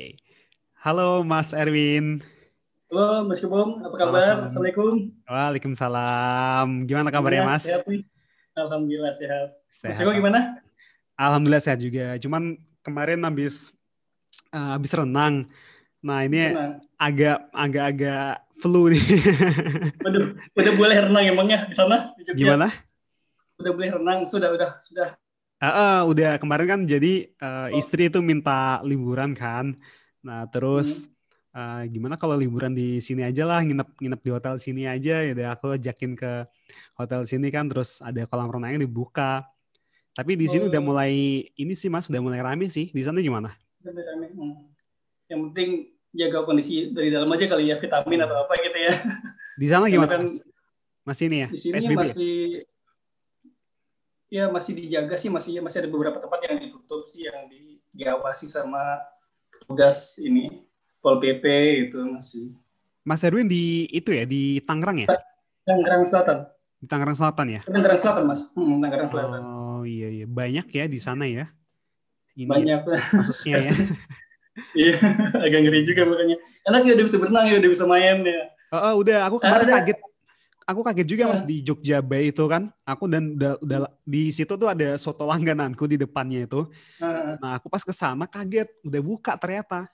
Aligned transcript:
Oke. 0.00 0.16
Halo 0.80 1.20
Mas 1.20 1.52
Erwin. 1.52 2.24
Halo 2.88 3.28
Mas 3.28 3.36
Kebong, 3.36 3.84
apa 3.84 3.96
kabar? 4.00 4.48
Assalamualaikum. 4.48 5.12
Waalaikumsalam. 5.28 6.88
Gimana 6.88 7.12
kabarnya 7.12 7.44
Mas? 7.44 7.68
Sehat 7.68 7.84
nih. 7.84 8.08
Alhamdulillah 8.56 9.12
sehat. 9.12 9.60
sehat. 9.68 9.92
Mas 9.92 10.00
Kebong 10.00 10.16
gimana? 10.16 10.56
Alhamdulillah 11.20 11.60
sehat 11.60 11.84
juga. 11.84 12.16
Cuman 12.16 12.56
kemarin 12.80 13.20
habis 13.28 13.76
uh, 14.56 14.80
habis 14.80 14.88
renang. 14.96 15.52
Nah 16.00 16.24
ini 16.24 16.48
agak 16.96 17.52
agak-agak 17.52 18.40
flu 18.56 18.88
nih. 18.88 19.04
Waduh, 20.08 20.32
udah 20.32 20.72
boleh 20.80 20.96
renang 20.96 21.24
emangnya 21.28 21.68
di 21.68 21.76
sana 21.76 22.16
di 22.16 22.24
Jogja? 22.24 22.40
Gimana? 22.40 22.72
Udah 23.60 23.72
boleh 23.76 23.90
renang, 24.00 24.24
sudah 24.24 24.48
udah 24.48 24.80
sudah 24.80 25.12
Uh, 25.60 25.68
uh, 25.68 25.98
udah 26.08 26.40
kemarin 26.40 26.64
kan 26.64 26.80
jadi 26.88 27.28
uh, 27.36 27.68
oh. 27.68 27.76
istri 27.76 28.08
itu 28.08 28.24
minta 28.24 28.80
liburan 28.80 29.36
kan. 29.36 29.76
Nah 30.24 30.48
terus 30.48 31.04
hmm. 31.04 31.52
uh, 31.52 31.82
gimana 31.84 32.16
kalau 32.16 32.32
liburan 32.32 32.72
di 32.72 32.96
sini 33.04 33.28
aja 33.28 33.44
lah 33.44 33.60
nginep 33.60 34.00
nginep 34.00 34.20
di 34.24 34.30
hotel 34.32 34.56
sini 34.56 34.88
aja 34.88 35.20
ya 35.20 35.52
aku 35.52 35.76
ajakin 35.76 36.16
ke 36.16 36.48
hotel 36.96 37.28
sini 37.28 37.52
kan 37.52 37.68
terus 37.68 38.00
ada 38.00 38.24
kolam 38.24 38.48
renangnya 38.48 38.88
dibuka. 38.88 39.44
Tapi 40.16 40.32
di 40.32 40.48
sini 40.48 40.64
oh. 40.64 40.72
udah 40.72 40.80
mulai 40.80 41.44
ini 41.52 41.76
sih 41.76 41.92
mas 41.92 42.08
udah 42.08 42.24
mulai 42.24 42.40
rame 42.40 42.72
sih. 42.72 42.88
Di 42.88 43.04
sana 43.04 43.20
gimana? 43.20 43.52
Udah 43.84 44.04
rame. 44.16 44.32
Hmm. 44.32 44.64
Yang 45.28 45.40
penting 45.52 45.70
jaga 46.16 46.38
kondisi 46.48 46.88
dari 46.88 47.12
dalam 47.12 47.28
aja 47.36 47.44
kali 47.44 47.68
ya 47.68 47.76
vitamin 47.76 48.24
atau 48.24 48.48
apa 48.48 48.52
gitu 48.64 48.78
ya. 48.80 48.96
Di 49.60 49.66
sana 49.68 49.92
gimana? 49.92 50.08
Kan, 50.08 50.24
masih 51.04 51.28
ini 51.28 51.44
ya? 51.44 51.48
Di 51.52 51.60
sini 51.60 51.76
PSBB? 51.76 52.00
masih 52.00 52.32
ya 52.64 52.70
masih 54.30 54.72
dijaga 54.78 55.18
sih 55.18 55.26
masih 55.26 55.58
masih 55.58 55.82
ada 55.82 55.90
beberapa 55.90 56.22
tempat 56.22 56.38
yang 56.46 56.62
ditutup 56.62 57.02
sih 57.10 57.26
yang 57.26 57.50
di, 57.50 57.82
diawasi 57.90 58.46
sama 58.46 59.02
tugas 59.66 60.14
ini 60.22 60.62
pol 61.02 61.18
pp 61.18 61.44
itu 61.90 61.98
masih. 61.98 62.54
Mas 63.02 63.26
Erwin 63.26 63.50
di 63.50 63.90
itu 63.90 64.14
ya 64.14 64.22
di 64.22 64.62
Tangerang 64.62 65.02
ya? 65.02 65.08
Tangerang 65.66 66.06
Selatan. 66.06 66.38
Di 66.78 66.86
Tangerang 66.86 67.16
Selatan 67.18 67.46
ya? 67.50 67.60
Tangerang 67.66 67.98
Selatan 67.98 68.24
mas. 68.28 68.42
Hmm, 68.54 68.78
Tangerang 68.78 69.08
Selatan. 69.10 69.40
oh 69.42 69.82
iya 69.82 70.08
iya. 70.12 70.26
Banyak 70.30 70.66
ya 70.70 70.84
di 70.86 70.98
sana 71.02 71.24
ya? 71.26 71.50
Ini 72.38 72.46
banyak. 72.46 72.80
kasusnya 72.86 73.58
ya. 73.58 73.72
Iya 74.76 74.98
agak 75.40 75.60
ngeri 75.62 75.80
juga 75.86 76.02
makanya. 76.04 76.36
Enak 76.68 76.82
ya 76.84 76.92
udah 76.98 77.06
bisa 77.06 77.16
berenang 77.16 77.46
ya 77.48 77.56
udah 77.62 77.70
bisa 77.70 77.84
main 77.86 78.18
ya. 78.26 78.42
Oh, 78.74 78.80
oh 78.82 78.94
udah. 79.00 79.18
Aku 79.30 79.36
kemarin 79.40 79.66
kaget 79.66 79.98
aku 80.70 80.86
kaget 80.86 81.06
juga 81.10 81.24
mas 81.26 81.42
di 81.42 81.60
Jogja 81.60 81.98
Bay 81.98 82.30
itu 82.30 82.46
kan. 82.46 82.70
Aku 82.86 83.10
dan 83.10 83.34
udah, 83.34 83.58
udah 83.58 83.78
di 84.06 84.30
situ 84.30 84.54
tuh 84.54 84.70
ada 84.70 84.94
soto 84.96 85.26
langgananku 85.26 85.84
di 85.90 85.98
depannya 85.98 86.46
itu. 86.46 86.70
Nah 87.42 87.58
aku 87.58 87.66
pas 87.66 87.82
ke 87.82 87.90
sana 87.90 88.30
kaget 88.30 88.70
udah 88.86 89.02
buka 89.02 89.34
ternyata. 89.34 89.90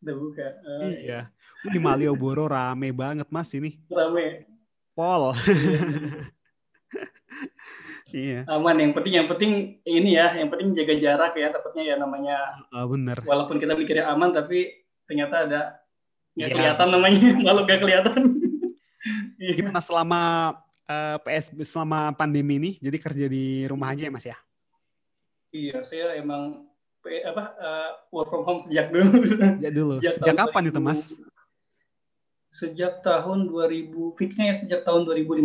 Udah 0.00 0.16
buka 0.16 0.46
uh, 0.64 0.92
iya. 0.92 1.28
Di 1.66 1.78
Malioboro 1.80 2.48
rame 2.48 2.90
banget 2.92 3.28
mas 3.28 3.52
ini. 3.52 3.76
Rame. 3.92 4.48
Pol. 4.96 5.32
Iya 8.14 8.46
aman 8.46 8.78
yang 8.78 8.94
penting 8.94 9.14
yang 9.18 9.28
penting 9.28 9.82
ini 9.82 10.14
ya 10.14 10.30
yang 10.38 10.46
penting 10.46 10.78
jaga 10.78 10.94
jarak 10.94 11.32
ya 11.34 11.50
takutnya 11.50 11.82
ya 11.82 11.94
namanya. 11.98 12.38
Oh, 12.70 12.86
bener. 12.86 13.18
Walaupun 13.26 13.58
kita 13.58 13.74
mikirnya 13.74 14.06
aman 14.14 14.30
tapi 14.30 14.86
ternyata 15.10 15.42
ada 15.42 15.60
nggak 16.38 16.48
ya. 16.48 16.54
kelihatan 16.54 16.88
namanya 16.92 17.30
kalau 17.50 17.60
nggak 17.66 17.80
kelihatan. 17.82 18.20
Iya. 18.22 18.45
Gimana 19.38 19.80
selama 19.82 20.20
uh, 20.86 21.16
eh, 21.16 21.42
PS 21.42 21.52
selama 21.66 22.14
pandemi 22.14 22.56
ini? 22.58 22.70
Jadi 22.78 22.96
kerja 22.98 23.26
di 23.26 23.66
rumah 23.66 23.92
aja 23.92 24.06
ya 24.06 24.12
Mas 24.12 24.26
ya? 24.26 24.38
Iya, 25.54 25.82
saya 25.86 26.18
emang 26.18 26.66
apa 27.06 27.44
uh, 27.62 27.90
work 28.10 28.28
from 28.28 28.42
home 28.42 28.60
sejak 28.66 28.90
dulu. 28.90 29.22
Sejak 29.22 29.72
dulu. 29.72 29.94
Sejak, 30.02 30.14
sejak 30.18 30.34
kapan 30.34 30.62
2000, 30.66 30.70
itu 30.70 30.80
Mas? 30.82 31.00
Sejak 32.50 32.92
tahun 33.04 33.38
2000, 33.52 34.18
fixnya 34.18 34.44
ya 34.50 34.54
sejak 34.58 34.80
tahun 34.82 35.06
2015. 35.06 35.44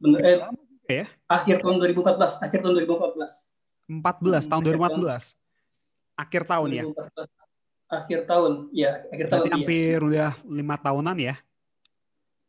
Bener, 0.00 0.20
eh, 0.24 0.38
ya? 0.88 1.06
Akhir 1.28 1.60
tahun 1.60 1.76
2014, 1.84 2.40
akhir 2.40 2.58
tahun 2.64 2.74
2014. 2.80 3.50
14 3.90 4.46
tahun 4.48 4.62
2014. 4.64 5.36
Akhir 6.16 6.42
tahun 6.48 6.68
2014. 6.70 6.78
ya. 6.78 6.84
Akhir 7.90 8.20
tahun, 8.22 8.52
ya 8.70 9.02
akhir 9.10 9.26
Berarti 9.26 9.50
tahun. 9.50 9.54
hampir 9.58 9.98
ya. 9.98 10.06
udah 10.06 10.30
lima 10.46 10.76
tahunan 10.78 11.16
ya? 11.18 11.34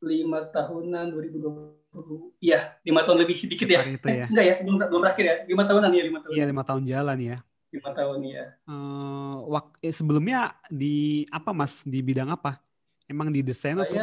Lima 0.02 0.50
tahunan 0.50 1.14
2020 1.14 2.42
iya 2.42 2.74
lima 2.82 3.06
tahun 3.06 3.22
lebih 3.22 3.38
sedikit 3.38 3.70
ya, 3.70 3.86
itu 3.86 4.08
ya. 4.10 4.26
Eh, 4.26 4.28
enggak 4.34 4.46
ya 4.50 4.54
sebelum 4.58 4.76
belum 4.82 5.02
berakhir 5.06 5.26
ya. 5.26 5.36
Lima 5.46 5.64
tahunan 5.70 5.92
ya 5.94 6.04
lima 6.04 6.20
tahun 6.26 6.34
iya 6.34 6.46
lima 6.50 6.64
tahun 6.66 6.84
jalan 6.90 7.18
ya. 7.22 7.38
Lima 7.72 7.90
tahun 7.96 8.20
ya 8.28 8.46
uh, 8.68 9.36
wak 9.48 9.80
eh, 9.80 9.94
sebelumnya 9.94 10.58
di 10.68 11.24
apa 11.30 11.54
mas? 11.54 11.86
Di 11.86 12.02
bidang 12.02 12.34
apa? 12.34 12.58
Emang 13.06 13.30
di 13.30 13.46
desain 13.46 13.78
saya 13.78 13.86
atau? 13.86 13.96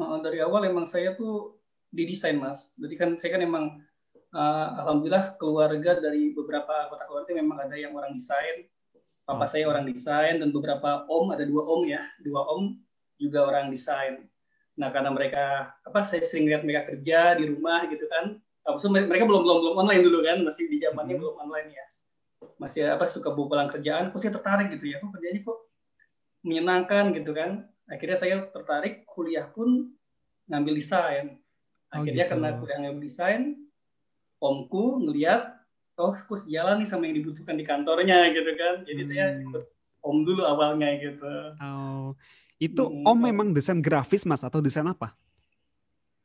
Uh, 0.00 0.18
dari 0.20 0.38
awal 0.44 0.68
emang 0.68 0.84
saya 0.84 1.16
tuh 1.16 1.56
di 1.88 2.04
desain 2.04 2.36
mas. 2.36 2.76
Jadi 2.76 2.94
kan 3.00 3.10
saya 3.16 3.40
kan 3.40 3.42
emang 3.42 3.64
uh, 4.36 4.66
alhamdulillah 4.84 5.34
keluarga 5.40 5.98
dari 5.98 6.36
beberapa 6.36 6.86
anggota 6.86 7.08
keluarga 7.08 7.32
memang 7.32 7.58
ada 7.64 7.74
yang 7.74 7.96
orang 7.96 8.12
desain. 8.12 8.68
Papa 9.24 9.46
oh. 9.46 9.48
saya 9.48 9.64
orang 9.64 9.86
desain 9.88 10.42
dan 10.42 10.50
beberapa 10.52 11.08
om 11.08 11.32
ada 11.32 11.48
dua 11.48 11.62
om 11.64 11.82
ya. 11.88 12.02
Dua 12.20 12.44
om 12.50 12.76
juga 13.20 13.46
orang 13.46 13.70
desain 13.70 14.29
Nah 14.80 14.88
karena 14.88 15.12
mereka 15.12 15.76
apa 15.84 16.00
saya 16.08 16.24
sering 16.24 16.48
lihat 16.48 16.64
mereka 16.64 16.88
kerja 16.88 17.36
di 17.36 17.52
rumah 17.52 17.84
gitu 17.92 18.08
kan. 18.08 18.40
Maksudnya 18.64 19.04
mereka 19.04 19.28
belum 19.28 19.44
belum 19.44 19.58
belum 19.60 19.74
online 19.76 20.02
dulu 20.08 20.18
kan, 20.24 20.40
masih 20.40 20.72
di 20.72 20.80
zamannya 20.80 21.20
hmm. 21.20 21.20
belum 21.20 21.36
online 21.36 21.68
ya. 21.76 21.86
Masih 22.56 22.88
apa 22.88 23.04
suka 23.04 23.28
bawa 23.28 23.46
pulang 23.52 23.68
kerjaan, 23.68 24.08
kok 24.08 24.20
saya 24.24 24.32
tertarik 24.32 24.72
gitu 24.72 24.88
ya. 24.88 24.96
Kok 25.04 25.12
kerjanya 25.12 25.40
kok 25.44 25.58
menyenangkan 26.40 27.04
gitu 27.12 27.36
kan. 27.36 27.68
Akhirnya 27.92 28.16
saya 28.16 28.36
tertarik 28.48 29.04
kuliah 29.04 29.44
pun 29.52 29.92
ngambil 30.48 30.80
desain. 30.80 31.36
Oh, 31.92 32.00
Akhirnya 32.00 32.24
oh, 32.24 32.28
gitu. 32.28 32.32
karena 32.32 32.48
kuliah 32.56 32.78
ngambil 32.80 33.02
desain, 33.04 33.42
omku 34.40 35.04
ngelihat 35.04 35.60
oh 36.00 36.16
kok 36.16 36.40
sejalan 36.40 36.80
nih 36.80 36.88
sama 36.88 37.04
yang 37.04 37.20
dibutuhkan 37.20 37.60
di 37.60 37.64
kantornya 37.68 38.32
gitu 38.32 38.56
kan. 38.56 38.88
Jadi 38.88 39.02
hmm. 39.04 39.08
saya 39.12 39.24
ikut 39.44 39.64
om 40.00 40.24
dulu 40.24 40.42
awalnya 40.48 40.96
gitu. 40.96 41.32
Oh. 41.60 42.16
Itu 42.60 42.92
hmm. 42.92 43.08
Om 43.08 43.18
memang 43.24 43.48
desain 43.56 43.80
grafis 43.80 44.28
Mas 44.28 44.44
atau 44.44 44.60
desain 44.60 44.84
apa? 44.84 45.16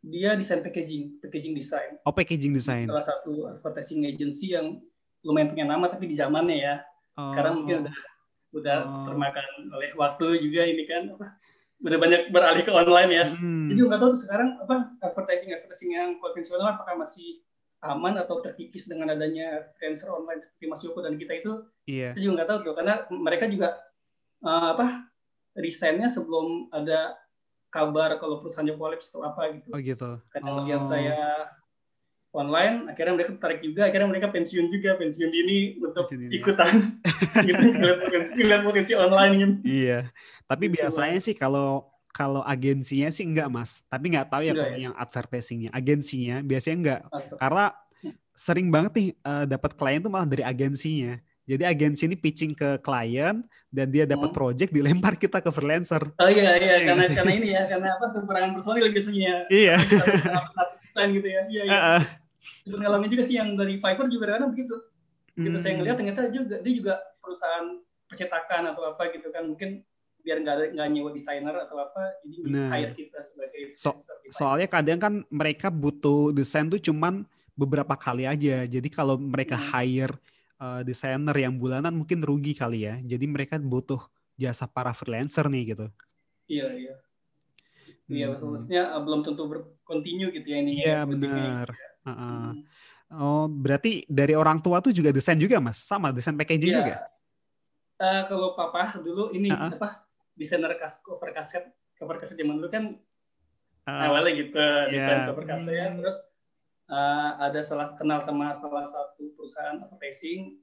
Dia 0.04 0.36
desain 0.36 0.60
packaging, 0.62 1.24
packaging 1.24 1.56
design. 1.56 1.98
Oh, 2.04 2.14
packaging 2.14 2.54
design. 2.54 2.86
Salah 2.86 3.08
satu 3.08 3.50
advertising 3.50 4.04
agency 4.06 4.54
yang 4.54 4.84
lumayan 5.26 5.50
punya 5.50 5.66
nama 5.66 5.88
tapi 5.88 6.12
di 6.12 6.14
zamannya 6.14 6.60
ya. 6.60 6.76
Oh. 7.18 7.32
Sekarang 7.32 7.64
mungkin 7.64 7.88
udah 7.88 7.96
udah 8.56 8.78
oh. 8.84 9.04
termakan 9.08 9.48
oleh 9.74 9.90
waktu 9.96 10.44
juga 10.44 10.68
ini 10.68 10.84
kan 10.86 11.16
apa 11.16 11.40
udah 11.82 11.98
banyak 11.98 12.22
beralih 12.30 12.64
ke 12.68 12.72
online 12.72 13.12
ya. 13.16 13.26
Hmm. 13.32 13.66
Jadi 13.72 13.80
nggak 13.88 14.00
tahu 14.04 14.12
tuh 14.12 14.22
sekarang 14.28 14.60
apa 14.60 14.92
advertising 15.02 15.56
advertising 15.56 15.92
yang 15.96 16.10
konvensional 16.20 16.76
apakah 16.76 17.00
masih 17.00 17.42
aman 17.84 18.18
atau 18.20 18.40
terkikis 18.42 18.92
dengan 18.92 19.14
adanya 19.14 19.72
freelancer 19.78 20.10
online 20.12 20.42
seperti 20.44 20.66
Mas 20.68 20.84
Yoko 20.84 21.00
dan 21.00 21.16
kita 21.16 21.34
itu. 21.40 21.52
Iya. 21.88 22.12
Saya 22.12 22.22
juga 22.22 22.34
nggak 22.42 22.50
tahu 22.52 22.60
tuh 22.64 22.74
karena 22.76 22.94
mereka 23.12 23.46
juga 23.52 23.68
uh, 24.44 24.78
apa 24.78 25.15
resignnya 25.56 26.12
sebelum 26.12 26.70
ada 26.70 27.16
kabar 27.72 28.16
kalau 28.20 28.40
perusahaannya 28.40 28.76
kolaps 28.80 29.12
atau 29.12 29.24
apa 29.24 29.60
gitu. 29.60 29.70
Oh 29.72 29.80
gitu. 29.80 30.12
Karena 30.32 30.50
oh. 30.52 30.64
lihat 30.64 30.84
saya 30.88 31.50
online, 32.36 32.92
akhirnya 32.92 33.14
mereka 33.16 33.32
tertarik 33.40 33.64
juga, 33.64 33.88
akhirnya 33.88 34.08
mereka 34.12 34.28
pensiun 34.28 34.68
juga, 34.68 35.00
pensiun 35.00 35.30
dini 35.32 35.80
untuk 35.80 36.04
pensiun 36.04 36.20
dini. 36.28 36.32
ikutan 36.36 36.74
gitu, 37.48 37.66
ngeliat 37.72 38.00
potensi, 38.04 38.32
ngeliat 38.36 38.64
potensi 38.68 38.94
online 38.94 39.34
gitu. 39.40 39.54
Iya, 39.64 40.00
tapi 40.44 40.68
gitu, 40.68 40.76
biasanya 40.84 41.20
sih 41.24 41.36
kalau 41.36 41.88
kalau 42.12 42.44
agensinya 42.44 43.12
sih 43.12 43.24
enggak 43.28 43.48
mas, 43.48 43.84
tapi 43.88 44.12
nggak 44.12 44.28
tahu 44.28 44.44
ya 44.44 44.52
enggak, 44.52 44.68
kalau 44.68 44.76
ya? 44.76 44.84
yang 44.84 44.96
advertisingnya, 44.96 45.70
agensinya 45.72 46.36
biasanya 46.44 46.78
enggak, 46.80 47.02
Atau. 47.08 47.36
karena 47.40 47.66
sering 48.36 48.68
banget 48.68 48.92
nih 49.00 49.10
uh, 49.24 49.46
dapat 49.48 49.72
klien 49.80 50.04
tuh 50.04 50.12
malah 50.12 50.28
dari 50.28 50.44
agensinya. 50.44 51.16
Jadi 51.46 51.62
agensi 51.62 52.10
ini 52.10 52.18
pitching 52.18 52.58
ke 52.58 52.82
klien 52.82 53.46
dan 53.70 53.88
dia 53.94 54.10
dapat 54.10 54.34
hmm. 54.34 54.38
project 54.38 54.72
dilempar 54.74 55.14
kita 55.14 55.46
ke 55.46 55.50
freelancer. 55.54 56.02
Oh 56.18 56.30
iya 56.30 56.58
iya, 56.58 56.58
iya 56.58 56.78
karena 56.90 57.06
karena 57.14 57.32
ini 57.38 57.48
ya 57.54 57.64
karena 57.70 57.88
apa 57.94 58.06
kekurangan 58.18 58.52
personil 58.58 58.90
biasanya. 58.90 59.36
Iya. 59.54 59.76
Desain 60.90 61.10
gitu 61.14 61.28
ya. 61.30 61.42
Iya 61.46 61.64
iya. 61.70 61.80
Ngalamin 62.66 63.10
juga 63.14 63.24
sih 63.24 63.38
yang 63.38 63.54
dari 63.54 63.78
Fiverr 63.78 64.10
juga 64.10 64.26
kadang 64.34 64.58
begitu. 64.58 64.76
Gitu 65.38 65.54
hmm. 65.54 65.62
saya 65.62 65.74
ngelihat 65.78 65.98
ternyata 66.02 66.22
juga 66.34 66.58
dia 66.64 66.74
juga 66.74 66.94
perusahaan 67.22 67.78
percetakan 68.08 68.74
atau 68.74 68.84
apa 68.88 69.12
gitu 69.12 69.28
kan 69.30 69.44
mungkin 69.46 69.84
biar 70.26 70.42
nggak 70.42 70.74
nggak 70.74 70.88
nyewa 70.90 71.10
desainer 71.14 71.54
atau 71.54 71.78
apa 71.78 72.02
jadi 72.26 72.50
nah. 72.50 72.70
hire 72.74 72.94
kita 72.98 73.20
sebagai 73.22 73.78
so, 73.78 73.94
soalnya 74.34 74.66
kadang 74.66 74.98
kan 74.98 75.14
mereka 75.30 75.70
butuh 75.70 76.34
desain 76.34 76.66
tuh 76.66 76.82
cuman 76.82 77.28
beberapa 77.54 77.94
kali 77.94 78.26
aja 78.26 78.66
jadi 78.66 78.88
kalau 78.90 79.22
mereka 79.22 79.54
hmm. 79.54 79.68
hire 79.70 80.16
uh, 80.60 80.82
desainer 80.84 81.36
yang 81.36 81.56
bulanan 81.56 81.96
mungkin 81.96 82.24
rugi 82.24 82.56
kali 82.56 82.88
ya. 82.88 83.00
Jadi 83.04 83.26
mereka 83.28 83.56
butuh 83.60 84.00
jasa 84.36 84.68
para 84.68 84.92
freelancer 84.92 85.48
nih 85.48 85.76
gitu. 85.76 85.88
Iya 86.48 86.68
iya. 86.76 86.96
Iya 88.06 88.28
hmm. 88.38 88.46
maksudnya 88.46 88.84
uh, 88.94 89.02
belum 89.02 89.26
tentu 89.26 89.44
berkontinu 89.50 90.30
gitu 90.30 90.48
ya 90.48 90.58
ini. 90.62 90.72
Iya 90.84 90.86
ya, 90.86 91.00
benar. 91.08 91.68
Gitu 91.72 91.82
ya. 91.82 91.90
uh 92.06 92.12
-uh. 92.12 92.22
Hmm. 92.26 92.54
Oh 93.16 93.46
berarti 93.50 94.06
dari 94.10 94.34
orang 94.34 94.62
tua 94.62 94.82
tuh 94.82 94.94
juga 94.94 95.14
desain 95.14 95.38
juga 95.38 95.62
mas, 95.62 95.82
sama 95.82 96.10
desain 96.10 96.34
packaging 96.34 96.74
ya. 96.74 96.80
juga. 96.82 96.96
uh, 98.02 98.22
kalau 98.28 98.58
papa 98.58 98.98
dulu 99.00 99.32
ini 99.32 99.50
uh 99.54 99.70
-uh. 99.70 99.78
apa 99.78 100.06
desainer 100.36 100.74
cover 101.02 101.32
kaset 101.32 101.64
cover 101.96 102.20
kaset 102.20 102.36
zaman 102.36 102.60
dulu 102.60 102.70
kan 102.70 102.84
uh, 103.88 104.06
awalnya 104.10 104.32
gitu 104.36 104.60
yeah. 104.60 104.92
desain 104.92 105.20
cover 105.32 105.46
kaset 105.48 105.90
hmm. 105.96 105.98
terus 106.04 106.18
uh, 106.90 107.30
ada 107.40 107.60
salah 107.62 107.94
kenal 107.94 108.22
sama 108.26 108.52
salah 108.52 108.86
satu 108.86 109.34
perusahaan 109.38 109.78
advertising 109.82 110.60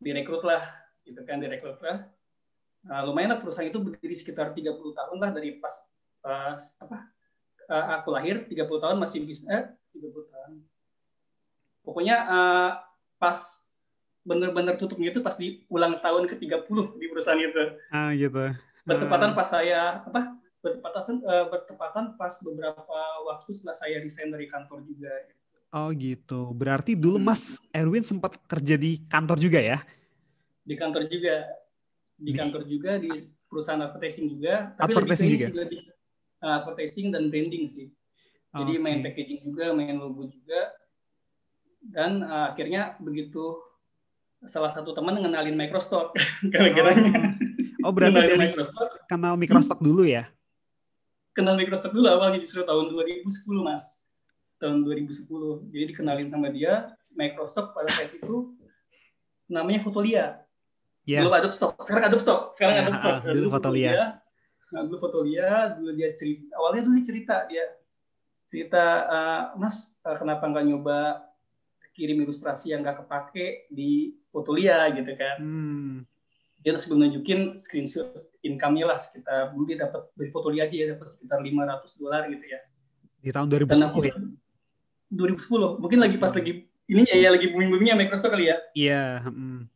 direkrut 0.00 0.44
lah 0.44 0.62
gitu 1.04 1.20
kan 1.24 1.40
direkrut 1.40 1.80
lah 1.80 2.06
uh, 2.90 3.02
lumayan 3.08 3.36
lah 3.36 3.40
perusahaan 3.40 3.68
itu 3.68 3.80
berdiri 3.80 4.14
sekitar 4.16 4.52
30 4.52 4.72
tahun 4.76 5.16
lah 5.20 5.30
dari 5.32 5.56
pas 5.60 5.74
pas 6.20 6.60
apa 6.80 6.96
uh, 7.70 7.86
aku 8.00 8.08
lahir 8.12 8.44
30 8.48 8.56
tahun 8.66 8.96
masih 9.00 9.24
bisa 9.24 9.46
eh, 9.48 9.64
30 9.96 10.32
tahun 10.32 10.52
pokoknya 11.86 12.16
uh, 12.26 12.70
pas 13.16 13.38
bener-bener 14.26 14.74
tutupnya 14.74 15.14
itu 15.14 15.22
pas 15.22 15.38
di 15.38 15.62
ulang 15.70 16.02
tahun 16.02 16.26
ke-30 16.26 16.98
di 16.98 17.06
perusahaan 17.06 17.38
itu. 17.38 17.64
Ah 17.94 18.10
gitu. 18.10 18.50
Bertepatan 18.82 19.38
pas 19.38 19.46
saya 19.46 20.02
apa 20.02 20.34
bertepatan 20.66 21.22
uh, 21.22 21.46
bertepatan 21.46 22.04
pas 22.18 22.34
beberapa 22.42 22.98
waktu 23.30 23.48
setelah 23.54 23.76
saya 23.78 24.02
resign 24.02 24.34
dari 24.34 24.50
kantor 24.50 24.82
juga. 24.82 25.14
Oh 25.70 25.94
gitu. 25.94 26.50
Berarti 26.50 26.98
dulu 26.98 27.22
Mas 27.22 27.62
Erwin 27.70 28.02
sempat 28.02 28.34
kerja 28.50 28.74
di 28.74 29.06
kantor 29.06 29.38
juga 29.38 29.62
ya? 29.62 29.78
Di 30.66 30.74
kantor 30.74 31.06
juga. 31.06 31.46
Di 32.16 32.32
kantor 32.34 32.62
juga 32.66 32.98
di 32.98 33.12
perusahaan 33.46 33.78
advertising 33.86 34.26
juga. 34.26 34.74
Tapi 34.74 34.90
advertising 34.90 35.28
juga. 35.38 35.62
Di, 35.70 35.78
uh, 36.42 36.54
advertising 36.58 37.06
dan 37.14 37.30
branding 37.30 37.70
sih. 37.70 37.86
Jadi 38.56 38.72
okay. 38.74 38.82
main 38.82 39.04
packaging 39.04 39.40
juga, 39.46 39.70
main 39.76 39.94
logo 39.94 40.26
juga. 40.26 40.74
Dan 41.78 42.24
uh, 42.24 42.50
akhirnya 42.50 42.98
begitu 42.98 43.62
salah 44.44 44.70
satu 44.70 44.92
teman 44.92 45.16
ngenalin 45.18 45.56
Microsoft 45.56 46.12
gara-gara 46.52 46.92
oh. 46.92 47.88
oh 47.88 47.92
berarti 47.92 48.20
dari 48.20 48.36
Microsoft. 48.36 48.92
kenal 49.08 49.34
Microsoft 49.40 49.80
dulu 49.80 50.04
ya 50.04 50.28
kenal 51.36 51.52
Microsoft 51.52 51.92
dulu 51.92 52.08
awalnya 52.08 52.40
justru 52.40 52.64
tahun 52.64 52.88
2010 52.96 53.28
mas. 53.60 54.00
Tahun 54.56 54.80
2010 54.80 55.28
jadi 55.68 55.84
dikenalin 55.92 56.32
sama 56.32 56.48
dia 56.48 56.96
Microsoft 57.12 57.76
pada 57.76 57.92
saat 57.92 58.16
itu 58.16 58.56
namanya 59.44 59.84
Fotolia. 59.84 60.40
Yes. 61.06 61.22
belum 61.22 61.38
Adobe 61.38 61.54
Stock 61.54 61.78
sekarang 61.84 62.02
Adobe 62.10 62.22
Stock. 62.24 62.40
Sekarang 62.56 62.74
ya, 62.74 62.80
Adobe 62.82 62.98
Stock. 62.98 63.14
uh, 63.14 63.34
dulu 63.36 63.48
Fotolia. 63.52 63.92
Nah, 64.72 64.82
dulu 64.88 64.98
Fotolia 64.98 65.50
dulu 65.78 65.90
dia 65.94 66.08
cerita 66.18 66.50
awalnya 66.58 66.82
dulu 66.82 66.94
dia 66.98 67.06
cerita 67.06 67.36
dia 67.46 67.64
cerita 68.50 68.82
uh, 69.06 69.42
Mas 69.60 69.94
uh, 70.02 70.16
kenapa 70.18 70.50
nggak 70.50 70.66
nyoba 70.66 71.22
kirim 71.94 72.20
ilustrasi 72.26 72.74
yang 72.74 72.82
nggak 72.82 73.06
kepake 73.06 73.70
di 73.70 74.18
Fotolia? 74.34 74.90
Gitu 74.90 75.12
kan. 75.14 75.36
Hmm. 75.38 75.94
Dia 76.60 76.74
terus 76.74 76.90
nunjukin 76.90 77.54
screenshot 77.54 78.10
income-nya 78.56 78.84
lah 78.88 78.98
sekitar 78.98 79.52
dulu 79.52 79.68
dia 79.68 79.84
dapat 79.84 80.08
dari 80.16 80.30
foto 80.32 80.48
dia 80.48 80.64
aja 80.64 80.74
ya 80.74 80.86
dapat 80.96 81.12
sekitar 81.12 81.38
500 81.44 82.00
dolar 82.00 82.22
gitu 82.32 82.44
ya. 82.48 82.60
Di 83.20 83.30
tahun 83.30 83.46
2010 83.52 83.84
aku, 83.84 84.00
ya? 84.08 84.14
2010 85.12 85.82
mungkin 85.84 85.98
lagi 86.00 86.16
pas 86.16 86.32
lagi 86.32 86.52
ini 86.86 87.02
ya, 87.06 87.16
ya 87.18 87.28
lagi 87.34 87.50
booming 87.50 87.70
boomingnya 87.70 87.96
Microsoft 87.98 88.32
kali 88.32 88.50
ya? 88.50 88.56
Iya 88.72 89.22
yeah. 89.22 89.30
mm. 89.30 89.68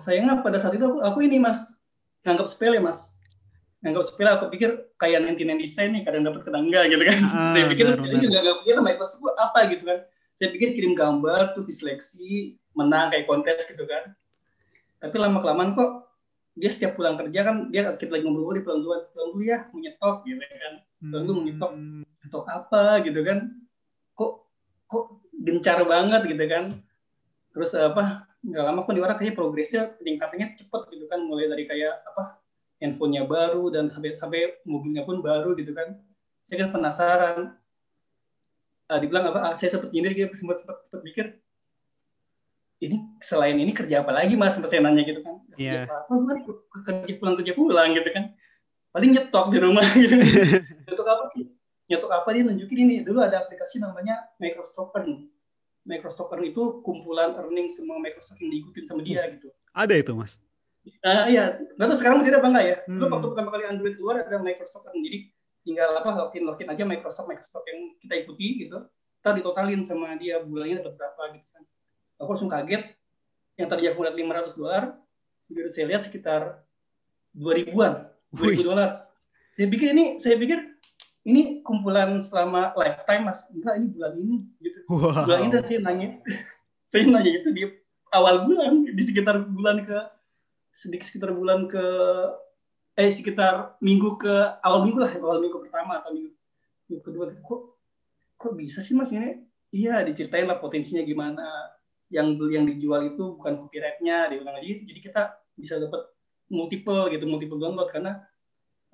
sayangnya 0.00 0.42
pada 0.42 0.58
saat 0.58 0.74
itu 0.74 0.82
aku, 0.82 0.98
aku 1.04 1.18
ini 1.22 1.38
mas 1.38 1.76
nganggap 2.26 2.46
sepele 2.50 2.82
mas. 2.82 3.14
Nganggap 3.84 4.04
sepele 4.08 4.28
aku 4.34 4.50
pikir 4.50 4.70
kayak 4.98 5.22
nanti 5.22 5.46
desain 5.46 5.94
nih 5.94 6.02
kadang 6.02 6.26
dapat 6.26 6.42
kadang 6.42 6.66
enggak 6.66 6.90
gitu 6.90 7.02
kan. 7.06 7.18
Ah, 7.30 7.52
saya 7.54 7.64
pikir 7.70 7.84
ini 8.02 8.26
juga 8.26 8.38
gak 8.42 8.56
pikir 8.64 8.74
Microsoft 8.82 9.22
apa 9.38 9.58
gitu 9.70 9.84
kan. 9.86 9.98
Saya 10.36 10.48
pikir 10.52 10.68
kirim 10.74 10.92
gambar 10.98 11.54
terus 11.54 11.66
diseleksi 11.70 12.58
menang 12.74 13.14
kayak 13.14 13.28
kontes 13.30 13.62
gitu 13.68 13.84
kan. 13.86 14.14
Tapi 14.98 15.16
lama 15.20 15.38
kelamaan 15.44 15.70
kok 15.76 16.05
dia 16.56 16.70
setiap 16.72 16.96
pulang 16.96 17.20
kerja 17.20 17.40
kan 17.44 17.68
dia 17.68 17.92
kita 18.00 18.16
lagi 18.16 18.24
ngobrol 18.24 18.56
di 18.56 18.64
pulang 18.64 18.80
dulu 18.80 18.96
pulang 19.12 19.28
dulu 19.36 19.44
ya 19.44 19.58
mau 19.68 19.78
nyetok 19.78 20.16
gitu 20.24 20.40
kan. 20.40 20.74
Pulang 21.04 21.22
dulu 21.28 21.34
mau 21.36 21.44
nyetok 21.44 21.70
hmm. 21.76 22.02
nyetok 22.24 22.44
apa 22.48 22.82
gitu 23.04 23.20
kan. 23.20 23.38
Kok 24.16 24.32
kok 24.88 25.04
gencar 25.36 25.78
banget 25.84 26.22
gitu 26.32 26.44
kan. 26.48 26.64
Terus 27.52 27.70
apa 27.76 28.24
nggak 28.40 28.64
lama 28.64 28.80
pun 28.88 28.94
di 28.96 29.02
orang 29.04 29.16
kayaknya 29.20 29.36
progresnya 29.36 29.82
peningkatannya 30.00 30.56
cepet 30.56 30.82
gitu 30.96 31.04
kan 31.12 31.20
mulai 31.28 31.44
dari 31.52 31.68
kayak 31.68 31.94
apa 32.08 32.40
handphonenya 32.80 33.28
baru 33.28 33.68
dan 33.68 33.92
sampai 33.92 34.16
sampai 34.16 34.64
mobilnya 34.64 35.04
pun 35.04 35.20
baru 35.20 35.52
gitu 35.60 35.76
kan. 35.76 35.92
Saya 36.40 36.64
kan 36.64 36.70
penasaran. 36.72 37.40
Uh, 38.86 39.02
dibilang 39.02 39.34
apa 39.34 39.50
ah, 39.50 39.54
saya 39.58 39.66
sempat 39.66 39.90
nyindir 39.90 40.14
gitu 40.14 40.30
sempat 40.38 40.62
sempat, 40.62 40.78
sempat 40.86 41.02
mikir 41.02 41.42
ini 42.76 42.96
selain 43.24 43.56
ini 43.56 43.72
kerja 43.72 44.04
apa 44.04 44.12
lagi 44.12 44.36
mas? 44.36 44.52
Sempat 44.52 44.68
saya 44.68 44.84
nanya 44.84 45.02
gitu 45.08 45.24
kan. 45.24 45.40
Yeah. 45.56 45.88
apa 45.88 46.12
kan 46.12 46.38
kerja 46.84 47.12
pulang 47.16 47.34
kerja 47.40 47.52
pulang 47.56 47.88
gitu 47.96 48.08
kan. 48.12 48.36
Paling 48.92 49.10
nyetok 49.16 49.46
di 49.52 49.58
rumah 49.60 49.84
gitu. 49.96 50.16
Nyetok 50.88 51.08
apa 51.08 51.24
sih? 51.32 51.52
Nyetok 51.88 52.12
apa 52.12 52.28
dia 52.32 52.42
nunjukin 52.48 52.78
ini? 52.80 52.94
Dulu 53.04 53.20
ada 53.20 53.44
aplikasi 53.44 53.80
namanya 53.80 54.24
Microsoft 54.40 54.96
Earn 54.96 55.28
Microsoft 55.84 56.32
Earn 56.32 56.48
itu 56.48 56.80
kumpulan 56.80 57.36
earning 57.36 57.68
semua 57.68 58.00
Microsoft 58.00 58.40
yang 58.40 58.52
diikutin 58.52 58.84
sama 58.88 59.00
dia 59.04 59.24
gitu. 59.36 59.52
Ada 59.76 60.00
itu 60.00 60.12
mas? 60.16 60.40
Uh, 61.04 61.28
iya. 61.28 61.60
Nggak 61.76 61.86
tahu 61.92 61.98
sekarang 62.00 62.16
masih 62.24 62.32
ada 62.32 62.40
apa 62.40 62.48
enggak 62.52 62.64
ya? 62.64 62.76
Hmm. 62.88 62.96
dulu 62.96 63.06
waktu 63.12 63.26
pertama 63.32 63.48
kali 63.52 63.64
Android 63.68 63.94
keluar 64.00 64.16
ada 64.20 64.36
Microsoft 64.40 64.84
Earn 64.88 65.00
jadi 65.04 65.18
tinggal 65.66 65.90
apa 65.92 66.10
login 66.16 66.44
login 66.48 66.68
aja 66.72 66.84
Microsoft 66.88 67.28
Microsoft 67.28 67.66
yang 67.68 67.80
kita 68.00 68.14
ikuti 68.24 68.68
gitu. 68.68 68.78
Kita 69.20 69.36
ditotalin 69.36 69.82
sama 69.84 70.16
dia 70.16 70.40
bulannya 70.40 70.80
dapat 70.80 70.96
berapa 70.96 71.22
gitu 71.36 71.48
kan 71.52 71.64
aku 72.20 72.28
langsung 72.36 72.52
kaget. 72.52 72.82
Yang 73.56 73.68
tadi 73.72 73.82
aku 73.88 73.98
lihat 74.04 74.16
500 74.16 74.60
dolar 74.60 74.84
begitu 75.46 75.70
saya 75.70 75.86
lihat 75.86 76.02
sekitar 76.02 76.66
2000-an 77.32 78.10
2000 78.34 78.68
dolar. 78.68 78.90
Saya 79.48 79.66
pikir 79.70 79.94
ini 79.94 80.18
saya 80.20 80.36
pikir 80.36 80.58
ini 81.26 81.62
kumpulan 81.62 82.20
selama 82.20 82.76
lifetime 82.76 83.30
mas. 83.30 83.48
Enggak 83.50 83.74
ini 83.80 83.86
bulan 83.90 84.12
ini 84.18 84.36
gitu. 84.60 84.78
Wow. 84.90 85.24
bulan 85.26 85.40
ini 85.48 85.52
saya 85.64 85.80
nanya 85.82 86.10
saya 86.90 87.02
nanya 87.06 87.32
itu 87.42 87.48
di 87.54 87.62
awal 88.14 88.46
bulan 88.46 88.86
di 88.86 89.02
sekitar 89.02 89.42
bulan 89.48 89.82
ke 89.82 89.98
sedikit 90.76 91.08
sekitar 91.08 91.30
bulan 91.32 91.66
ke 91.66 91.84
eh 92.96 93.12
sekitar 93.12 93.76
minggu 93.80 94.16
ke 94.20 94.34
awal 94.64 94.84
minggu 94.84 94.98
lah 95.04 95.12
awal 95.20 95.40
minggu 95.40 95.60
pertama 95.68 96.00
atau 96.00 96.12
minggu, 96.12 96.32
minggu 96.88 97.02
kedua. 97.04 97.24
Kok 97.44 97.60
kok 98.36 98.52
bisa 98.56 98.84
sih 98.84 98.92
mas 98.92 99.12
ini? 99.12 99.40
Iya 99.74 100.04
diceritain 100.06 100.46
lah 100.46 100.62
potensinya 100.62 101.02
gimana 101.02 101.44
yang 102.10 102.38
yang 102.48 102.64
dijual 102.64 103.02
itu 103.02 103.34
bukan 103.34 103.58
copyrightnya 103.58 104.30
diulang 104.30 104.56
lagi 104.56 104.86
jadi 104.86 105.00
kita 105.02 105.22
bisa 105.58 105.82
dapat 105.82 106.06
multiple 106.46 107.10
gitu 107.10 107.26
multiple 107.26 107.58
download 107.58 107.90
karena 107.90 108.22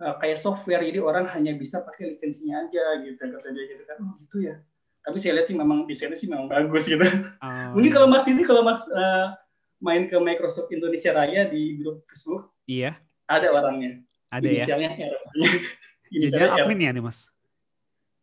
uh, 0.00 0.16
kayak 0.19 0.40
software 0.40 0.81
jadi 0.81 1.00
orang 1.02 1.28
hanya 1.28 1.52
bisa 1.52 1.85
pakai 1.85 2.11
lisensinya 2.12 2.64
aja 2.64 3.02
gitu 3.04 3.21
kata 3.21 3.49
dia 3.52 3.64
gitu 3.69 3.83
kan. 3.85 3.97
Oh 4.00 4.16
gitu 4.16 4.37
ya? 4.40 4.57
Tapi 5.02 5.16
saya 5.19 5.37
lihat 5.37 5.47
sih 5.50 5.57
memang 5.59 5.85
desainnya 5.85 6.16
sih 6.16 6.31
memang 6.31 6.47
bagus 6.47 6.87
gitu. 6.87 7.02
Oh. 7.42 7.75
mungkin 7.75 7.90
kalau 7.90 8.09
mas 8.09 8.25
ini 8.31 8.42
kalau 8.47 8.62
mas 8.62 8.87
uh, 8.88 9.35
main 9.83 10.07
ke 10.07 10.16
Microsoft 10.16 10.71
Indonesia 10.71 11.11
Raya 11.11 11.50
di 11.50 11.83
grup 11.83 12.07
Facebook 12.07 12.54
iya. 12.71 12.97
ada 13.26 13.50
orangnya. 13.50 13.99
Ada 14.33 14.47
ya? 14.49 14.52
inisialnya 14.57 14.90
ya 14.97 15.09
jadi 16.12 16.49
admin 16.52 16.81
ya 16.85 16.90
nih 16.92 17.02
mas? 17.02 17.26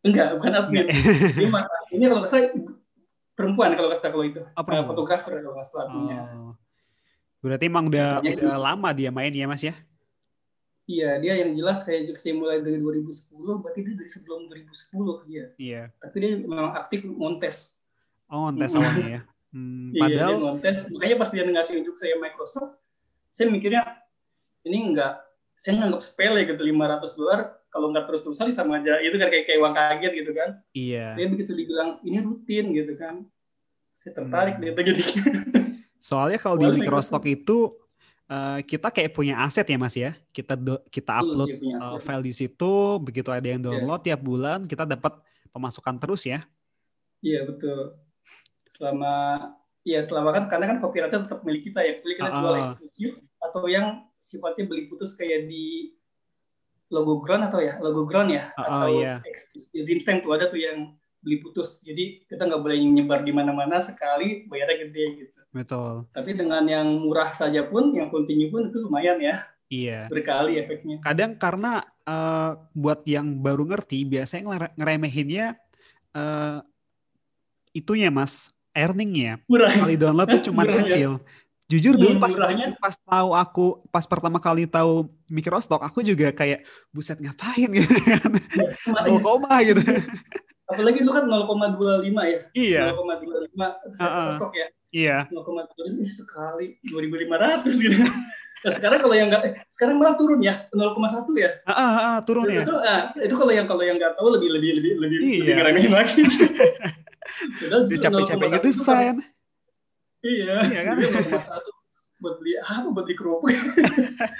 Enggak 0.00 0.38
bukan 0.38 0.52
admin. 0.56 0.86
Ini, 0.88 1.46
ini 1.92 2.04
kalau 2.08 2.24
saya 2.24 2.54
perempuan 3.40 3.72
kalau 3.72 3.88
kata 3.88 4.08
kalau 4.12 4.24
itu. 4.28 4.40
Oh, 4.44 4.60
uh, 4.60 4.84
fotografer 4.84 5.40
kalau 5.40 5.56
nggak 5.56 5.66
salah 5.66 5.88
oh. 5.88 6.52
berarti 7.40 7.72
emang 7.72 7.88
udah 7.88 8.20
Banyak 8.20 8.36
udah 8.36 8.56
lama 8.60 8.88
dia 8.92 9.08
main 9.08 9.32
ya 9.32 9.48
mas 9.48 9.64
ya? 9.64 9.72
Iya 10.84 11.16
dia 11.22 11.32
yang 11.40 11.56
jelas 11.56 11.80
kayak 11.88 12.12
saya 12.20 12.36
mulai 12.36 12.60
dari 12.60 12.76
2010 12.76 13.32
berarti 13.64 13.80
dia 13.80 13.94
dari 13.96 14.10
sebelum 14.10 14.52
2010 14.52 15.28
dia. 15.30 15.44
Iya. 15.56 15.82
Tapi 15.96 16.16
dia 16.20 16.32
memang 16.44 16.76
aktif 16.76 17.08
montes 17.08 17.80
oh 18.30 18.48
montes 18.48 18.72
awalnya 18.78 19.08
ya? 19.18 19.22
Hmm, 19.50 19.90
iya, 19.90 20.00
padahal 20.06 20.30
dia 20.30 20.38
montes 20.46 20.78
makanya 20.94 21.16
pas 21.18 21.30
dia 21.34 21.42
ngasih 21.42 21.74
unjuk 21.82 21.96
saya 21.98 22.14
Microsoft 22.22 22.78
saya 23.34 23.46
mikirnya 23.50 23.82
ini 24.62 24.94
enggak 24.94 25.18
saya 25.58 25.82
nganggap 25.82 26.02
sepele 26.06 26.46
gitu 26.46 26.62
500 26.62 27.18
dolar 27.18 27.40
kalau 27.70 27.94
nggak 27.94 28.04
terus 28.10 28.20
terusan 28.26 28.50
sama 28.50 28.82
aja. 28.82 28.98
Itu 29.00 29.16
kan 29.16 29.30
kayak 29.30 29.46
kayak 29.46 29.58
uang 29.62 29.74
kaget 29.74 30.12
gitu 30.18 30.32
kan. 30.34 30.50
Iya. 30.74 31.06
Dia 31.14 31.26
begitu 31.30 31.52
dibilang 31.54 32.02
ini 32.02 32.18
rutin 32.20 32.74
gitu 32.74 32.92
kan. 32.98 33.24
Saya 33.94 34.12
tertarik 34.18 34.58
hmm. 34.58 34.74
deh 34.74 34.84
jadi. 34.90 35.02
Soalnya 36.08 36.38
kalau 36.42 36.56
di 36.58 36.66
Microsoft 36.80 37.28
itu 37.28 37.76
uh, 38.26 38.58
kita 38.66 38.90
kayak 38.90 39.14
punya 39.14 39.38
aset 39.46 39.64
ya 39.64 39.78
mas 39.78 39.94
ya. 39.94 40.18
Kita 40.34 40.58
do, 40.58 40.82
kita 40.90 41.22
upload 41.22 41.62
uh, 41.78 41.98
file 42.02 42.26
di 42.26 42.34
situ 42.34 42.98
begitu 42.98 43.30
ada 43.30 43.46
yang 43.46 43.62
iya. 43.62 43.66
download 43.70 44.00
yeah. 44.02 44.06
tiap 44.12 44.20
bulan 44.20 44.58
kita 44.66 44.84
dapat 44.84 45.14
pemasukan 45.54 45.94
terus 46.02 46.26
ya. 46.26 46.42
Iya 47.22 47.46
betul. 47.46 47.94
Selama 48.66 49.14
ya 49.86 50.00
selama 50.02 50.34
kan 50.34 50.44
karena 50.50 50.74
kan 50.74 50.78
copyrightnya 50.82 51.22
tetap 51.22 51.46
milik 51.46 51.70
kita 51.70 51.86
ya. 51.86 51.94
Kecuali 51.94 52.14
kita 52.18 52.30
uh, 52.32 52.36
jual 52.42 52.54
eksklusif 52.66 53.12
atau 53.40 53.62
yang 53.70 53.86
sifatnya 54.20 54.64
beli 54.68 54.88
putus 54.88 55.16
kayak 55.16 55.46
di 55.46 55.96
logo 56.90 57.22
ground 57.22 57.46
atau 57.46 57.62
ya 57.62 57.78
logo 57.78 58.02
ground 58.02 58.34
ya 58.34 58.50
oh, 58.58 58.66
atau 58.66 58.90
yeah. 58.98 59.18
di 59.70 59.90
Instant 59.94 60.26
tuh 60.26 60.34
ada 60.34 60.50
tuh 60.50 60.58
yang 60.58 60.98
beli 61.20 61.38
putus. 61.44 61.84
Jadi 61.84 62.24
kita 62.26 62.48
nggak 62.48 62.60
boleh 62.60 62.76
nyebar 62.80 63.20
di 63.22 63.32
mana-mana 63.32 63.78
sekali 63.78 64.48
bayarnya 64.48 64.88
gede 64.88 65.04
gitu. 65.24 65.38
Betul. 65.52 66.08
Tapi 66.16 66.30
dengan 66.32 66.64
yang 66.64 66.88
murah 67.00 67.30
saja 67.36 67.64
pun, 67.68 67.92
yang 67.92 68.08
continue 68.08 68.48
pun 68.48 68.72
itu 68.72 68.80
lumayan 68.80 69.20
ya. 69.20 69.44
Iya. 69.70 70.10
Berkali 70.10 70.58
efeknya. 70.58 70.98
Kadang 71.04 71.38
karena 71.38 71.84
uh, 72.08 72.58
buat 72.74 73.06
yang 73.06 73.38
baru 73.38 73.68
ngerti 73.68 74.02
biasanya 74.02 74.74
ngeremehinnya 74.74 75.54
uh, 76.16 76.58
itunya 77.70 78.10
mas 78.10 78.50
earningnya 78.74 79.38
Murah. 79.46 79.70
kali 79.70 79.94
download 79.94 80.28
tuh 80.40 80.42
cuma 80.50 80.66
kecil. 80.66 81.22
Jujur 81.70 81.94
dulu 81.94 82.18
pas 82.18 82.34
murahnya. 82.34 82.74
pas 82.82 82.94
tahu 82.98 83.30
aku 83.30 83.66
pas 83.94 84.02
pertama 84.02 84.42
kali 84.42 84.66
tahu 84.66 85.06
microstock 85.30 85.78
aku 85.86 86.02
juga 86.02 86.34
kayak 86.34 86.66
buset 86.90 87.22
ngapain 87.22 87.70
gitu 87.78 87.94
kan. 88.02 88.30
Ya, 89.06 89.18
koma 89.22 89.54
gitu. 89.62 89.78
Apalagi 90.70 91.02
itu 91.02 91.10
kan 91.10 91.26
0,25 91.26 92.10
ya. 92.10 92.40
Iya. 92.54 92.82
0,25 92.94 93.54
uh 93.54 94.02
-uh. 94.02 94.30
stok 94.34 94.52
ya. 94.54 94.66
Iya. 94.90 95.18
0,25 95.30 96.10
sekali 96.10 96.66
2.500 96.90 97.86
gitu. 97.86 98.02
Nah, 98.60 98.76
sekarang 98.76 99.00
kalau 99.00 99.16
yang 99.16 99.32
nggak, 99.32 99.42
eh, 99.48 99.52
sekarang 99.72 99.96
malah 99.96 100.20
turun 100.20 100.36
ya, 100.44 100.68
0,1 100.68 101.32
ya. 101.40 101.48
Ah, 101.64 101.72
ah, 101.72 101.92
ah 101.96 102.16
turun 102.20 102.44
ya. 102.44 102.60
Itu, 102.60 102.76
ah, 102.76 103.08
itu 103.16 103.32
kalau 103.32 103.52
yang 103.56 103.64
kalau 103.64 103.80
yang 103.80 103.96
nggak 103.96 104.20
tahu 104.20 104.36
lebih 104.36 104.52
lebih 104.52 104.70
lebih 104.76 104.92
lebih 105.00 105.16
iya. 105.24 105.64
lebih 105.64 105.88
lagi. 105.88 106.22
capek-capek 108.04 108.48
gitu 108.60 108.84
saya. 108.84 109.16
Iya. 110.20 110.54
Iya 110.68 110.80
kan. 110.84 110.96
satu 111.40 111.70
buat 112.20 112.36
beli 112.36 112.60
apa 112.60 112.88
buat 112.92 113.04
beli 113.08 113.16
kerupuk. 113.16 113.48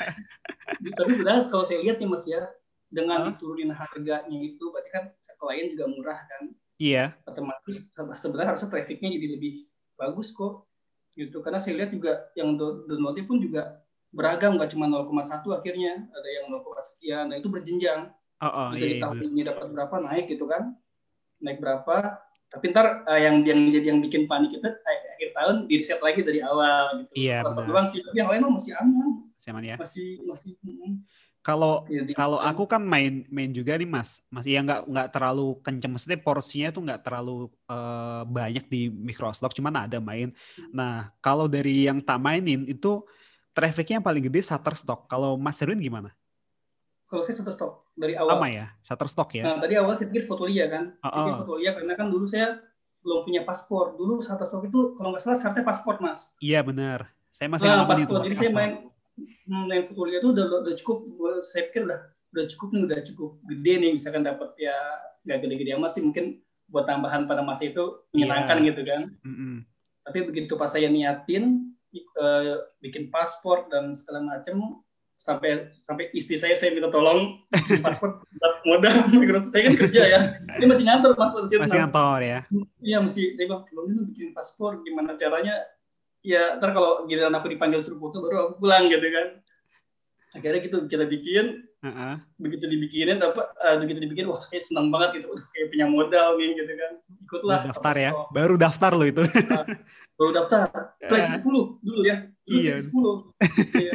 Tapi 0.98 1.12
benar 1.20 1.48
kalau 1.48 1.64
saya 1.64 1.80
lihat 1.80 1.96
nih 1.98 2.08
Mas 2.08 2.28
ya, 2.28 2.44
dengan 2.92 3.24
huh? 3.24 3.26
diturunin 3.32 3.72
harganya 3.72 4.38
itu 4.40 4.64
berarti 4.68 4.90
kan 4.92 5.04
klien 5.40 5.72
juga 5.72 5.84
murah 5.88 6.20
kan. 6.28 6.42
Iya. 6.76 7.16
Otomatis 7.24 7.88
sebenarnya 7.96 8.56
harusnya 8.56 8.68
trafficnya 8.68 9.08
jadi 9.16 9.26
lebih 9.40 9.54
bagus 9.96 10.32
kok. 10.36 10.68
Gitu 11.16 11.40
karena 11.40 11.58
saya 11.58 11.80
lihat 11.80 11.90
juga 11.92 12.28
yang 12.36 12.56
downloadnya 12.60 13.24
pun 13.24 13.40
juga 13.40 13.80
beragam 14.10 14.58
nggak 14.58 14.70
cuma 14.74 14.90
0,1 14.90 15.46
akhirnya 15.54 15.92
ada 16.10 16.28
yang 16.28 16.44
0, 16.50 16.66
sekian 16.82 17.30
nah 17.30 17.36
itu 17.38 17.46
berjenjang 17.46 18.10
oh, 18.42 18.46
oh, 18.46 18.68
jadi 18.74 18.98
iya, 18.98 19.02
tahun 19.06 19.18
ini 19.22 19.42
dapat 19.46 19.66
berapa 19.70 19.94
naik 20.02 20.26
gitu 20.34 20.50
kan 20.50 20.74
naik 21.38 21.62
berapa 21.62 22.18
tapi 22.50 22.74
ntar 22.74 23.06
uh, 23.06 23.20
yang 23.20 23.46
yang 23.46 23.70
jadi 23.70 23.86
yang 23.94 24.02
bikin 24.02 24.26
panik 24.26 24.50
itu 24.50 24.66
eh, 24.66 24.98
akhir 25.20 25.36
tahun 25.36 25.56
di 25.68 25.74
reset 25.76 26.00
lagi 26.00 26.20
dari 26.24 26.40
awal 26.40 27.04
gitu 27.04 27.12
iya, 27.28 27.44
doang 27.44 27.84
sih 27.84 28.00
tapi 28.00 28.16
yang 28.16 28.32
lain 28.32 28.48
masih 28.48 28.72
aman 28.80 29.08
masih 29.36 29.48
aman 29.52 29.64
ya 29.68 29.76
masih 29.76 30.08
masih 30.24 30.50
kalau 31.40 31.88
ya, 31.88 32.04
kalau 32.12 32.36
aku 32.36 32.68
kan 32.68 32.84
main 32.84 33.24
main 33.32 33.48
juga 33.48 33.72
nih 33.72 33.88
mas, 33.88 34.20
masih 34.28 34.56
ya 34.56 34.60
nggak 34.60 34.84
nggak 34.84 35.08
terlalu 35.08 35.56
kenceng, 35.64 35.96
maksudnya 35.96 36.20
porsinya 36.20 36.68
tuh 36.68 36.84
nggak 36.84 37.00
terlalu 37.00 37.48
uh, 37.64 38.28
banyak 38.28 38.68
di 38.68 38.92
microslog, 38.92 39.48
cuman 39.56 39.88
ada 39.88 39.96
main. 40.04 40.36
Nah 40.68 41.08
kalau 41.24 41.48
dari 41.48 41.88
yang 41.88 42.04
tak 42.04 42.20
mainin 42.20 42.68
itu 42.68 43.00
trafficnya 43.56 43.98
yang 43.98 44.06
paling 44.06 44.20
gede 44.28 44.44
Shutterstock. 44.44 45.08
Kalau 45.08 45.40
Mas 45.40 45.56
Erwin 45.64 45.80
gimana? 45.80 46.12
Kalau 47.08 47.24
saya 47.24 47.40
Shutterstock 47.40 47.88
dari 47.96 48.20
awal. 48.20 48.36
Lama 48.36 48.48
ya, 48.52 48.66
Shutterstock 48.84 49.32
ya. 49.32 49.44
Nah, 49.48 49.56
tadi 49.64 49.74
awal 49.80 49.96
saya 49.96 50.12
pikir 50.12 50.28
Fotolia 50.28 50.68
kan. 50.68 50.84
Uh 51.00 51.08
-uh. 51.08 51.10
Saya 51.10 51.22
pikir 51.24 51.40
Fotolia 51.40 51.70
karena 51.72 51.92
kan 51.96 52.06
dulu 52.12 52.28
saya 52.28 52.60
belum 53.00 53.24
punya 53.24 53.42
paspor. 53.44 53.96
Dulu 53.96 54.20
Shutterstock 54.20 54.64
itu 54.68 54.94
kalau 54.96 55.12
nggak 55.12 55.22
salah 55.22 55.38
syaratnya 55.40 55.64
paspor, 55.64 55.96
Mas. 56.00 56.32
Iya, 56.40 56.60
benar. 56.60 57.08
Saya 57.32 57.48
masih 57.48 57.66
nah, 57.68 57.86
paspor. 57.88 58.20
Jadi 58.24 58.36
paspor. 58.36 58.44
saya 58.44 58.52
main 58.52 58.72
hmm, 59.48 59.64
main 59.66 59.82
Fotolia 59.84 60.18
itu 60.20 60.28
udah, 60.32 60.46
udah 60.64 60.74
cukup 60.76 60.98
saya 61.44 61.62
pikir 61.68 61.82
udah 61.88 62.00
udah 62.30 62.44
cukup 62.46 62.68
nih, 62.70 62.82
udah 62.86 62.98
cukup 63.02 63.30
gede 63.42 63.72
nih 63.82 63.90
misalkan 63.98 64.22
dapat 64.22 64.54
ya 64.54 64.76
nggak 65.26 65.38
gede-gede 65.42 65.70
amat 65.76 65.90
sih 65.98 66.02
mungkin 66.06 66.38
buat 66.70 66.86
tambahan 66.86 67.26
pada 67.26 67.42
masa 67.42 67.66
itu 67.66 68.06
menyenangkan 68.14 68.62
yeah. 68.62 68.68
gitu 68.70 68.82
kan. 68.86 69.02
Mm 69.26 69.34
-hmm. 69.34 69.54
Tapi 70.06 70.18
begitu 70.30 70.52
pas 70.54 70.70
saya 70.70 70.86
niatin 70.86 71.74
uh, 72.16 72.62
bikin 72.78 73.10
paspor 73.10 73.66
dan 73.66 73.92
segala 73.98 74.22
macam 74.22 74.80
sampai 75.20 75.68
sampai 75.84 76.08
istri 76.16 76.40
saya 76.40 76.56
saya 76.56 76.72
minta 76.72 76.88
tolong 76.88 77.44
paspor 77.84 78.24
buat 78.24 78.54
modal 78.64 79.04
saya 79.52 79.62
kan 79.68 79.74
kerja 79.76 80.02
ya. 80.08 80.20
Ini 80.56 80.64
masih 80.64 80.84
ngantor 80.88 81.12
mas 81.20 81.36
masih 81.36 81.60
ngantor 81.60 82.20
ya. 82.24 82.38
Iya 82.80 82.98
masih 83.04 83.36
saya 83.36 83.44
bilang 83.44 83.68
belum 83.68 83.84
ini 83.84 84.00
bikin 84.16 84.28
paspor 84.32 84.80
gimana 84.80 85.20
caranya? 85.20 85.60
Ya 86.24 86.56
ntar 86.56 86.72
kalau 86.72 87.04
giliran 87.04 87.36
aku 87.36 87.52
dipanggil 87.52 87.84
suruh 87.84 88.00
foto 88.00 88.24
baru 88.24 88.36
aku 88.48 88.64
pulang 88.64 88.88
gitu 88.88 89.04
kan. 89.12 89.26
Akhirnya 90.40 90.60
gitu 90.64 90.88
kita 90.88 91.04
bikin. 91.04 91.68
Uh-huh. 91.80 92.20
begitu 92.36 92.68
dibikinin 92.68 93.24
apa 93.24 93.56
uh, 93.56 93.80
begitu 93.80 94.04
dibikin 94.04 94.28
wah 94.28 94.36
kayak 94.36 94.60
senang 94.60 94.92
banget 94.92 95.20
gitu. 95.20 95.32
Udah 95.32 95.46
kayak 95.52 95.68
punya 95.72 95.86
modal 95.88 96.28
nih 96.36 96.52
gitu 96.56 96.72
kan. 96.76 96.92
Ikutlah 97.24 97.60
daftar 97.68 97.94
ya. 97.96 98.10
baru 98.32 98.54
daftar 98.60 98.92
lo 98.96 99.04
itu. 99.08 99.24
Nah, 99.24 99.64
baru 100.16 100.30
daftar. 100.44 100.68
Seleksi 101.00 101.40
10 101.40 101.44
eh. 101.44 101.66
dulu 101.80 102.00
ya. 102.04 102.16
Dulu 102.44 102.56
iya. 102.60 102.72
seleksi 102.76 102.92
10 102.92 103.80
iya, 103.80 103.92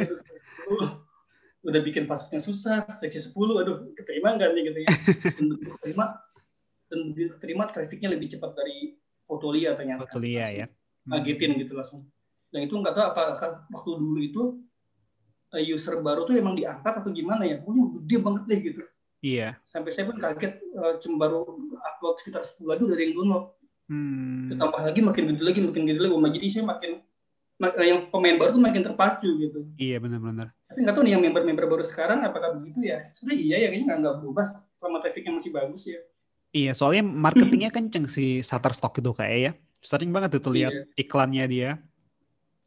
udah 1.66 1.80
bikin 1.82 2.06
paspornya 2.06 2.38
susah 2.38 2.86
seleksi 2.86 3.34
10 3.34 3.34
aduh 3.34 3.76
keterima 3.98 4.38
enggak 4.38 4.54
nih 4.54 4.62
gitu 4.70 4.78
ya. 4.86 4.88
Dan 5.36 5.44
begitu 5.50 5.70
keterima 5.74 6.04
dan 6.86 6.98
begitu 7.10 7.30
keterima 7.34 7.64
trafficnya 7.66 8.08
lebih 8.14 8.30
cepat 8.30 8.54
dari 8.54 8.94
Fotolia 9.26 9.74
ternyata. 9.74 10.06
Fotolia 10.06 10.46
ya. 10.46 10.66
ngagetin 11.10 11.58
gitu 11.58 11.74
langsung. 11.74 12.06
Dan 12.54 12.70
itu 12.70 12.74
nggak 12.78 12.94
tahu 12.94 13.04
apa 13.10 13.22
waktu 13.74 13.90
dulu 13.98 14.20
itu 14.22 14.42
eh, 15.58 15.66
user 15.66 15.98
baru 15.98 16.22
tuh 16.22 16.38
emang 16.38 16.54
diangkat 16.54 17.02
atau 17.02 17.10
gimana 17.10 17.42
ya? 17.42 17.58
Pokoknya 17.58 17.84
gede 17.98 18.16
banget 18.22 18.42
deh 18.46 18.58
gitu. 18.62 18.80
Iya. 19.26 19.48
Sampai 19.66 19.90
saya 19.90 20.06
pun 20.06 20.22
kaget 20.22 20.62
uh, 20.78 21.02
cuma 21.02 21.26
baru 21.26 21.42
upload 21.74 22.16
sekitar 22.22 22.46
10 22.46 22.62
lagi 22.62 22.82
dari 22.86 23.02
yang 23.10 23.14
download. 23.18 23.44
Hmm. 23.90 24.50
Ditambah 24.54 24.80
lagi 24.86 25.00
makin 25.02 25.24
gede 25.34 25.42
lagi, 25.42 25.58
makin 25.66 25.82
gede 25.90 26.00
lagi. 26.06 26.14
Jadi 26.38 26.46
saya 26.46 26.64
makin 26.70 26.90
eh, 27.66 27.86
yang 27.90 28.00
pemain 28.14 28.38
baru 28.38 28.50
tuh 28.54 28.62
makin 28.62 28.82
terpacu 28.86 29.28
gitu. 29.42 29.60
Iya 29.74 29.98
benar-benar. 29.98 30.55
Tapi 30.76 30.84
nggak 30.84 30.92
tahu 30.92 31.08
nih 31.08 31.12
yang 31.16 31.24
member-member 31.24 31.72
baru 31.72 31.84
sekarang 31.88 32.20
apakah 32.20 32.52
begitu 32.60 32.84
ya? 32.84 33.00
Sebenarnya 33.08 33.40
iya 33.40 33.56
ya 33.64 33.68
kayaknya 33.72 33.96
nggak 33.96 34.16
berubah 34.20 34.44
selama 34.76 35.00
trafficnya 35.00 35.32
masih 35.32 35.50
bagus 35.56 35.82
ya. 35.88 36.00
Iya, 36.52 36.72
soalnya 36.76 37.00
marketingnya 37.08 37.72
kenceng 37.72 38.12
si 38.12 38.44
Shutterstock 38.44 38.92
itu 39.00 39.08
kayak 39.16 39.38
ya. 39.40 39.52
Sering 39.80 40.12
banget 40.12 40.36
tuh 40.36 40.52
lihat 40.52 40.76
iya. 40.76 40.84
iklannya 41.00 41.44
dia. 41.48 41.70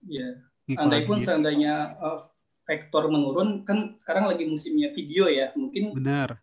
Iya. 0.10 0.42
Andai 0.74 1.06
pun 1.06 1.22
seandainya 1.22 2.02
uh, 2.02 2.26
vektor 2.66 3.14
menurun, 3.14 3.62
kan 3.62 3.94
sekarang 4.02 4.26
lagi 4.26 4.42
musimnya 4.50 4.90
video 4.90 5.30
ya, 5.30 5.54
mungkin. 5.54 5.94
Benar. 5.94 6.42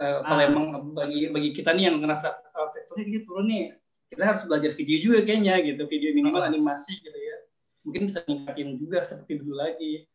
Uh, 0.00 0.24
kalau 0.24 0.40
ah. 0.40 0.48
emang 0.48 0.64
bagi 0.96 1.28
bagi 1.28 1.52
kita 1.52 1.76
nih 1.76 1.92
yang 1.92 2.00
ngerasa 2.00 2.32
uh, 2.32 2.72
vektornya 2.72 3.12
dia 3.12 3.20
turun 3.28 3.44
nih, 3.44 3.76
kita 4.08 4.24
harus 4.24 4.48
belajar 4.48 4.72
video 4.72 4.96
juga 5.04 5.20
kayaknya 5.20 5.60
gitu 5.68 5.84
video 5.84 6.16
minimal 6.16 6.40
oh. 6.40 6.48
animasi 6.48 6.96
gitu 6.96 7.12
ya 7.12 7.44
mungkin 7.84 8.08
bisa 8.08 8.24
ningkatin 8.24 8.80
juga 8.80 9.04
seperti 9.04 9.44
dulu 9.44 9.60
lagi. 9.60 10.08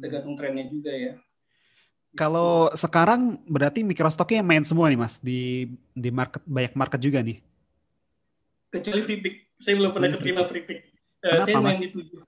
Tergantung 0.00 0.34
trennya 0.34 0.64
juga 0.68 0.92
ya. 0.92 1.12
Kalau 2.14 2.70
sekarang 2.78 3.42
berarti 3.44 3.82
Microstocknya 3.82 4.40
main 4.40 4.62
semua 4.62 4.86
nih 4.86 4.98
mas. 4.98 5.18
Di 5.18 5.66
di 5.92 6.10
market 6.14 6.40
banyak 6.46 6.72
market 6.78 7.00
juga 7.02 7.20
nih. 7.20 7.42
Kecuali 8.70 9.00
free 9.02 9.20
pick. 9.20 9.34
Saya 9.58 9.74
belum 9.78 9.90
pernah 9.94 10.08
keterima 10.14 10.42
free 10.46 10.64
pick. 10.64 10.80
Uh, 11.22 11.42
saya 11.42 11.58
main 11.58 11.74
mas? 11.74 11.82
di 11.82 11.88
tujuh. 11.90 12.22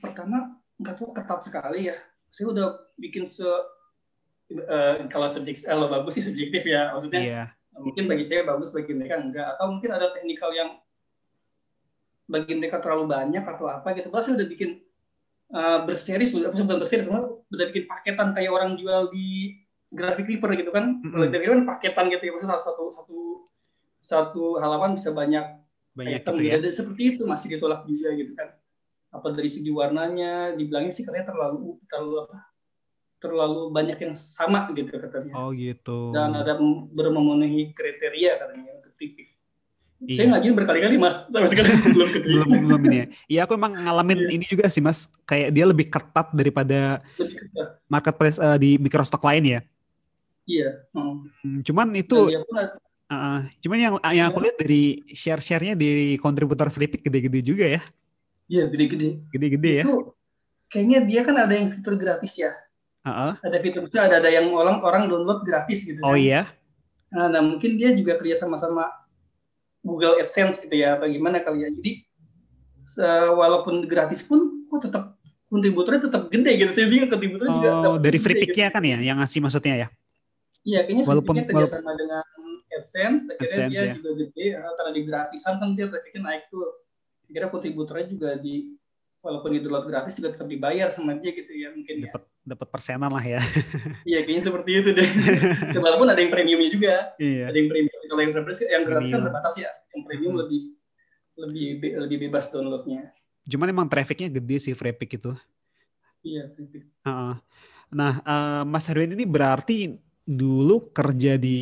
Pertama 0.00 0.60
nggak 0.76 0.94
tahu 1.00 1.10
ketat 1.16 1.40
sekali 1.42 1.88
ya. 1.88 1.96
Saya 2.28 2.52
udah 2.52 2.66
bikin 3.00 3.24
se 3.24 3.46
uh, 3.46 4.94
kalau 5.08 5.28
subjektif 5.32 5.64
kalau 5.64 5.88
bagus 5.88 6.20
sih 6.20 6.24
subjektif 6.24 6.62
ya. 6.68 6.92
Maksudnya 6.92 7.22
yeah 7.24 7.48
mungkin 7.76 8.08
bagi 8.08 8.24
saya 8.24 8.44
bagus 8.44 8.72
bagi 8.72 8.92
mereka 8.96 9.20
enggak. 9.20 9.46
Atau 9.56 9.66
mungkin 9.76 9.90
ada 9.92 10.12
teknikal 10.12 10.50
yang 10.52 10.80
bagi 12.26 12.52
mereka 12.58 12.82
terlalu 12.82 13.06
banyak 13.06 13.44
atau 13.44 13.70
apa 13.70 13.94
gitu. 13.94 14.08
Padahal 14.10 14.24
saya 14.24 14.34
udah 14.42 14.48
bikin 14.48 14.70
uh, 15.52 15.84
berseri 15.84 16.24
sudah 16.24 16.50
bukan 16.50 16.78
berseri 16.80 17.02
semua 17.04 17.26
udah 17.26 17.66
bikin 17.70 17.84
paketan 17.86 18.32
kayak 18.32 18.50
orang 18.50 18.74
jual 18.80 19.10
di 19.12 19.58
graphic 19.92 20.26
river 20.26 20.50
gitu 20.58 20.70
kan 20.74 20.98
dari 21.30 21.44
kan 21.46 21.62
paketan 21.62 22.10
gitu 22.10 22.22
ya 22.26 22.32
maksudnya 22.34 22.58
satu 22.58 22.84
satu 22.90 23.18
satu 24.02 24.44
halaman 24.62 24.94
bisa 24.94 25.10
banyak, 25.10 25.42
banyak 25.98 26.22
item 26.22 26.34
gitu 26.38 26.66
ya? 26.66 26.74
seperti 26.74 27.02
itu 27.14 27.22
masih 27.26 27.58
ditolak 27.58 27.82
juga 27.86 28.14
gitu 28.14 28.32
kan 28.38 28.54
apa 29.14 29.28
dari 29.32 29.48
segi 29.50 29.70
warnanya 29.72 30.54
dibilangin 30.54 30.92
sih 30.92 31.02
katanya 31.02 31.32
terlalu 31.32 31.78
terlalu 31.88 32.26
apa 32.26 32.38
terlalu 33.16 33.72
banyak 33.72 33.98
yang 33.98 34.14
sama 34.14 34.68
gitu 34.76 34.92
katanya. 34.92 35.32
Oh 35.40 35.50
gitu. 35.56 36.12
Dan 36.12 36.36
ada 36.36 36.60
belum 36.92 37.16
memenuhi 37.16 37.72
kriteria 37.72 38.38
katanya 38.38 38.76
untuk 38.76 38.92
pipi. 39.00 39.35
Iya. 39.96 40.16
Saya 40.20 40.26
ngajuin 40.36 40.54
berkali-kali 40.60 40.96
mas, 41.00 41.24
sampai 41.24 41.48
sekarang 41.48 41.72
belum 41.96 42.08
keterima. 42.12 42.44
belum 42.44 42.62
belum 42.68 42.80
ini 42.84 42.96
ya. 42.96 43.06
Iya 43.32 43.40
aku 43.48 43.52
emang 43.56 43.72
ngalamin 43.72 44.18
iya. 44.20 44.30
ini 44.36 44.44
juga 44.44 44.68
sih 44.68 44.84
mas, 44.84 45.08
kayak 45.24 45.48
dia 45.56 45.64
lebih 45.64 45.88
ketat 45.88 46.28
daripada 46.36 47.00
ketat. 47.16 47.80
marketplace 47.88 48.36
uh, 48.36 48.60
di 48.60 48.76
microstock 48.76 49.24
lain 49.24 49.44
ya. 49.56 49.60
Iya. 50.44 50.68
Hmm. 50.92 51.64
Cuman 51.64 51.96
itu, 51.96 52.28
uh, 53.08 53.40
cuman 53.64 53.78
yang 53.80 53.94
yang 54.12 54.26
aku 54.28 54.38
lihat 54.44 54.56
dari 54.60 55.00
share-sharenya 55.16 55.72
dari 55.72 56.20
kontributor 56.20 56.68
Flipit 56.68 57.00
gede-gede 57.00 57.40
juga 57.40 57.64
ya. 57.64 57.82
Iya 58.52 58.64
gede-gede. 58.68 59.24
Gede-gede 59.32 59.72
ya. 59.80 59.84
Itu 59.88 60.12
kayaknya 60.68 60.98
dia 61.08 61.20
kan 61.24 61.36
ada 61.40 61.54
yang 61.56 61.72
fitur 61.72 61.96
gratis 61.96 62.36
ya 62.36 62.52
Uh-uh. 63.06 63.38
Ada 63.38 63.62
fitur 63.62 63.86
itu 63.86 63.98
ada 64.02 64.18
ada 64.18 64.26
yang 64.26 64.50
orang 64.50 64.82
orang 64.82 65.06
download 65.06 65.46
gratis 65.46 65.86
gitu. 65.86 66.02
Oh 66.02 66.18
kan? 66.18 66.18
iya. 66.18 66.42
Nah, 67.14 67.30
nah 67.30 67.38
mungkin 67.38 67.78
dia 67.78 67.94
juga 67.94 68.18
kerja 68.18 68.34
sama-sama 68.34 68.90
Google 69.86 70.18
AdSense 70.18 70.66
gitu 70.66 70.74
ya 70.74 70.98
atau 70.98 71.06
gimana 71.06 71.38
kali 71.46 71.62
ya. 71.62 71.70
Jadi 71.70 71.92
walaupun 73.30 73.86
gratis 73.86 74.26
pun 74.26 74.66
kok 74.66 74.90
tetap 74.90 75.14
kontributornya 75.46 76.10
tetap 76.10 76.26
gede 76.26 76.52
gitu. 76.58 76.70
Saya 76.74 76.86
bingung 76.90 77.10
kontributornya 77.10 77.54
oh, 77.54 77.62
juga 77.62 78.02
dari 78.02 78.18
free 78.18 78.36
pick-nya 78.42 78.68
gitu. 78.68 78.74
kan 78.74 78.82
ya 78.82 78.98
yang 78.98 79.16
ngasih 79.22 79.38
maksudnya 79.38 79.86
ya? 79.86 79.88
Iya, 80.66 80.82
kayaknya 80.82 81.04
walaupun 81.06 81.34
kerjasama 81.46 81.94
walaupun, 81.94 81.98
dengan 82.02 82.26
AdSense, 82.74 83.24
akhirnya 83.30 83.46
AdSense, 83.46 83.70
dia 83.70 83.86
ya. 83.86 83.94
juga 83.94 84.10
gede 84.18 84.46
karena 84.58 84.90
di 84.90 85.02
gratisan 85.06 85.54
kan 85.62 85.68
dia 85.78 85.86
trafficnya 85.86 86.22
naik 86.26 86.42
tuh. 86.50 86.66
Kira 87.26 87.46
kontributornya 87.50 88.06
juga 88.10 88.30
di 88.38 88.74
walaupun 89.24 89.50
di 89.54 89.60
download 89.62 89.86
gratis 89.90 90.14
juga 90.14 90.32
tetap 90.34 90.46
dibayar 90.46 90.88
sama 90.94 91.18
dia 91.18 91.34
gitu 91.34 91.50
ya 91.50 91.74
mungkin 91.74 92.06
dapat 92.06 92.22
ya. 92.22 92.48
dapat 92.54 92.68
persenan 92.70 93.10
lah 93.10 93.24
ya. 93.24 93.40
Iya 94.10 94.22
kayaknya 94.22 94.44
seperti 94.46 94.70
itu 94.70 94.90
deh. 94.94 95.08
Walaupun 95.84 96.06
ada 96.06 96.20
yang 96.22 96.30
premiumnya 96.30 96.70
juga. 96.70 96.94
Iya. 97.18 97.50
Ada 97.50 97.56
yang 97.58 97.68
premium. 97.68 97.98
Kalau 98.06 98.22
yang 98.22 98.32
gratis 98.32 98.58
yang 98.62 98.84
gratis 98.86 99.10
kan 99.10 99.20
terbatas 99.26 99.54
ya. 99.58 99.70
Yang 99.90 100.02
premium 100.06 100.32
hmm. 100.32 100.40
lebih 100.46 100.62
lebih 101.36 101.66
lebih 102.06 102.16
bebas 102.28 102.48
downloadnya. 102.54 103.12
Cuman 103.46 103.70
emang 103.70 103.86
trafficnya 103.86 104.30
gede 104.30 104.56
sih 104.58 104.74
Freepik 104.74 105.18
itu. 105.18 105.30
Iya, 106.26 106.50
Freepik. 106.50 106.82
Uh, 107.06 107.38
nah, 107.94 108.18
uh, 108.26 108.62
Mas 108.66 108.86
Herwin 108.90 109.14
ini 109.14 109.22
berarti 109.22 110.02
dulu 110.26 110.90
kerja 110.90 111.38
di 111.38 111.58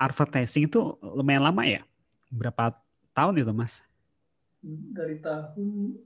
advertising 0.00 0.64
itu 0.64 0.96
lumayan 1.04 1.44
lama 1.44 1.62
ya? 1.68 1.84
Berapa 2.32 2.72
tahun 3.12 3.44
itu, 3.44 3.52
Mas? 3.52 3.84
Dari 4.64 5.20
tahun 5.20 6.00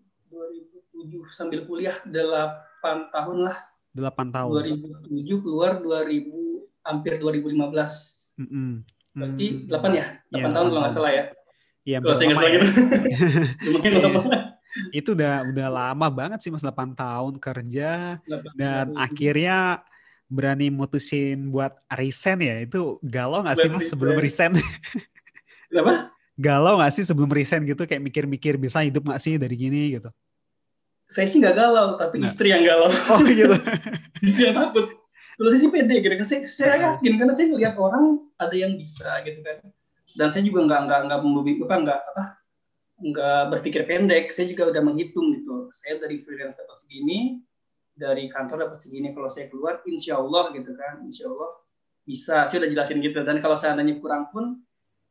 2007 1.06 1.30
sambil 1.30 1.62
kuliah 1.62 1.96
8 2.02 3.14
tahun 3.14 3.38
lah. 3.46 3.56
8 3.94 4.34
tahun. 4.34 4.50
2007 5.10 5.44
keluar 5.44 5.78
2000 5.78 6.26
hampir 6.82 7.12
2015. 7.22 8.34
Mm 8.38 8.48
-hmm. 8.48 8.70
Berarti 9.14 9.46
8 9.70 9.98
ya? 9.98 10.06
8 10.30 10.38
ya, 10.38 10.46
tahun 10.50 10.66
kalau 10.70 10.80
nggak 10.82 10.94
salah 10.94 11.12
ya. 11.14 11.24
Iya, 11.86 11.98
kalau 12.02 12.14
saya 12.14 12.26
nggak 12.26 12.38
salah 12.38 12.52
gitu. 12.52 12.66
Mungkin 13.74 13.90
iya. 13.94 14.02
lama. 14.04 14.20
Itu 14.92 15.08
udah 15.16 15.34
udah 15.48 15.68
lama 15.72 16.06
banget 16.12 16.38
sih 16.44 16.50
Mas 16.52 16.62
8 16.66 16.92
tahun 16.92 17.34
kerja 17.40 18.20
8 18.26 18.58
dan 18.58 18.92
tahun. 18.92 18.98
akhirnya 18.98 19.58
berani 20.28 20.68
mutusin 20.68 21.48
buat 21.48 21.72
resign 21.88 22.38
ya. 22.44 22.56
Itu 22.62 23.00
galau 23.00 23.46
nggak 23.46 23.56
sih 23.56 23.70
Mas 23.70 23.86
sebelum 23.88 24.18
resign? 24.20 24.58
Kenapa? 25.68 26.12
galau 26.38 26.78
gak 26.78 26.94
sih 26.94 27.02
sebelum 27.02 27.26
resign 27.34 27.66
gitu 27.66 27.82
kayak 27.82 27.98
mikir-mikir 27.98 28.54
bisa 28.54 28.86
hidup 28.86 29.10
gak 29.10 29.18
sih 29.18 29.34
dari 29.42 29.58
gini 29.58 29.98
gitu 29.98 30.06
saya 31.08 31.24
sih 31.24 31.40
nggak 31.40 31.56
galau 31.56 31.96
tapi 31.96 32.20
nah. 32.20 32.28
istri 32.28 32.52
yang 32.52 32.62
galau. 32.62 32.92
Oh 33.16 33.20
gitu. 33.24 33.56
Istri 34.28 34.52
yang 34.52 34.56
takut. 34.60 34.86
Saya 35.38 35.58
sih 35.62 35.70
pede 35.70 36.02
gitu 36.02 36.14
kan 36.18 36.26
saya, 36.26 36.40
saya 36.50 36.74
yakin 36.82 37.12
karena 37.14 37.32
saya 37.32 37.46
ngelihat 37.54 37.74
orang 37.78 38.26
ada 38.36 38.56
yang 38.58 38.76
bisa 38.76 39.08
gitu 39.24 39.40
kan. 39.40 39.56
Dan 40.18 40.28
saya 40.28 40.42
juga 40.44 40.66
nggak 40.66 40.80
nggak 40.84 41.00
nggak 41.08 41.18
apa 41.22 41.74
nggak 41.80 42.00
apa 42.12 42.24
nggak 42.98 43.42
berpikir 43.56 43.82
pendek. 43.88 44.34
Saya 44.34 44.52
juga 44.52 44.68
udah 44.68 44.82
menghitung 44.84 45.32
gitu. 45.32 45.72
Saya 45.72 45.96
dari 45.96 46.20
freelance 46.20 46.60
dapat 46.60 46.76
segini 46.76 47.40
dari 47.96 48.28
kantor 48.28 48.68
dapat 48.68 48.78
segini. 48.82 49.14
Kalau 49.16 49.30
saya 49.32 49.48
keluar 49.48 49.80
insya 49.88 50.20
Allah 50.20 50.52
gitu 50.52 50.76
kan 50.76 51.00
insya 51.06 51.30
Allah 51.30 51.50
bisa. 52.04 52.36
Saya 52.50 52.66
udah 52.66 52.70
jelasin 52.74 52.98
gitu. 53.00 53.22
Dan 53.24 53.38
kalau 53.40 53.56
seandainya 53.56 53.96
kurang 54.02 54.28
pun 54.28 54.60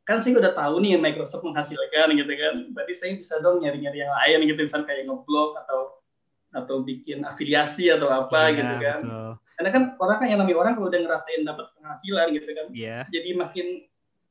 kan 0.08 0.24
saya 0.24 0.40
udah 0.40 0.56
tahu 0.56 0.80
nih 0.80 0.96
Microsoft 0.96 1.44
menghasilkan 1.44 2.16
gitu 2.16 2.32
kan 2.32 2.54
berarti 2.72 2.94
saya 2.96 3.12
bisa 3.20 3.36
dong 3.44 3.60
nyari-nyari 3.60 4.00
yang 4.00 4.08
lain 4.08 4.48
gitu 4.48 4.60
misalnya 4.64 4.88
kayak 4.88 5.04
ngeblog 5.04 5.52
atau 5.60 6.00
atau 6.48 6.80
bikin 6.80 7.20
afiliasi 7.28 7.92
atau 7.92 8.08
apa 8.08 8.48
ya, 8.48 8.56
gitu 8.56 8.74
kan 8.80 9.00
betul. 9.04 9.32
karena 9.60 9.68
kan 9.68 9.82
orang 10.00 10.16
kan 10.16 10.26
yang 10.32 10.40
namanya 10.40 10.58
orang 10.64 10.72
kalau 10.80 10.88
udah 10.88 11.00
ngerasain 11.04 11.44
dapat 11.44 11.66
penghasilan 11.76 12.26
gitu 12.32 12.48
kan 12.56 12.66
ya. 12.72 12.98
jadi 13.12 13.30
makin 13.36 13.66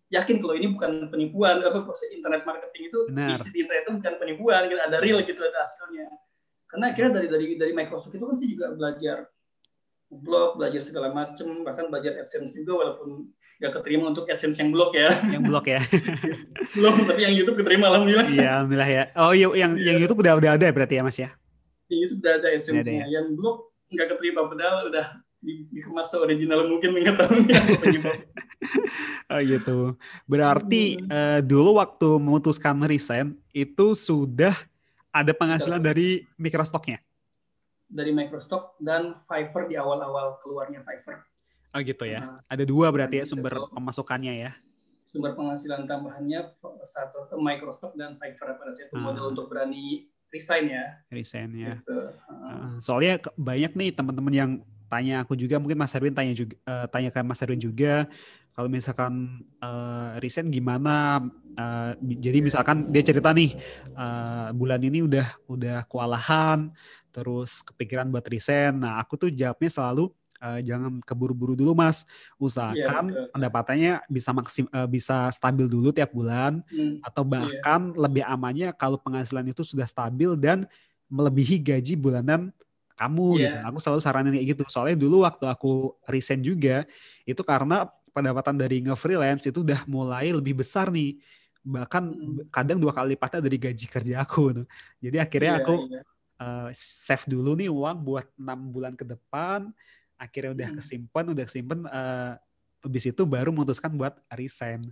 yakin 0.10 0.36
kalau 0.42 0.54
ini 0.58 0.68
bukan 0.74 0.92
penipuan 1.14 1.62
apa 1.62 1.86
proses 1.86 2.10
internet 2.10 2.42
marketing 2.42 2.90
itu 2.90 3.00
Benar. 3.14 3.38
di 3.38 3.60
internet 3.62 3.84
itu 3.86 3.92
bukan 4.02 4.14
penipuan 4.18 4.62
gitu 4.66 4.82
ada 4.82 4.98
real 4.98 5.22
gitu 5.22 5.42
ada 5.46 5.62
hasilnya 5.62 6.10
karena 6.74 6.86
akhirnya 6.90 7.12
dari 7.22 7.28
dari 7.30 7.46
dari 7.54 7.74
Microsoft 7.78 8.18
itu 8.18 8.26
kan 8.26 8.34
saya 8.34 8.50
juga 8.50 8.66
belajar 8.74 9.18
blog 10.10 10.58
belajar 10.58 10.82
segala 10.82 11.14
macam 11.14 11.62
bahkan 11.62 11.86
belajar 11.94 12.18
AdSense 12.18 12.58
juga 12.58 12.82
walaupun 12.82 13.30
gak 13.58 13.74
keterima 13.82 14.14
untuk 14.14 14.30
essence 14.30 14.62
yang 14.62 14.70
blog 14.70 14.94
ya. 14.94 15.10
Yang 15.34 15.44
blog 15.50 15.66
ya. 15.66 15.82
Belum, 16.78 16.94
tapi 17.10 17.26
yang 17.26 17.34
YouTube 17.34 17.58
keterima 17.62 17.90
alhamdulillah. 17.90 18.28
Iya, 18.30 18.50
alhamdulillah 18.62 18.90
ya. 18.90 19.04
Oh, 19.18 19.34
iya, 19.34 19.48
yang 19.58 19.72
yeah. 19.76 19.86
yang 19.92 19.96
YouTube 19.98 20.22
udah 20.22 20.34
udah 20.38 20.52
ada 20.54 20.68
berarti 20.70 20.94
ya, 21.00 21.04
Mas 21.04 21.18
ya? 21.18 21.30
Yang 21.90 22.00
YouTube 22.06 22.20
udah 22.22 22.34
ada 22.38 22.48
essence-nya. 22.54 23.04
Ya? 23.06 23.20
Yang 23.20 23.26
blog 23.34 23.58
nggak 23.88 24.08
keterima 24.14 24.42
padahal 24.46 24.92
udah 24.92 25.06
dikemas 25.42 26.12
original 26.18 26.66
mungkin 26.66 26.92
mengetahui 26.92 27.50
penyebab. 27.80 28.18
oh 29.32 29.40
gitu. 29.42 29.78
Berarti 30.26 30.98
hmm. 30.98 31.10
uh, 31.10 31.40
dulu 31.46 31.78
waktu 31.78 32.10
memutuskan 32.18 32.78
resign 32.84 33.38
itu 33.54 33.94
sudah 33.94 34.54
ada 35.14 35.32
penghasilan 35.34 35.82
dari 35.82 36.26
Microstock-nya? 36.38 37.02
Dari 37.88 38.12
Microstock 38.12 38.76
dan 38.84 39.16
Fiverr 39.26 39.72
di 39.72 39.80
awal-awal 39.80 40.42
keluarnya 40.44 40.84
Fiverr. 40.84 41.24
Oh 41.76 41.82
gitu 41.84 42.04
ya. 42.08 42.22
Nah, 42.24 42.40
Ada 42.48 42.64
dua 42.64 42.88
berarti 42.90 43.22
ya 43.22 43.26
sumber 43.28 43.58
pemasukannya 43.72 44.34
ya. 44.48 44.52
Sumber 45.08 45.36
penghasilan 45.36 45.88
tambahannya 45.88 46.60
satu 46.84 47.32
ke 47.32 47.36
Microsoft 47.40 47.96
dan 47.96 48.20
Fiverr 48.20 48.60
pada 48.60 48.72
saat 48.76 48.92
itu 48.92 48.96
hmm. 49.00 49.04
modal 49.04 49.32
untuk 49.32 49.48
berani 49.48 50.08
resign 50.32 50.72
ya. 50.72 50.86
Resign 51.12 51.50
ya. 51.56 51.76
Gitu. 51.80 52.12
Uh. 52.28 52.76
Soalnya 52.84 53.24
banyak 53.36 53.72
nih 53.76 53.90
teman-teman 53.96 54.34
yang 54.36 54.52
tanya 54.88 55.24
aku 55.24 55.36
juga 55.36 55.60
mungkin 55.60 55.78
Mas 55.80 55.96
Erwin 55.96 56.16
tanya 56.16 56.32
juga 56.32 56.56
uh, 56.64 56.88
tanya 56.88 57.12
ke 57.12 57.20
Mas 57.24 57.44
Erwin 57.44 57.60
juga 57.60 58.08
kalau 58.56 58.74
misalkan 58.74 59.46
uh, 59.62 60.18
resign 60.18 60.50
gimana 60.50 61.22
uh, 61.60 61.92
jadi 62.02 62.42
misalkan 62.42 62.90
dia 62.90 63.04
cerita 63.06 63.36
nih 63.36 63.54
uh, 63.94 64.50
bulan 64.56 64.82
ini 64.82 65.06
udah 65.06 65.28
udah 65.46 65.86
kewalahan 65.86 66.72
terus 67.12 67.62
kepikiran 67.62 68.10
buat 68.10 68.26
resign 68.26 68.82
nah 68.82 68.98
aku 69.04 69.20
tuh 69.20 69.30
jawabnya 69.30 69.70
selalu 69.70 70.10
uh, 70.42 70.60
jangan 70.62 71.02
keburu-buru 71.04 71.58
dulu 71.58 71.74
mas 71.78 72.08
usahakan 72.38 73.14
yeah, 73.14 73.30
pendapatannya 73.34 73.94
bisa 74.10 74.30
maksim 74.32 74.66
uh, 74.72 74.90
bisa 74.90 75.30
stabil 75.34 75.66
dulu 75.70 75.90
tiap 75.94 76.14
bulan 76.14 76.62
hmm. 76.70 77.04
atau 77.06 77.24
iya. 77.26 77.32
bahkan 77.32 77.82
yeah. 77.94 78.00
lebih 78.00 78.24
amannya 78.26 78.70
kalau 78.76 78.98
penghasilan 79.02 79.46
itu 79.50 79.62
sudah 79.66 79.86
stabil 79.86 80.34
dan 80.38 80.66
melebihi 81.08 81.60
gaji 81.60 81.96
bulanan 81.96 82.52
kamu 82.98 83.28
yeah. 83.38 83.42
gitu. 83.42 83.58
Aku 83.70 83.78
selalu 83.80 84.02
saranin 84.02 84.34
kayak 84.34 84.48
gitu. 84.58 84.64
Soalnya 84.68 84.98
dulu 84.98 85.24
waktu 85.24 85.46
aku 85.46 85.96
resign 86.10 86.42
juga 86.42 86.84
itu 87.24 87.40
karena 87.46 87.86
pendapatan 88.12 88.58
dari 88.58 88.82
nge-freelance 88.82 89.46
itu 89.46 89.62
udah 89.62 89.86
mulai 89.86 90.34
lebih 90.34 90.66
besar 90.66 90.90
nih. 90.90 91.22
Bahkan 91.62 92.04
hmm. 92.04 92.50
kadang 92.50 92.82
dua 92.82 92.92
kali 92.92 93.14
lipatnya 93.14 93.40
dari 93.46 93.58
gaji 93.62 93.86
kerja 93.86 94.26
aku. 94.26 94.66
Jadi 94.98 95.18
akhirnya 95.22 95.54
yeah, 95.56 95.64
aku 95.64 95.76
yeah. 95.88 96.06
Uh, 96.38 96.70
save 96.78 97.26
dulu 97.26 97.58
nih 97.58 97.66
uang 97.66 97.98
buat 98.06 98.30
enam 98.38 98.70
bulan 98.70 98.94
ke 98.94 99.02
depan 99.02 99.74
akhirnya 100.18 100.52
udah 100.54 100.68
hmm. 100.74 100.78
kesimpan 100.82 101.26
udah 101.32 101.46
kesimpan 101.46 101.80
uh, 101.88 102.34
habis 102.84 103.04
itu 103.06 103.22
baru 103.24 103.50
memutuskan 103.54 103.94
buat 103.94 104.18
resign 104.34 104.90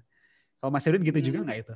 kalau 0.61 0.71
Mas 0.71 0.85
Erwin 0.85 1.03
gitu 1.03 1.19
hmm. 1.19 1.27
juga 1.27 1.37
nggak 1.45 1.59
itu 1.65 1.75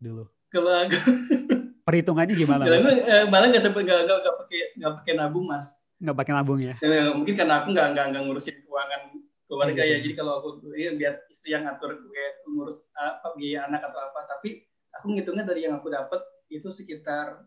dulu 0.00 0.24
kalau 0.50 0.72
aku 0.84 0.98
perhitungannya 1.86 2.34
gimana 2.34 2.62
mas? 2.66 2.82
Eh, 2.82 3.24
malah 3.30 3.46
nggak 3.46 3.62
sampai 3.62 3.82
nggak 3.86 4.00
nggak 4.10 4.36
pakai 4.42 4.60
nggak 4.80 4.92
pakai 5.02 5.12
nabung 5.14 5.46
mas 5.46 5.78
nggak 5.96 6.16
pakai 6.16 6.32
nabung 6.36 6.60
ya? 6.60 6.74
ya 6.82 7.14
mungkin 7.14 7.34
karena 7.38 7.64
aku 7.64 7.72
nggak 7.72 7.86
nggak 7.96 8.06
nggak 8.12 8.22
ngurusin 8.26 8.56
keuangan 8.66 9.02
keluarga 9.46 9.82
oh, 9.82 9.86
ya 9.86 9.96
jadi 10.02 10.14
kalau 10.18 10.32
aku 10.42 10.48
ya, 10.74 10.90
biar 10.98 11.14
istri 11.30 11.54
yang 11.54 11.64
ngatur 11.64 11.94
gue 11.94 12.26
ngurus 12.50 12.82
apa 12.98 13.32
biaya 13.38 13.70
anak 13.70 13.86
atau 13.86 14.00
apa 14.02 14.20
tapi 14.26 14.66
aku 14.90 15.14
ngitungnya 15.14 15.46
dari 15.46 15.70
yang 15.70 15.78
aku 15.78 15.86
dapat 15.86 16.20
itu 16.50 16.66
sekitar 16.74 17.46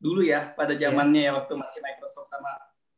dulu 0.00 0.24
ya 0.24 0.56
pada 0.56 0.72
iya. 0.72 0.88
zamannya 0.88 1.28
yeah. 1.28 1.32
ya 1.36 1.38
waktu 1.38 1.52
masih 1.56 1.80
Microsoft 1.84 2.28
sama 2.32 2.50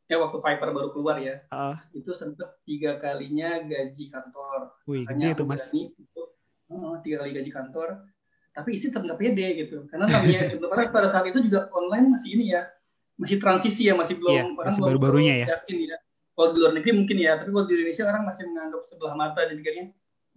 ya 0.07 0.15
waktu 0.23 0.37
Viper 0.39 0.69
baru 0.71 0.89
keluar 0.95 1.19
ya, 1.19 1.43
uh. 1.51 1.75
itu 1.91 2.15
sempat 2.15 2.55
tiga 2.63 2.95
kalinya 2.95 3.59
gaji 3.59 4.07
kantor. 4.07 4.71
Wih, 4.87 5.03
gede 5.03 5.27
itu 5.35 5.43
mas. 5.43 5.67
Itu, 5.67 6.23
uh, 6.71 6.95
tiga 7.03 7.23
kali 7.23 7.31
gaji 7.35 7.51
kantor, 7.51 8.07
tapi 8.55 8.69
istri 8.79 8.89
tetap 8.89 9.03
nggak 9.03 9.19
pede 9.19 9.47
gitu, 9.67 9.83
karena 9.91 10.07
namanya 10.07 10.41
karena 10.71 10.83
pada 10.89 11.11
saat 11.11 11.27
itu 11.27 11.43
juga 11.43 11.67
online 11.75 12.15
masih 12.15 12.39
ini 12.39 12.55
ya, 12.55 12.71
masih 13.19 13.37
transisi 13.37 13.91
ya, 13.91 13.93
masih 13.99 14.15
belum 14.15 14.31
yeah, 14.31 14.47
orang 14.55 14.71
masih 14.71 14.81
baru-barunya 14.87 15.33
ya. 15.43 15.47
Yakin 15.59 15.77
ya. 15.91 15.97
Kalau 16.37 16.47
di 16.53 16.57
luar 16.61 16.73
negeri 16.77 16.91
mungkin 16.93 17.17
ya, 17.17 17.33
tapi 17.35 17.49
kalau 17.51 17.65
di 17.65 17.73
Indonesia 17.75 18.03
orang 18.07 18.23
masih 18.29 18.43
menganggap 18.47 18.81
sebelah 18.87 19.13
mata 19.17 19.41
dan 19.43 19.55
mikirnya 19.59 19.85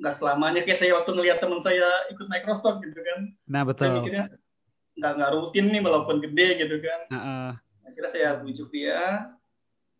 nggak 0.01 0.15
selamanya 0.17 0.61
kayak 0.65 0.79
saya 0.81 0.97
waktu 0.97 1.11
ngeliat 1.13 1.39
teman 1.45 1.61
saya 1.61 1.87
ikut 2.09 2.27
Microsoft 2.27 2.81
gitu 2.81 3.01
kan. 3.05 3.19
Nah 3.45 3.63
betul. 3.69 3.85
Saya 3.87 3.93
mikirnya 4.01 4.25
nggak 4.97 5.13
nggak 5.21 5.31
rutin 5.37 5.67
nih 5.69 5.83
walaupun 5.85 6.17
gede 6.25 6.49
gitu 6.67 6.77
kan. 6.81 7.01
Uh 7.07 7.17
-uh. 7.17 7.49
Akhirnya 7.85 8.11
saya 8.11 8.29
bujuk 8.41 8.73
dia, 8.73 9.29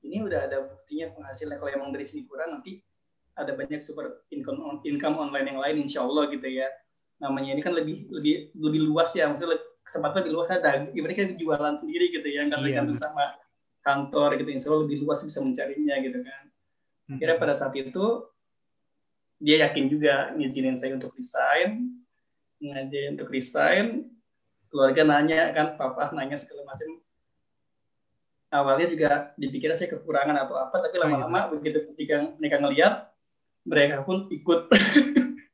ini 0.01 0.25
udah 0.25 0.49
ada 0.49 0.65
buktinya 0.65 1.13
penghasilan 1.13 1.61
kalau 1.61 1.71
emang 1.71 1.91
dari 1.93 2.07
sini 2.09 2.25
kurang 2.25 2.57
nanti 2.57 2.81
ada 3.37 3.53
banyak 3.57 3.81
super 3.81 4.25
income 4.33 4.61
on, 4.61 4.77
income 4.85 5.17
online 5.17 5.47
yang 5.49 5.61
lain 5.61 5.77
insya 5.87 6.05
Allah 6.05 6.29
gitu 6.29 6.45
ya. 6.45 6.69
Namanya 7.21 7.57
ini 7.57 7.63
kan 7.65 7.73
lebih 7.73 8.09
lebih 8.13 8.53
lebih 8.57 8.81
luas 8.85 9.13
ya. 9.17 9.29
Maksudnya 9.29 9.61
kesempatan 9.85 10.25
lebih 10.25 10.33
luas. 10.37 10.49
Ada 10.53 10.93
ibaratnya 10.93 11.37
jualan 11.37 11.75
sendiri 11.81 12.13
gitu 12.13 12.27
ya. 12.29 12.45
Nggak 12.49 12.61
iya, 12.61 12.67
tergantung 12.69 12.99
iya. 12.99 13.05
sama 13.05 13.25
kantor 13.81 14.31
gitu. 14.41 14.51
Insya 14.53 14.69
Allah 14.73 14.83
lebih 14.85 14.99
luas 15.05 15.21
bisa 15.25 15.39
mencarinya 15.41 15.97
gitu 16.05 16.21
kan. 16.21 16.45
Hmm. 17.11 17.19
kira 17.19 17.35
pada 17.43 17.59
saat 17.59 17.75
itu 17.75 18.07
dia 19.43 19.67
yakin 19.67 19.91
juga 19.91 20.31
ngizinin 20.37 20.77
saya 20.77 20.95
untuk 20.97 21.17
resign. 21.17 21.97
Ngajarin 22.61 23.17
untuk 23.17 23.29
resign. 23.33 23.87
Keluarga 24.71 25.03
nanya 25.03 25.51
kan 25.51 25.75
papa 25.75 26.13
nanya 26.15 26.39
segala 26.39 26.63
macam 26.63 27.01
awalnya 28.51 28.87
juga 28.91 29.11
dipikir 29.39 29.71
saya 29.79 29.91
kekurangan 29.95 30.35
atau 30.35 30.59
apa 30.59 30.77
tapi 30.83 30.99
lama-lama 30.99 31.31
oh, 31.31 31.41
iya. 31.41 31.51
begitu 31.55 31.79
ketika 31.95 32.35
mereka 32.37 32.57
ngelihat 32.59 32.95
mereka 33.65 34.03
pun 34.03 34.27
ikut. 34.31 34.61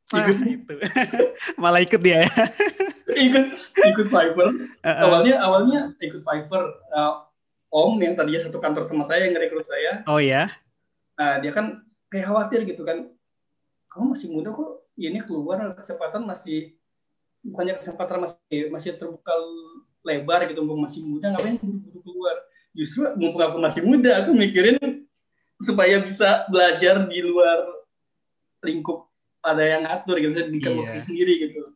Ikut. 0.06 0.38
itu. 0.46 0.74
Malah 1.62 1.82
ikut 1.82 1.98
dia 1.98 2.22
ya? 2.22 2.30
Ikut 3.26 3.58
ikut 3.74 4.06
Fiverr. 4.06 4.54
Uh 4.78 4.86
-uh. 4.86 5.02
awalnya 5.02 5.34
awalnya 5.42 5.80
ikut 5.98 6.22
Fiverr 6.22 6.62
uh, 6.94 7.26
Om 7.74 7.98
yang 7.98 8.14
tadinya 8.14 8.38
satu 8.38 8.62
kantor 8.62 8.86
sama 8.86 9.02
saya 9.02 9.26
yang 9.26 9.34
ngerekrut 9.34 9.66
saya. 9.66 10.06
Oh 10.06 10.22
ya 10.22 10.46
nah 11.16 11.40
dia 11.40 11.50
kan 11.50 11.82
kayak 12.06 12.28
khawatir 12.28 12.62
gitu 12.68 12.86
kan. 12.86 13.08
Kamu 13.90 14.14
masih 14.14 14.30
muda 14.30 14.54
kok 14.54 14.86
ini 14.94 15.18
keluar 15.24 15.74
kesempatan 15.74 16.22
masih 16.22 16.76
bukannya 17.42 17.74
kesempatan 17.74 18.22
masih 18.22 18.58
masih 18.70 18.90
terbuka 18.94 19.32
lebar 20.06 20.46
gitu 20.46 20.62
masih 20.62 21.02
muda 21.02 21.34
ngapain 21.34 21.58
buru-buru 21.58 21.98
keluar 22.02 22.36
justru 22.76 23.08
mumpung 23.16 23.40
aku 23.40 23.56
masih 23.56 23.80
muda 23.82 24.20
aku 24.20 24.36
mikirin 24.36 24.76
supaya 25.56 26.04
bisa 26.04 26.44
belajar 26.52 27.08
di 27.08 27.24
luar 27.24 27.64
lingkup 28.60 29.08
ada 29.40 29.64
yang 29.64 29.88
ngatur 29.88 30.20
gitu 30.20 30.36
bisa 30.52 30.68
bikin 30.74 30.84
yeah. 30.84 31.00
sendiri 31.00 31.32
gitu. 31.48 31.72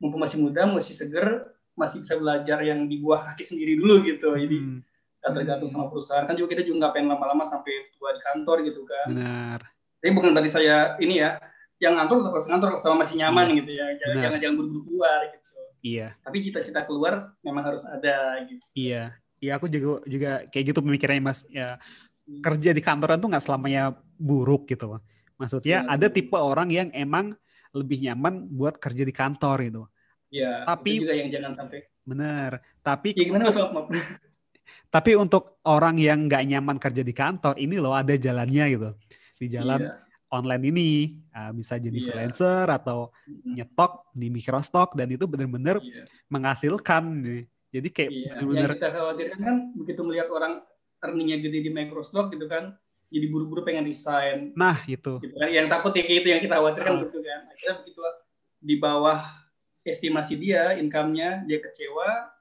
Mumpung 0.00 0.24
masih 0.24 0.40
muda 0.40 0.64
masih 0.64 0.96
seger 0.96 1.52
masih 1.76 2.02
bisa 2.02 2.14
belajar 2.16 2.58
yang 2.64 2.88
di 2.88 2.96
buah 2.98 3.20
kaki 3.32 3.44
sendiri 3.44 3.76
dulu 3.76 4.00
gitu. 4.06 4.32
Jadi 4.32 4.56
hmm. 4.56 4.80
gak 5.20 5.32
tergantung 5.36 5.68
sama 5.68 5.92
perusahaan. 5.92 6.24
Kan 6.24 6.38
juga 6.38 6.56
kita 6.56 6.62
juga 6.64 6.86
nggak 6.86 6.92
pengen 6.96 7.08
lama-lama 7.12 7.44
sampai 7.44 7.92
tua 7.94 8.16
di 8.16 8.22
kantor 8.22 8.56
gitu 8.64 8.80
kan. 8.88 9.06
Benar. 9.12 9.60
Tapi 9.98 10.10
bukan 10.14 10.32
tadi 10.32 10.48
saya 10.48 10.96
ini 11.02 11.20
ya 11.20 11.36
yang 11.78 11.98
ngantor 11.98 12.22
tetap 12.22 12.32
harus 12.38 12.48
ngantor 12.48 12.68
sama 12.78 13.02
masih 13.02 13.14
nyaman 13.18 13.46
yes. 13.50 13.56
gitu 13.60 13.70
ya. 13.76 13.86
Jangan 13.98 14.16
jangan 14.22 14.38
jangan 14.40 14.54
buru-buru 14.56 14.80
keluar 14.88 15.20
gitu. 15.28 15.46
Iya. 15.78 16.08
Tapi 16.22 16.36
cita-cita 16.42 16.80
keluar 16.86 17.34
memang 17.42 17.62
harus 17.66 17.82
ada 17.84 18.38
gitu. 18.46 18.64
Iya 18.78 19.18
ya 19.38 19.58
aku 19.58 19.66
juga 19.70 20.02
juga 20.06 20.30
kayak 20.50 20.64
gitu 20.74 20.80
pemikirannya 20.82 21.22
mas. 21.22 21.46
Ya 21.50 21.78
kerja 22.28 22.70
di 22.76 22.82
kantoran 22.84 23.18
tuh 23.18 23.32
nggak 23.32 23.44
selamanya 23.44 23.96
buruk 24.20 24.68
gitu. 24.68 25.00
Maksudnya 25.40 25.86
ya, 25.86 25.88
ada 25.88 26.06
tipe 26.10 26.36
orang 26.36 26.68
yang 26.68 26.88
emang 26.92 27.32
lebih 27.72 28.04
nyaman 28.04 28.48
buat 28.52 28.76
kerja 28.76 29.02
di 29.06 29.14
kantor 29.14 29.56
gitu. 29.64 29.82
Ya 30.28 30.66
tapi 30.68 31.00
juga 31.00 31.16
yang 31.16 31.32
jangan 31.32 31.52
sampai. 31.56 31.88
Bener. 32.04 32.60
Tapi 32.84 33.16
ya, 33.16 33.24
gimana 33.24 33.48
mas 33.48 33.56
tapi 34.94 35.12
untuk 35.16 35.60
orang 35.68 36.00
yang 36.00 36.28
nggak 36.28 36.44
nyaman 36.48 36.76
kerja 36.80 37.04
di 37.04 37.12
kantor 37.12 37.56
ini 37.60 37.76
loh 37.80 37.96
ada 37.96 38.12
jalannya 38.12 38.64
gitu. 38.76 38.90
Di 39.38 39.46
jalan 39.48 39.80
ya. 39.84 39.92
online 40.34 40.64
ini 40.68 40.88
uh, 41.32 41.52
bisa 41.54 41.80
jadi 41.80 41.96
yeah. 41.96 42.04
freelancer 42.08 42.66
atau 42.68 43.14
nyetok 43.44 44.12
di 44.12 44.28
microstock 44.28 44.96
dan 44.96 45.08
itu 45.08 45.24
benar-benar 45.24 45.80
yeah. 45.80 46.04
menghasilkan 46.28 47.04
nih 47.24 47.44
jadi 47.68 47.88
kayak 47.92 48.10
iya. 48.10 48.32
benar-benar 48.40 48.70
yang 48.72 48.76
kita 48.80 48.90
khawatirkan 48.96 49.40
kan 49.44 49.56
begitu 49.76 50.00
melihat 50.04 50.28
orang 50.32 50.64
earningnya 51.04 51.38
gede 51.38 51.68
di 51.68 51.70
Microsoft 51.70 52.34
gitu 52.34 52.46
kan, 52.50 52.74
jadi 53.08 53.26
buru-buru 53.30 53.62
pengen 53.62 53.86
resign. 53.86 54.52
Nah 54.58 54.82
itu. 54.88 55.22
Gitu 55.22 55.34
kan. 55.36 55.48
Yang 55.48 55.66
takut 55.70 55.92
ya 55.94 56.04
itu 56.04 56.28
yang 56.28 56.42
kita 56.42 56.54
khawatirkan 56.58 56.92
oh. 56.96 57.00
gitu 57.06 57.18
kan. 57.22 57.40
Akhirnya 57.52 57.74
begitu 57.82 58.00
di 58.58 58.74
bawah 58.80 59.20
estimasi 59.86 60.34
dia, 60.36 60.74
income-nya 60.76 61.46
dia 61.46 61.58
kecewa 61.62 62.34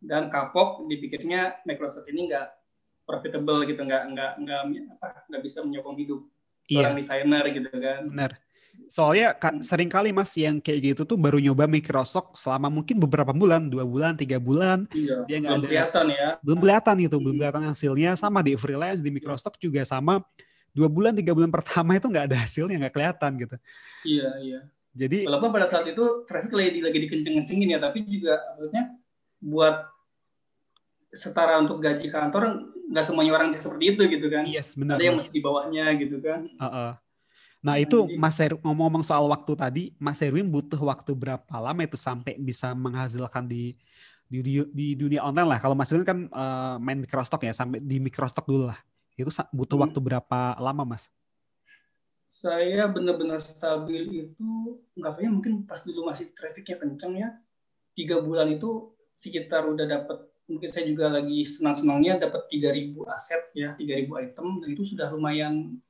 dan 0.00 0.30
kapok 0.30 0.86
dipikirnya 0.86 1.60
Microsoft 1.66 2.06
ini 2.12 2.30
nggak 2.30 2.46
profitable 3.08 3.66
gitu, 3.66 3.80
nggak 3.82 4.02
nggak 4.14 4.32
nggak 4.44 4.60
apa 5.00 5.26
nggak 5.28 5.42
bisa 5.42 5.64
menyokong 5.66 5.98
hidup 5.98 6.20
seorang 6.66 6.94
iya. 6.94 7.00
desainer 7.00 7.44
gitu 7.50 7.70
kan. 7.74 8.02
Benar. 8.10 8.32
Soalnya 8.86 9.34
sering 9.66 9.90
kali 9.90 10.14
mas 10.14 10.30
yang 10.38 10.62
kayak 10.62 10.94
gitu 10.94 11.02
tuh 11.02 11.18
baru 11.18 11.42
nyoba 11.42 11.66
Microsoft 11.66 12.38
selama 12.38 12.70
mungkin 12.70 13.02
beberapa 13.02 13.34
bulan, 13.34 13.66
dua 13.66 13.82
bulan, 13.82 14.14
tiga 14.14 14.38
bulan, 14.38 14.86
iya, 14.94 15.26
dia 15.26 15.36
nggak 15.42 15.52
ada 15.58 15.66
kelihatan 15.66 16.06
ya, 16.14 16.28
belum 16.40 16.58
kelihatan 16.62 16.96
itu, 17.02 17.16
belum 17.18 17.36
kelihatan 17.42 17.64
hasilnya. 17.66 18.10
Sama 18.14 18.40
di 18.46 18.54
freelance 18.54 19.02
di 19.02 19.10
Microsoft 19.10 19.58
juga 19.58 19.82
sama, 19.82 20.22
dua 20.70 20.86
bulan 20.86 21.18
tiga 21.18 21.34
bulan 21.34 21.50
pertama 21.50 21.98
itu 21.98 22.06
nggak 22.06 22.26
ada 22.30 22.36
hasilnya, 22.46 22.76
nggak 22.86 22.94
kelihatan 22.94 23.30
gitu. 23.42 23.56
Iya 24.06 24.30
iya. 24.38 24.60
Jadi 24.96 25.28
walaupun 25.28 25.50
pada 25.52 25.66
saat 25.68 25.84
itu 25.90 26.24
traffic 26.24 26.54
lagi 26.56 26.80
lagi 26.80 26.98
dikenceng-kencengin 27.04 27.68
ya, 27.76 27.78
tapi 27.82 28.06
juga 28.08 28.40
maksudnya 28.56 28.96
buat 29.42 29.76
setara 31.12 31.60
untuk 31.60 31.82
gaji 31.82 32.08
kantor 32.08 32.72
nggak 32.86 33.04
semuanya 33.04 33.32
orang 33.34 33.48
seperti 33.58 33.84
itu 33.92 34.02
gitu 34.08 34.26
kan. 34.30 34.46
Yes, 34.46 34.78
benar. 34.78 34.96
Ada 34.96 35.04
yang 35.10 35.16
masih 35.18 35.32
di 35.34 35.42
bawahnya 35.42 35.84
gitu 35.98 36.16
kan. 36.22 36.46
Uh 36.56 36.64
-uh. 36.64 36.90
Nah 37.66 37.82
itu 37.82 38.06
Mas 38.14 38.38
Erwin 38.38 38.62
ngomong-ngomong 38.62 39.02
soal 39.02 39.26
waktu 39.26 39.52
tadi, 39.58 39.82
Mas 39.98 40.22
Erwin 40.22 40.46
butuh 40.46 40.78
waktu 40.78 41.10
berapa 41.18 41.50
lama 41.58 41.82
itu 41.82 41.98
sampai 41.98 42.38
bisa 42.38 42.70
menghasilkan 42.78 43.42
di 43.42 43.74
di, 44.30 44.38
di, 44.38 44.52
di 44.70 44.86
dunia 44.94 45.26
online 45.26 45.50
lah. 45.50 45.58
Kalau 45.58 45.74
Mas 45.74 45.90
Erwin 45.90 46.06
kan 46.06 46.18
uh, 46.30 46.78
main 46.78 47.02
microstock 47.02 47.42
ya, 47.42 47.50
sampai 47.50 47.82
di 47.82 47.98
microstock 47.98 48.46
dulu 48.46 48.70
lah. 48.70 48.78
Itu 49.18 49.34
butuh 49.50 49.74
hmm. 49.74 49.84
waktu 49.90 49.98
berapa 49.98 50.38
lama 50.62 50.94
Mas? 50.94 51.10
Saya 52.30 52.86
benar-benar 52.86 53.42
stabil 53.42 54.30
itu 54.30 54.78
nggak 54.94 55.12
punya 55.18 55.30
mungkin 55.34 55.52
pas 55.66 55.82
dulu 55.82 56.06
masih 56.06 56.30
trafficnya 56.38 56.78
kenceng 56.78 57.18
ya. 57.18 57.34
Tiga 57.98 58.22
bulan 58.22 58.46
itu 58.54 58.94
sekitar 59.18 59.66
udah 59.66 59.90
dapat 59.90 60.22
mungkin 60.46 60.70
saya 60.70 60.86
juga 60.86 61.10
lagi 61.10 61.42
senang-senangnya 61.42 62.30
dapat 62.30 62.46
3000 62.46 62.94
aset 63.10 63.42
ya, 63.58 63.74
3000 63.74 64.06
item 64.22 64.46
dan 64.62 64.68
itu 64.70 64.86
sudah 64.86 65.10
lumayan 65.10 65.82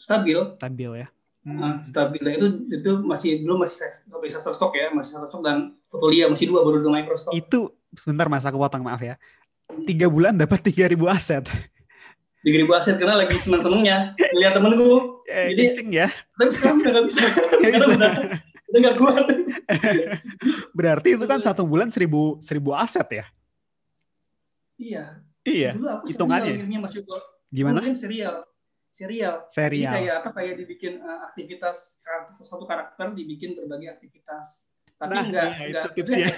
stabil. 0.00 0.38
Stabil 0.56 0.90
ya. 1.04 1.08
Nah, 1.40 1.80
stabil 1.88 2.20
itu 2.36 2.46
itu 2.68 2.90
masih 3.00 3.40
belum 3.40 3.64
masih 3.64 3.88
nggak 4.08 4.20
bisa 4.24 4.38
stok 4.40 4.72
ya, 4.76 4.92
masih 4.92 5.16
satu 5.16 5.28
stok 5.28 5.42
dan 5.44 5.72
Fotolia 5.88 6.28
masih 6.28 6.48
dua 6.48 6.64
baru 6.64 6.84
dua 6.84 7.00
Microsoft. 7.00 7.36
Itu 7.36 7.76
sebentar 7.96 8.28
mas 8.28 8.44
aku 8.44 8.60
potong 8.60 8.84
maaf 8.84 9.00
ya. 9.00 9.16
Tiga 9.88 10.08
bulan 10.08 10.36
dapat 10.36 10.60
tiga 10.60 10.84
ribu 10.88 11.08
aset. 11.08 11.48
Tiga 12.44 12.56
ribu 12.60 12.72
aset 12.76 13.00
karena 13.00 13.16
lagi 13.16 13.36
senang 13.40 13.64
senangnya 13.64 14.16
lihat 14.36 14.56
temenku. 14.56 14.88
Eh, 15.30 15.54
Jadi 15.54 15.94
ya. 15.94 16.10
Tapi 16.10 16.50
sekarang 16.50 16.82
udah 16.82 16.90
nggak 16.90 17.06
bisa. 17.06 17.22
karena 17.62 17.86
udah 17.86 18.12
udah 18.42 18.78
nggak 18.82 18.96
kuat. 18.98 19.26
Berarti 20.78 21.08
itu 21.14 21.22
kan 21.22 21.38
satu 21.38 21.62
bulan 21.62 21.86
seribu 21.94 22.34
seribu 22.42 22.74
aset 22.74 23.06
ya? 23.14 23.24
Iya. 24.74 25.04
Iya. 25.46 25.70
Dulu 25.78 25.86
aku 25.86 26.04
hitungannya. 26.10 26.66
Gimana? 27.46 27.78
Mungkin 27.78 27.94
serial 27.94 28.42
serial. 28.90 29.46
Serial. 29.54 29.94
Jadi 29.94 29.96
kayak 30.02 30.14
apa 30.20 30.30
kayak 30.34 30.54
dibikin 30.58 30.98
uh, 31.00 31.30
aktivitas 31.30 32.02
satu 32.42 32.66
karakter 32.66 33.14
dibikin 33.14 33.54
berbagai 33.54 33.96
aktivitas. 33.96 34.68
Tapi 35.00 35.14
nah, 35.16 35.24
enggak 35.24 35.46
iya, 35.48 35.66
enggak 35.70 35.84
tipsnya. 35.96 36.26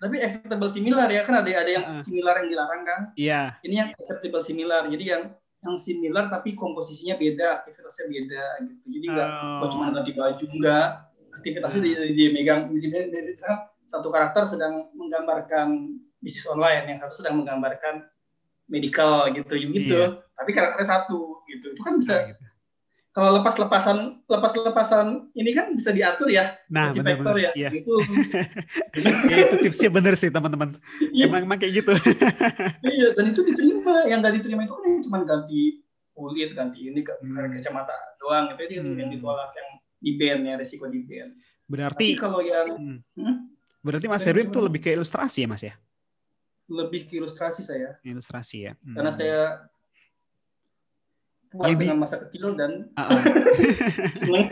tapi 0.00 0.16
acceptable 0.22 0.70
similar 0.70 1.10
ya 1.10 1.26
kan 1.26 1.42
ada 1.42 1.50
ada 1.50 1.70
yang 1.70 1.84
uh. 1.84 2.00
similar 2.00 2.40
yang 2.40 2.48
dilarang 2.48 2.82
kan? 2.86 3.00
Iya. 3.18 3.58
Yeah. 3.60 3.66
Ini 3.66 3.74
yang 3.74 3.88
acceptable 3.98 4.42
similar. 4.46 4.82
Jadi 4.88 5.04
yang 5.04 5.22
yang 5.60 5.76
similar 5.76 6.32
tapi 6.32 6.56
komposisinya 6.56 7.20
beda, 7.20 7.60
aktivitasnya 7.60 8.06
beda 8.08 8.44
gitu. 8.64 8.84
Jadi 8.96 9.06
enggak 9.12 9.28
oh. 9.60 9.68
cuma 9.68 9.92
ganti 9.92 10.12
baju 10.16 10.44
enggak. 10.56 10.88
Aktivitasnya 11.30 11.80
dia, 11.84 11.98
dia 12.10 12.28
megang 12.34 12.72
satu 13.86 14.10
karakter 14.10 14.46
sedang 14.46 14.90
menggambarkan 14.94 15.98
bisnis 16.22 16.46
online, 16.46 16.94
yang 16.94 16.98
satu 16.98 17.22
sedang 17.22 17.42
menggambarkan 17.42 18.06
medical 18.70 19.26
gitu 19.34 19.54
gitu 19.58 19.98
iya. 19.98 20.29
Tapi 20.40 20.50
karakternya 20.56 20.88
satu 20.88 21.44
gitu 21.44 21.76
itu 21.76 21.80
kan 21.84 22.00
bisa 22.00 22.16
nah, 22.16 22.24
gitu. 22.32 22.44
kalau 23.12 23.30
lepas 23.36 23.54
lepasan 23.60 24.24
lepas 24.24 24.52
lepasan 24.56 25.06
ini 25.36 25.52
kan 25.52 25.76
bisa 25.76 25.92
diatur 25.92 26.32
ya 26.32 26.56
nah 26.72 26.88
si 26.88 27.04
bener, 27.04 27.20
vektor 27.20 27.36
bener. 27.36 27.44
ya 27.44 27.50
iya. 27.52 27.68
gitu 27.76 27.94
ya, 29.28 29.36
itu 29.44 29.56
tipsnya 29.68 29.90
bener 29.92 30.14
sih 30.16 30.32
teman-teman 30.32 30.80
iya. 31.12 31.28
emang 31.28 31.44
emang 31.44 31.60
kayak 31.60 31.84
gitu 31.84 31.92
iya 32.96 33.12
dan 33.12 33.24
itu 33.28 33.40
diterima 33.44 34.08
yang 34.08 34.24
gak 34.24 34.34
diterima 34.40 34.64
itu 34.64 34.72
kan 34.72 34.92
cuma 35.04 35.18
ganti 35.28 35.84
kulit 36.16 36.56
ganti 36.56 36.88
ini 36.88 37.04
hmm. 37.04 37.52
kacamata 37.52 37.96
doang 38.16 38.56
itu 38.56 38.80
hmm. 38.80 38.96
yang 38.96 39.10
ditolak 39.12 39.52
yang 39.52 39.68
di 40.00 40.10
band 40.16 40.40
ya 40.48 40.54
resiko 40.56 40.88
di 40.88 41.04
band 41.04 41.36
berarti 41.68 42.16
Tapi 42.16 42.20
kalau 42.20 42.40
yang 42.40 42.72
hmm. 42.80 42.98
Hmm? 43.20 43.36
berarti 43.84 44.08
Mas 44.08 44.24
Erwin 44.24 44.48
tuh 44.48 44.64
lebih 44.64 44.80
ke 44.80 44.96
ilustrasi 44.96 45.44
ya 45.44 45.48
Mas 45.52 45.60
ya 45.60 45.76
lebih 46.70 47.10
ke 47.10 47.18
ilustrasi 47.18 47.66
saya. 47.66 47.98
Ilustrasi 48.06 48.70
ya. 48.70 48.72
Hmm. 48.78 48.94
Karena 48.94 49.10
saya 49.10 49.66
puas 51.50 51.74
Maybe. 51.74 51.86
dengan 51.86 51.98
masa 51.98 52.22
kecil 52.22 52.54
dan 52.54 52.86
uh 52.98 53.10
-uh. 53.10 53.20
senang, 54.14 54.46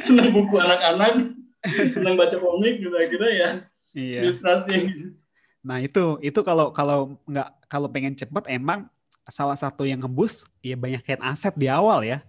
senang 0.00 0.28
buku 0.32 0.56
anak-anak, 0.56 1.14
senang 1.94 2.16
baca 2.16 2.36
komik 2.40 2.80
gitu 2.80 2.96
kira 2.96 3.28
ya. 3.28 3.50
Iya. 3.92 4.20
Ilustrasi. 4.28 4.76
Nah 5.60 5.84
itu 5.84 6.16
itu 6.24 6.40
kalau 6.40 6.72
kalau 6.72 7.20
nggak 7.28 7.48
kalau 7.68 7.88
pengen 7.92 8.16
cepet 8.16 8.44
emang 8.48 8.88
salah 9.28 9.56
satu 9.60 9.84
yang 9.84 10.00
ngebus 10.00 10.48
ya 10.64 10.72
banyak 10.72 11.04
kayak 11.04 11.20
aset 11.20 11.52
di 11.52 11.68
awal 11.68 12.00
ya. 12.00 12.24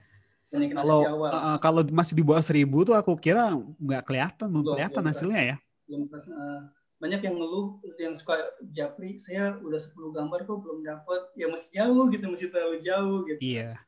Kalau 0.51 1.05
uh, 1.29 1.57
kalau 1.61 1.85
masih 1.87 2.17
di 2.17 2.25
bawah 2.25 2.41
seribu 2.41 2.81
tuh 2.83 2.97
aku 2.97 3.15
kira 3.15 3.53
nggak 3.79 4.03
kelihatan, 4.03 4.49
belum 4.49 4.75
kelihatan 4.75 5.03
hasilnya 5.05 5.41
ya. 5.45 5.55
Belum 5.85 6.09
uh, 6.09 6.73
banyak 6.99 7.21
yang 7.23 7.35
ngeluh 7.39 7.79
yang 7.95 8.11
suka 8.11 8.35
japri 8.75 9.15
saya 9.15 9.55
udah 9.63 9.79
10 9.79 9.95
gambar 10.19 10.39
kok 10.43 10.59
belum 10.59 10.83
dapat 10.83 11.21
ya 11.39 11.47
masih 11.47 11.69
jauh 11.71 12.03
gitu 12.11 12.25
masih 12.27 12.47
terlalu 12.51 12.77
jauh 12.83 13.17
gitu 13.23 13.39
iya 13.39 13.79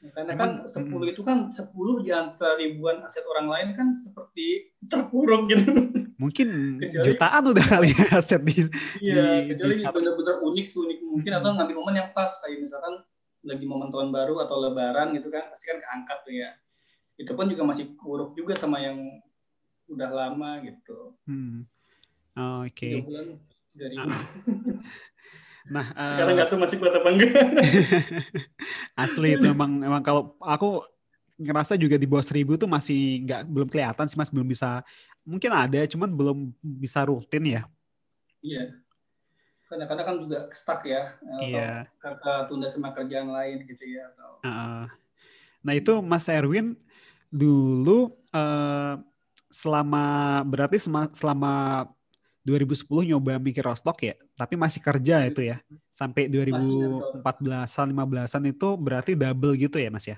karena 0.00 0.32
kan 0.32 0.50
10 0.64 0.88
hmm. 0.88 1.12
itu 1.12 1.20
kan 1.20 1.52
10 1.52 1.68
di 2.00 2.10
antara 2.10 2.56
ribuan 2.56 3.04
aset 3.04 3.20
orang 3.28 3.52
lain 3.52 3.68
kan 3.76 3.92
seperti 3.92 4.72
terpuruk 4.88 5.44
gitu. 5.52 5.92
Mungkin 6.16 6.80
kecuali, 6.80 7.06
jutaan 7.12 7.44
udah 7.52 7.66
kali 7.68 7.88
ya 7.92 8.08
aset 8.16 8.40
di 8.40 8.64
Iya, 9.04 9.44
di, 9.44 9.52
kecuali 9.52 9.74
benar-benar 9.84 10.36
unik 10.40 10.66
seunik 10.72 11.00
mungkin 11.04 11.36
hmm. 11.36 11.40
atau 11.44 11.50
ngambil 11.52 11.76
momen 11.76 11.94
yang 12.00 12.08
pas 12.16 12.32
kayak 12.40 12.64
misalkan 12.64 13.04
lagi 13.44 13.64
momen 13.68 13.92
tahun 13.92 14.08
baru 14.08 14.40
atau 14.44 14.56
lebaran 14.60 15.12
gitu 15.16 15.28
kan 15.28 15.52
pasti 15.52 15.68
kan 15.68 15.76
keangkat 15.76 16.18
tuh 16.24 16.32
ya. 16.32 16.50
Itu 17.20 17.36
pun 17.36 17.52
juga 17.52 17.68
masih 17.68 17.92
kuruk 18.00 18.32
juga 18.32 18.56
sama 18.56 18.80
yang 18.80 19.04
udah 19.92 20.08
lama 20.08 20.64
gitu. 20.64 21.12
Hmm. 21.28 21.68
Oh, 22.40 22.64
Oke. 22.64 23.04
Okay. 23.04 23.36
dari 23.70 23.96
ah. 24.00 24.08
Nah, 25.68 25.92
sekarang 25.92 26.34
nggak 26.40 26.48
uh, 26.48 26.52
tahu 26.56 26.60
masih 26.64 26.76
kuat 26.80 26.94
apa 26.96 27.08
enggak. 27.12 27.48
asli 29.04 29.28
itu 29.36 29.44
emang 29.44 29.84
emang 29.84 30.00
kalau 30.00 30.32
aku 30.40 30.88
ngerasa 31.40 31.76
juga 31.76 32.00
di 32.00 32.08
bawah 32.08 32.24
seribu 32.24 32.56
tuh 32.56 32.68
masih 32.68 33.24
nggak 33.24 33.40
belum 33.48 33.68
kelihatan 33.68 34.04
sih 34.08 34.16
mas 34.16 34.28
belum 34.28 34.44
bisa 34.44 34.84
mungkin 35.24 35.52
ada 35.52 35.80
cuman 35.88 36.08
belum 36.12 36.38
bisa 36.60 37.04
rutin 37.04 37.60
ya. 37.60 37.62
Iya. 38.40 38.76
Kadang-kadang 39.68 40.06
kan 40.06 40.16
juga 40.18 40.38
stuck 40.50 40.82
ya. 40.82 41.14
Iya. 41.44 41.86
Kakak 42.00 42.50
tunda 42.50 42.66
sama 42.66 42.90
kerjaan 42.90 43.30
lain 43.30 43.68
gitu 43.68 43.84
ya. 43.86 44.10
Atau... 44.10 44.30
Uh, 44.42 44.84
nah 45.60 45.72
itu 45.76 46.00
Mas 46.02 46.26
Erwin 46.26 46.74
dulu 47.30 48.10
uh, 48.34 48.98
selama 49.52 50.40
berarti 50.42 50.82
selama 51.14 51.86
2010 52.40 53.12
nyoba 53.12 53.36
mikir 53.36 53.60
Rostock 53.60 54.00
ya, 54.00 54.16
tapi 54.32 54.56
masih 54.56 54.80
kerja 54.80 55.28
itu 55.28 55.44
ya. 55.44 55.60
Sampai 55.92 56.32
2014-an, 56.32 57.88
15-an 57.92 58.42
itu 58.48 58.68
berarti 58.80 59.12
double 59.12 59.54
gitu 59.60 59.76
ya, 59.76 59.92
Mas 59.92 60.08
ya? 60.08 60.16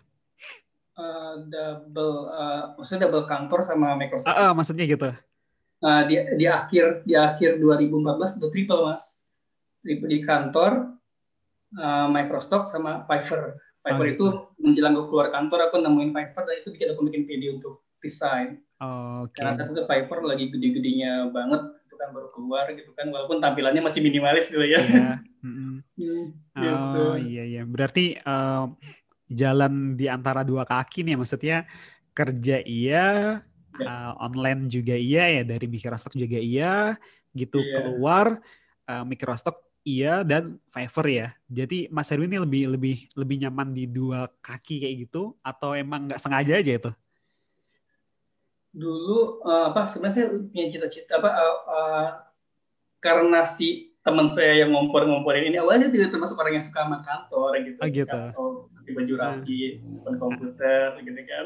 Uh, 0.94 1.42
double, 1.50 2.30
uh, 2.30 2.62
maksudnya 2.78 3.10
double 3.10 3.26
kantor 3.26 3.60
sama 3.64 3.98
Microsoft. 3.98 4.30
Uh, 4.30 4.38
uh, 4.38 4.52
maksudnya 4.54 4.84
gitu. 4.86 5.10
Uh, 5.82 6.02
di, 6.06 6.14
di 6.38 6.46
akhir 6.46 7.02
di 7.02 7.18
akhir 7.18 7.58
2014 7.58 8.38
itu 8.38 8.46
triple 8.54 8.86
mas, 8.86 9.18
triple 9.82 10.06
di 10.06 10.22
kantor, 10.22 10.94
uh, 11.74 12.06
Microsoft 12.06 12.70
sama 12.70 13.02
Fiverr. 13.10 13.58
Fiverr 13.82 14.06
oh, 14.06 14.14
itu 14.14 14.14
gitu. 14.14 14.26
menjelang 14.62 14.94
gue 14.94 15.10
keluar 15.10 15.26
kantor 15.34 15.66
aku 15.66 15.82
nemuin 15.82 16.14
Fiverr 16.14 16.44
dan 16.46 16.54
itu 16.62 16.68
bikin 16.70 16.88
aku 16.94 17.02
bikin 17.10 17.22
video 17.26 17.50
untuk 17.58 17.82
desain. 17.98 18.62
Oh, 18.78 19.26
okay. 19.26 19.42
Karena 19.42 19.58
saat 19.58 19.74
itu 19.74 19.82
Fiverr 19.82 20.20
lagi 20.22 20.44
gede-gedenya 20.54 21.34
banget 21.34 21.81
kan 22.02 22.10
baru 22.10 22.28
keluar 22.34 22.66
gitu 22.74 22.90
kan 22.98 23.06
walaupun 23.14 23.38
tampilannya 23.38 23.82
masih 23.86 24.02
minimalis 24.02 24.50
gitu 24.50 24.66
ya. 24.66 24.82
Iya. 24.82 25.12
Mm 25.42 25.82
gitu. 26.54 27.02
Oh 27.02 27.18
iya 27.18 27.42
iya. 27.42 27.62
Berarti 27.66 28.14
uh, 28.22 28.70
jalan 29.26 29.98
di 29.98 30.06
antara 30.06 30.46
dua 30.46 30.62
kaki 30.62 31.02
nih 31.02 31.18
maksudnya 31.18 31.66
kerja 32.14 32.62
iya, 32.62 33.40
ya. 33.74 33.82
uh, 33.82 34.12
online 34.22 34.70
juga 34.70 34.94
iya 34.94 35.40
ya 35.40 35.42
dari 35.42 35.66
Microsoft 35.66 36.14
juga 36.14 36.38
iya, 36.38 36.94
gitu 37.34 37.58
yeah. 37.58 37.74
keluar 37.74 38.38
uh, 38.86 39.02
Microsoft 39.02 39.58
iya 39.82 40.22
dan 40.22 40.62
Fiverr 40.70 41.06
ya. 41.10 41.28
Jadi 41.50 41.90
Mas 41.90 42.06
Erwin 42.14 42.30
ini 42.30 42.38
lebih 42.38 42.62
lebih 42.78 42.96
lebih 43.18 43.36
nyaman 43.42 43.74
di 43.74 43.90
dua 43.90 44.30
kaki 44.38 44.86
kayak 44.86 44.96
gitu 45.10 45.34
atau 45.42 45.74
emang 45.74 46.06
nggak 46.06 46.22
sengaja 46.22 46.54
aja 46.62 46.72
itu? 46.78 46.90
Dulu 48.72 49.44
uh, 49.44 49.68
apa 49.68 49.84
sebenarnya 49.84 50.16
saya 50.16 50.26
punya 50.32 50.66
cita-cita 50.72 51.20
apa 51.20 51.28
uh, 51.28 51.56
uh, 51.68 52.08
karena 53.04 53.44
si 53.44 53.92
teman 54.02 54.26
saya 54.26 54.64
yang 54.64 54.74
ngompor-ngomporin 54.74 55.52
ini 55.52 55.62
awalnya 55.62 55.92
tidak 55.92 56.10
termasuk 56.10 56.34
orang 56.34 56.58
yang 56.58 56.64
suka 56.64 56.82
sama 56.82 56.98
kantor 57.06 57.50
gitu, 57.62 57.78
oh, 57.78 57.86
gitu. 57.86 58.10
kantor 58.10 58.50
pakai 58.82 58.92
baju 58.98 59.14
hmm. 59.14 59.22
rapi, 59.22 59.60
depan 59.78 60.14
komputer 60.18 60.88
gitu 61.06 61.20
kan, 61.22 61.44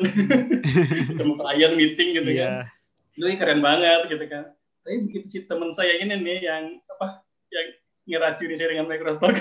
ketemu 1.12 1.32
klien 1.36 1.72
meeting 1.76 2.08
gitu 2.16 2.30
yeah. 2.32 2.64
kan, 2.64 3.20
itu 3.20 3.36
keren 3.36 3.60
banget 3.60 4.00
gitu 4.08 4.24
kan. 4.24 4.44
Tapi 4.80 4.96
begitu 5.04 5.26
si 5.28 5.38
teman 5.44 5.68
saya 5.68 6.00
ini 6.00 6.16
nih 6.16 6.38
yang 6.48 6.80
apa 6.96 7.20
yang 7.52 7.66
ngeracuni 8.08 8.56
saya 8.56 8.72
dengan 8.72 8.88
Microsoft, 8.88 9.36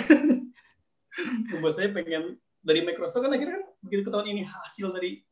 membuat 1.56 1.74
saya 1.80 1.88
pengen 1.96 2.36
dari 2.66 2.84
Microsoft 2.84 3.24
kan 3.24 3.32
akhirnya 3.32 3.64
kan 3.64 3.66
begitu 3.80 4.02
ketahuan 4.04 4.28
ini 4.28 4.44
hasil 4.44 4.92
dari 4.92 5.24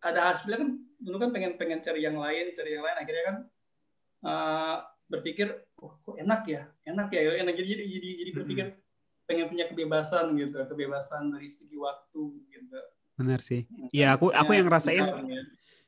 ada 0.00 0.32
hasilnya 0.32 0.56
kan 0.56 0.70
dulu 1.02 1.16
kan 1.18 1.30
pengen 1.34 1.58
pengen 1.58 1.82
cari 1.82 2.00
yang 2.06 2.16
lain 2.16 2.54
cari 2.54 2.70
yang 2.78 2.84
lain. 2.86 2.96
Akhirnya 2.96 3.24
kan 3.26 3.36
uh, 4.24 4.76
berpikir 5.10 5.50
oh, 5.82 5.98
kok 5.98 6.16
enak 6.16 6.42
ya? 6.46 6.62
Enak 6.86 7.08
ya 7.10 7.20
enak. 7.42 7.54
Jadi 7.58 7.68
jadi 7.74 7.84
jadi, 7.84 8.08
jadi 8.22 8.30
berpikir 8.32 8.66
pengen 9.26 9.46
punya 9.50 9.64
kebebasan 9.66 10.34
gitu 10.38 10.56
kebebasan 10.66 11.34
dari 11.34 11.48
segi 11.50 11.76
waktu 11.76 12.22
gitu. 12.50 12.78
Benar 13.18 13.40
sih. 13.42 13.66
Ya 13.90 14.14
aku 14.14 14.30
aku 14.30 14.50
yang 14.54 14.66
ngerasain 14.70 15.02
ya. 15.02 15.42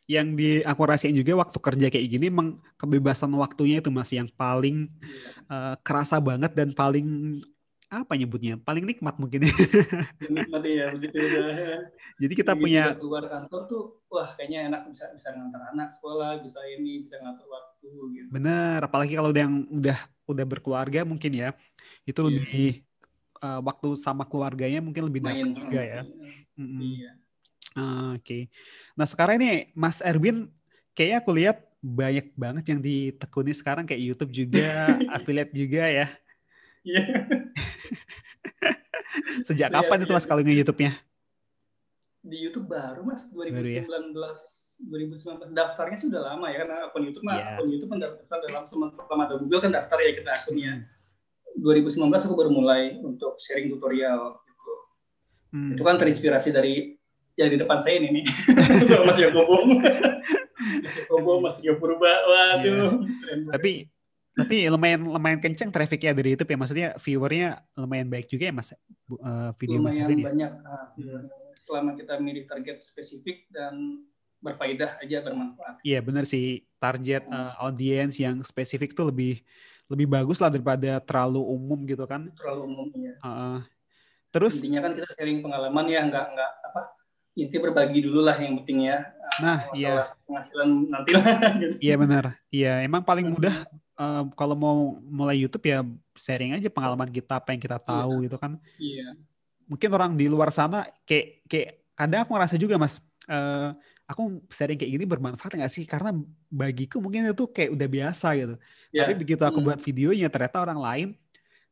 yang 0.05 0.37
di 0.37 0.61
aku 0.61 0.83
rasain 0.85 1.17
juga 1.17 1.33
waktu 1.41 1.59
kerja 1.63 1.87
kayak 1.89 2.07
gini 2.13 2.29
emang 2.29 2.61
kebebasan 2.77 3.33
waktunya 3.39 3.81
itu 3.81 3.89
masih 3.89 4.21
yang 4.25 4.31
paling 4.37 4.93
uh, 5.49 5.81
kerasa 5.81 6.21
banget 6.21 6.53
dan 6.53 6.77
paling 6.77 7.41
apa 8.03 8.19
nyebutnya 8.19 8.59
paling 8.59 8.83
nikmat 8.83 9.15
mungkin 9.15 9.47
ya. 9.47 9.55
nikmat 10.27 10.63
ya 10.67 10.87
begitu 10.91 11.17
ya. 11.23 11.79
Jadi 12.27 12.33
kita 12.35 12.53
Jadi 12.59 12.63
punya 12.67 12.83
keluar 12.99 13.25
kantor 13.31 13.61
tuh 13.71 13.83
wah 14.11 14.35
kayaknya 14.35 14.73
enak 14.73 14.83
bisa 14.91 15.07
bisa 15.15 15.29
ngantar 15.31 15.63
anak 15.71 15.95
sekolah, 15.95 16.43
bisa 16.43 16.59
ini, 16.67 17.07
bisa 17.07 17.23
ngatur 17.23 17.47
waktu 17.47 17.91
gitu. 18.19 18.29
Bener, 18.35 18.79
apalagi 18.83 19.15
kalau 19.15 19.31
yang 19.31 19.69
udah 19.71 19.99
udah 20.27 20.45
berkeluarga 20.49 21.07
mungkin 21.07 21.33
ya. 21.37 21.55
Itu 22.03 22.27
yeah. 22.27 22.33
lebih 22.33 22.71
uh, 23.45 23.61
waktu 23.61 23.89
sama 24.01 24.25
keluarganya 24.25 24.81
mungkin 24.81 25.07
lebih 25.07 25.21
dapat 25.23 25.53
juga 25.55 25.81
ya. 25.85 26.03
Mm 26.59 26.67
-hmm. 26.67 26.81
Iya. 26.81 27.11
Uh, 27.75 28.15
Oke. 28.17 28.23
Okay. 28.23 28.43
Nah, 28.95 29.07
sekarang 29.07 29.43
ini 29.43 29.71
Mas 29.75 29.99
Erwin 30.01 30.49
kayaknya 30.95 31.19
aku 31.21 31.31
lihat 31.35 31.59
banyak 31.85 32.33
banget 32.33 32.65
yang 32.73 32.81
ditekuni 32.81 33.53
sekarang 33.53 33.85
kayak 33.85 34.01
YouTube 34.01 34.33
juga, 34.33 34.89
affiliate 35.15 35.53
juga 35.53 35.85
ya. 35.85 36.07
Iya. 36.81 37.05
Sejak 39.43 39.69
iya, 39.71 39.75
kapan 39.75 39.99
itu 40.07 40.13
iya. 40.15 40.17
mas 40.17 40.27
kalau 40.29 40.41
nge 40.47 40.55
YouTube-nya? 40.63 40.93
Di 42.25 42.37
YouTube 42.41 42.67
baru 42.71 43.03
mas 43.03 43.27
2019 43.35 43.51
baru 43.51 43.69
ya? 43.69 43.85
2019 44.83 45.55
daftarnya 45.55 45.97
sih 45.99 46.09
udah 46.11 46.35
lama 46.35 46.51
ya 46.51 46.67
karena 46.67 46.77
akun 46.91 47.03
YouTube 47.07 47.25
mah 47.25 47.37
yeah. 47.39 47.55
akun 47.55 47.69
YouTube 47.71 47.91
kan 47.95 48.01
daftar 48.03 48.39
dalam 48.51 48.65
selama 48.67 49.23
ada 49.27 49.35
Google 49.39 49.63
kan 49.63 49.73
daftar 49.73 49.99
ya 50.03 50.11
kita 50.15 50.31
akunnya. 50.35 50.73
2019 51.55 52.11
aku 52.11 52.35
baru 52.35 52.51
mulai 52.51 52.99
untuk 52.99 53.39
sharing 53.39 53.71
tutorial 53.71 54.43
gitu. 54.43 54.73
Hmm. 55.55 55.71
Itu 55.79 55.83
kan 55.87 55.95
terinspirasi 55.97 56.51
dari 56.51 56.99
yang 57.39 57.51
di 57.51 57.59
depan 57.59 57.79
saya 57.79 57.99
ini 58.03 58.23
nih 58.23 58.25
Mas 59.07 59.19
Yakobo. 59.19 59.57
Mas 60.83 60.95
Yakobo, 60.99 61.33
Mas 61.39 61.57
Yopurba. 61.63 62.13
Waduh. 62.27 63.07
Yeah. 63.07 63.47
Tapi 63.55 63.94
tapi 64.35 64.67
lumayan 64.67 65.07
lumayan 65.07 65.39
kenceng 65.39 65.71
trafficnya 65.71 66.13
dari 66.15 66.35
YouTube 66.35 66.51
ya. 66.51 66.59
Maksudnya 66.59 66.89
viewernya 66.99 67.49
lumayan 67.79 68.09
baik 68.11 68.27
juga 68.27 68.51
ya 68.51 68.55
mas? 68.55 68.75
Uh, 69.07 69.55
video 69.59 69.79
lumayan 69.79 70.09
mas 70.11 70.27
banyak 70.35 70.53
uh, 70.67 70.87
selama 71.63 71.95
kita 71.95 72.19
milih 72.19 72.45
target 72.51 72.83
spesifik 72.83 73.47
dan 73.55 74.05
berfaedah 74.43 75.01
aja 75.01 75.25
bermanfaat. 75.25 75.81
Iya 75.87 76.05
benar 76.05 76.27
sih. 76.27 76.67
Target 76.77 77.25
uh, 77.31 77.57
audience 77.65 78.21
yang 78.21 78.43
spesifik 78.45 78.93
tuh 78.93 79.09
lebih 79.09 79.41
lebih 79.89 80.09
bagus 80.09 80.41
lah 80.41 80.49
daripada 80.49 81.01
terlalu 81.05 81.41
umum 81.45 81.85
gitu 81.85 82.05
kan? 82.09 82.33
Terlalu 82.37 82.63
umum 82.69 82.89
ya 82.97 83.15
uh, 83.21 83.61
terus 84.35 84.59
intinya 84.59 84.91
kan 84.91 84.93
kita 84.99 85.09
sharing 85.15 85.39
pengalaman 85.45 85.87
ya 85.87 86.01
nggak 86.09 86.27
nggak 86.35 86.51
apa 86.73 86.83
inti 87.39 87.57
berbagi 87.59 88.01
dulu 88.03 88.27
lah 88.27 88.35
yang 88.39 88.59
penting 88.63 88.91
ya. 88.91 88.99
Nah 89.43 89.59
iya. 89.77 90.15
penghasilan 90.27 90.71
nanti 90.91 91.11
lah 91.15 91.25
gitu. 91.63 91.75
iya 91.83 91.95
benar 91.99 92.25
iya 92.49 92.73
emang 92.83 93.03
paling 93.05 93.31
mudah 93.31 93.55
uh, 93.99 94.25
kalau 94.35 94.57
mau 94.59 94.79
mulai 95.03 95.39
YouTube 95.39 95.67
ya 95.67 95.83
sharing 96.15 96.55
aja 96.55 96.69
pengalaman 96.71 97.11
kita 97.11 97.39
apa 97.39 97.55
yang 97.55 97.63
kita 97.63 97.79
iya. 97.79 97.87
tahu 97.87 98.13
iya. 98.19 98.25
gitu 98.27 98.37
kan. 98.39 98.53
Iya. 98.79 99.09
Mungkin 99.65 99.89
orang 99.97 100.13
di 100.15 100.27
luar 100.29 100.51
sana 100.53 100.87
kayak 101.09 101.47
kayak 101.49 101.69
kadang 101.95 102.21
aku 102.27 102.31
ngerasa 102.37 102.57
juga 102.61 102.75
mas, 102.77 103.01
uh, 103.31 103.73
aku 104.05 104.45
sharing 104.51 104.77
kayak 104.77 104.93
gini 104.99 105.05
bermanfaat 105.09 105.57
nggak 105.57 105.73
sih? 105.73 105.85
Karena 105.89 106.13
bagiku 106.51 107.01
mungkin 107.01 107.31
itu 107.31 107.47
kayak 107.49 107.71
udah 107.73 107.89
biasa 107.89 108.29
gitu. 108.37 108.55
Yeah. 108.93 109.09
Tapi 109.09 109.13
begitu 109.17 109.43
aku 109.43 109.59
hmm. 109.63 109.67
buat 109.71 109.81
videonya 109.81 110.29
ternyata 110.29 110.59
orang 110.61 110.81
lain, 110.81 111.09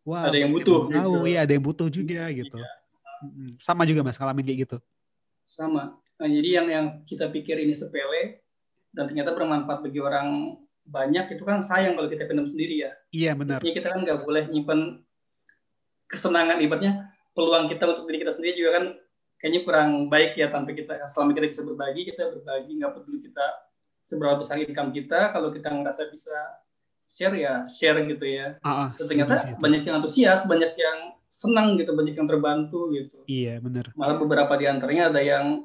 wah 0.06 0.30
ada 0.30 0.38
yang 0.38 0.54
butuh. 0.54 0.88
Tahu 0.88 1.14
gitu. 1.26 1.32
ya 1.32 1.38
ada 1.44 1.52
yang 1.52 1.64
butuh 1.64 1.88
juga 1.92 2.22
gitu. 2.32 2.58
Iya. 2.58 2.70
Sama 3.62 3.86
juga 3.86 4.02
mas 4.02 4.18
ngalamin 4.18 4.46
kayak 4.46 4.60
gitu. 4.66 4.76
Sama. 5.46 5.98
Nah, 6.22 6.28
jadi 6.30 6.62
yang 6.62 6.66
yang 6.70 6.86
kita 7.02 7.26
pikir 7.34 7.58
ini 7.58 7.74
sepele 7.74 8.46
dan 8.94 9.10
ternyata 9.10 9.34
bermanfaat 9.34 9.82
bagi 9.82 9.98
orang 9.98 10.54
banyak 10.82 11.38
itu 11.38 11.42
kan 11.46 11.62
sayang 11.62 11.94
kalau 11.94 12.08
kita 12.10 12.26
pendam 12.26 12.46
sendiri 12.50 12.86
ya. 12.86 12.90
Iya 13.14 13.32
benar. 13.38 13.58
Jadi 13.62 13.72
kita 13.78 13.88
kan 13.94 14.00
nggak 14.02 14.20
boleh 14.26 14.44
nyimpan 14.50 14.80
kesenangan 16.10 16.58
ibaratnya 16.60 17.12
peluang 17.32 17.70
kita 17.72 17.88
untuk 17.88 18.04
diri 18.10 18.20
kita 18.20 18.32
sendiri 18.36 18.52
juga 18.58 18.70
kan 18.76 18.84
kayaknya 19.40 19.60
kurang 19.64 19.90
baik 20.12 20.36
ya 20.36 20.52
tanpa 20.52 20.76
kita 20.76 21.00
selama 21.08 21.32
kita 21.32 21.46
bisa 21.48 21.62
berbagi 21.64 22.02
kita 22.12 22.22
berbagi 22.28 22.72
nggak 22.76 22.92
peduli 22.92 23.18
kita 23.24 23.46
seberapa 24.04 24.36
besar 24.36 24.60
income 24.60 24.92
kita 24.92 25.32
kalau 25.32 25.48
kita 25.48 25.72
ngerasa 25.72 26.12
bisa 26.12 26.36
share 27.08 27.34
ya 27.38 27.64
share 27.64 28.04
gitu 28.04 28.28
ya. 28.28 28.60
Uh, 28.60 28.92
uh, 28.92 29.06
ternyata 29.08 29.56
banyak 29.56 29.88
yang 29.88 30.04
antusias 30.04 30.44
banyak 30.44 30.76
yang 30.76 31.16
senang 31.32 31.80
gitu 31.80 31.96
banyak 31.96 32.12
yang 32.12 32.28
terbantu 32.28 32.92
gitu 32.92 33.24
iya 33.24 33.56
benar 33.56 33.88
malah 33.96 34.20
beberapa 34.20 34.52
di 34.60 34.68
antaranya 34.68 35.08
ada 35.08 35.24
yang 35.24 35.64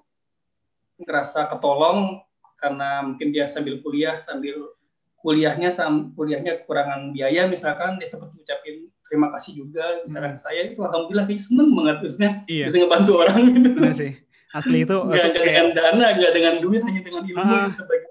ngerasa 0.96 1.52
ketolong 1.52 2.24
karena 2.56 3.04
mungkin 3.04 3.36
dia 3.36 3.52
sambil 3.52 3.84
kuliah 3.84 4.16
sambil 4.24 4.77
kuliahnya 5.22 5.70
sam 5.74 6.14
kuliahnya 6.14 6.62
kekurangan 6.64 7.12
biaya 7.12 7.50
misalkan 7.50 7.98
dia 7.98 8.08
sempat 8.08 8.32
ngucapin 8.34 8.88
terima 9.02 9.28
kasih 9.34 9.66
juga 9.66 9.84
misalkan 10.06 10.38
hmm. 10.38 10.44
saya 10.44 10.62
itu 10.70 10.80
alhamdulillah 10.80 11.26
dia 11.26 11.40
seneng 11.40 11.70
banget 11.74 11.96
terusnya 12.04 12.30
iya. 12.46 12.66
bisa 12.70 12.78
ngebantu 12.84 13.12
orang 13.18 13.40
gitu 13.52 13.70
Benar 13.76 13.96
sih 13.98 14.14
asli 14.56 14.80
itu 14.88 14.96
nggak 14.96 15.26
kayak... 15.34 15.36
dengan 15.36 15.66
dana 15.76 16.06
nggak 16.16 16.34
dengan 16.34 16.54
duit 16.64 16.82
hanya 16.86 17.02
dengan 17.04 17.24
ilmu 17.26 17.44
ah. 17.44 17.70
sebagai 17.74 18.08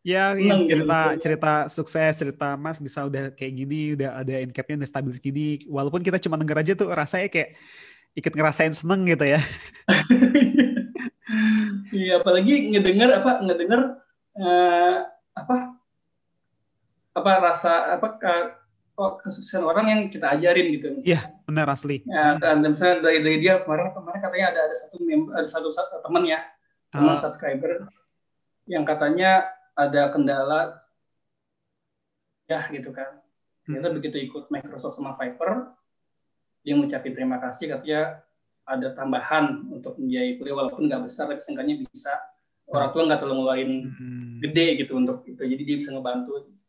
Ya, 0.00 0.32
Senang 0.32 0.64
gitu. 0.64 0.80
cerita 0.80 1.00
gitu. 1.12 1.20
cerita 1.20 1.52
sukses, 1.68 2.12
cerita 2.16 2.56
Mas 2.56 2.80
bisa 2.80 3.04
udah 3.04 3.36
kayak 3.36 3.52
gini, 3.52 3.92
udah 4.00 4.24
ada 4.24 4.34
income-nya 4.40 4.76
udah 4.80 4.88
stabil 4.88 5.12
gini. 5.20 5.48
Walaupun 5.68 6.00
kita 6.00 6.16
cuma 6.16 6.40
denger 6.40 6.56
aja 6.56 6.72
tuh 6.72 6.88
rasanya 6.88 7.28
kayak 7.28 7.52
ikut 8.16 8.32
ngerasain 8.32 8.72
seneng 8.72 9.04
gitu 9.04 9.28
ya. 9.28 9.40
Iya, 11.90 12.22
apalagi 12.22 12.74
ngedenger 12.74 13.22
apa 13.22 13.38
ngedenger 13.42 13.80
uh, 14.34 15.06
apa 15.30 15.78
apa 17.10 17.30
rasa 17.42 17.98
apa 17.98 18.18
oh, 19.00 19.16
kesuksesan 19.16 19.64
orang 19.64 19.86
yang 19.88 20.00
kita 20.12 20.36
ajarin 20.36 20.66
gitu. 20.76 20.86
Iya, 21.02 21.32
benar 21.48 21.72
asli. 21.72 22.04
Ya, 22.04 22.36
dan 22.36 22.62
misalnya 22.62 23.00
dari, 23.08 23.18
dari 23.24 23.38
dia 23.40 23.64
kemarin 23.64 23.90
kemarin 23.96 24.20
katanya 24.20 24.46
ada 24.54 24.60
ada 24.70 24.76
satu 24.76 24.96
member, 25.00 25.32
ada 25.34 25.48
satu, 25.48 25.68
satu 25.72 26.04
teman 26.04 26.28
ya, 26.28 26.40
teman 26.92 27.16
uh. 27.16 27.20
subscriber 27.20 27.88
yang 28.68 28.84
katanya 28.84 29.50
ada 29.74 30.12
kendala 30.12 30.84
ya 32.46 32.60
gitu 32.68 32.92
kan. 32.92 33.18
Ternyata 33.64 33.88
hmm. 33.90 33.96
begitu 33.96 34.16
ikut 34.20 34.52
Microsoft 34.52 34.98
sama 34.98 35.16
Viper, 35.16 35.72
dia 36.60 36.74
ngucapin 36.76 37.14
terima 37.16 37.40
kasih 37.40 37.72
katanya 37.72 38.20
ada 38.68 38.94
tambahan 38.94 39.66
untuk 39.72 39.98
membiayai 39.98 40.38
kuliah 40.38 40.54
walaupun 40.54 40.86
nggak 40.86 41.02
besar 41.08 41.26
tapi 41.26 41.42
seenggaknya 41.42 41.82
bisa 41.82 42.12
orang 42.70 42.94
tua 42.94 43.02
nggak 43.08 43.18
terlalu 43.18 43.36
ngeluarin 43.42 43.72
hmm. 43.90 44.34
gede 44.46 44.66
gitu 44.84 44.92
untuk 44.94 45.26
itu 45.26 45.42
jadi 45.42 45.62
dia 45.66 45.76
bisa 45.80 45.90
ngebantu 45.90 46.59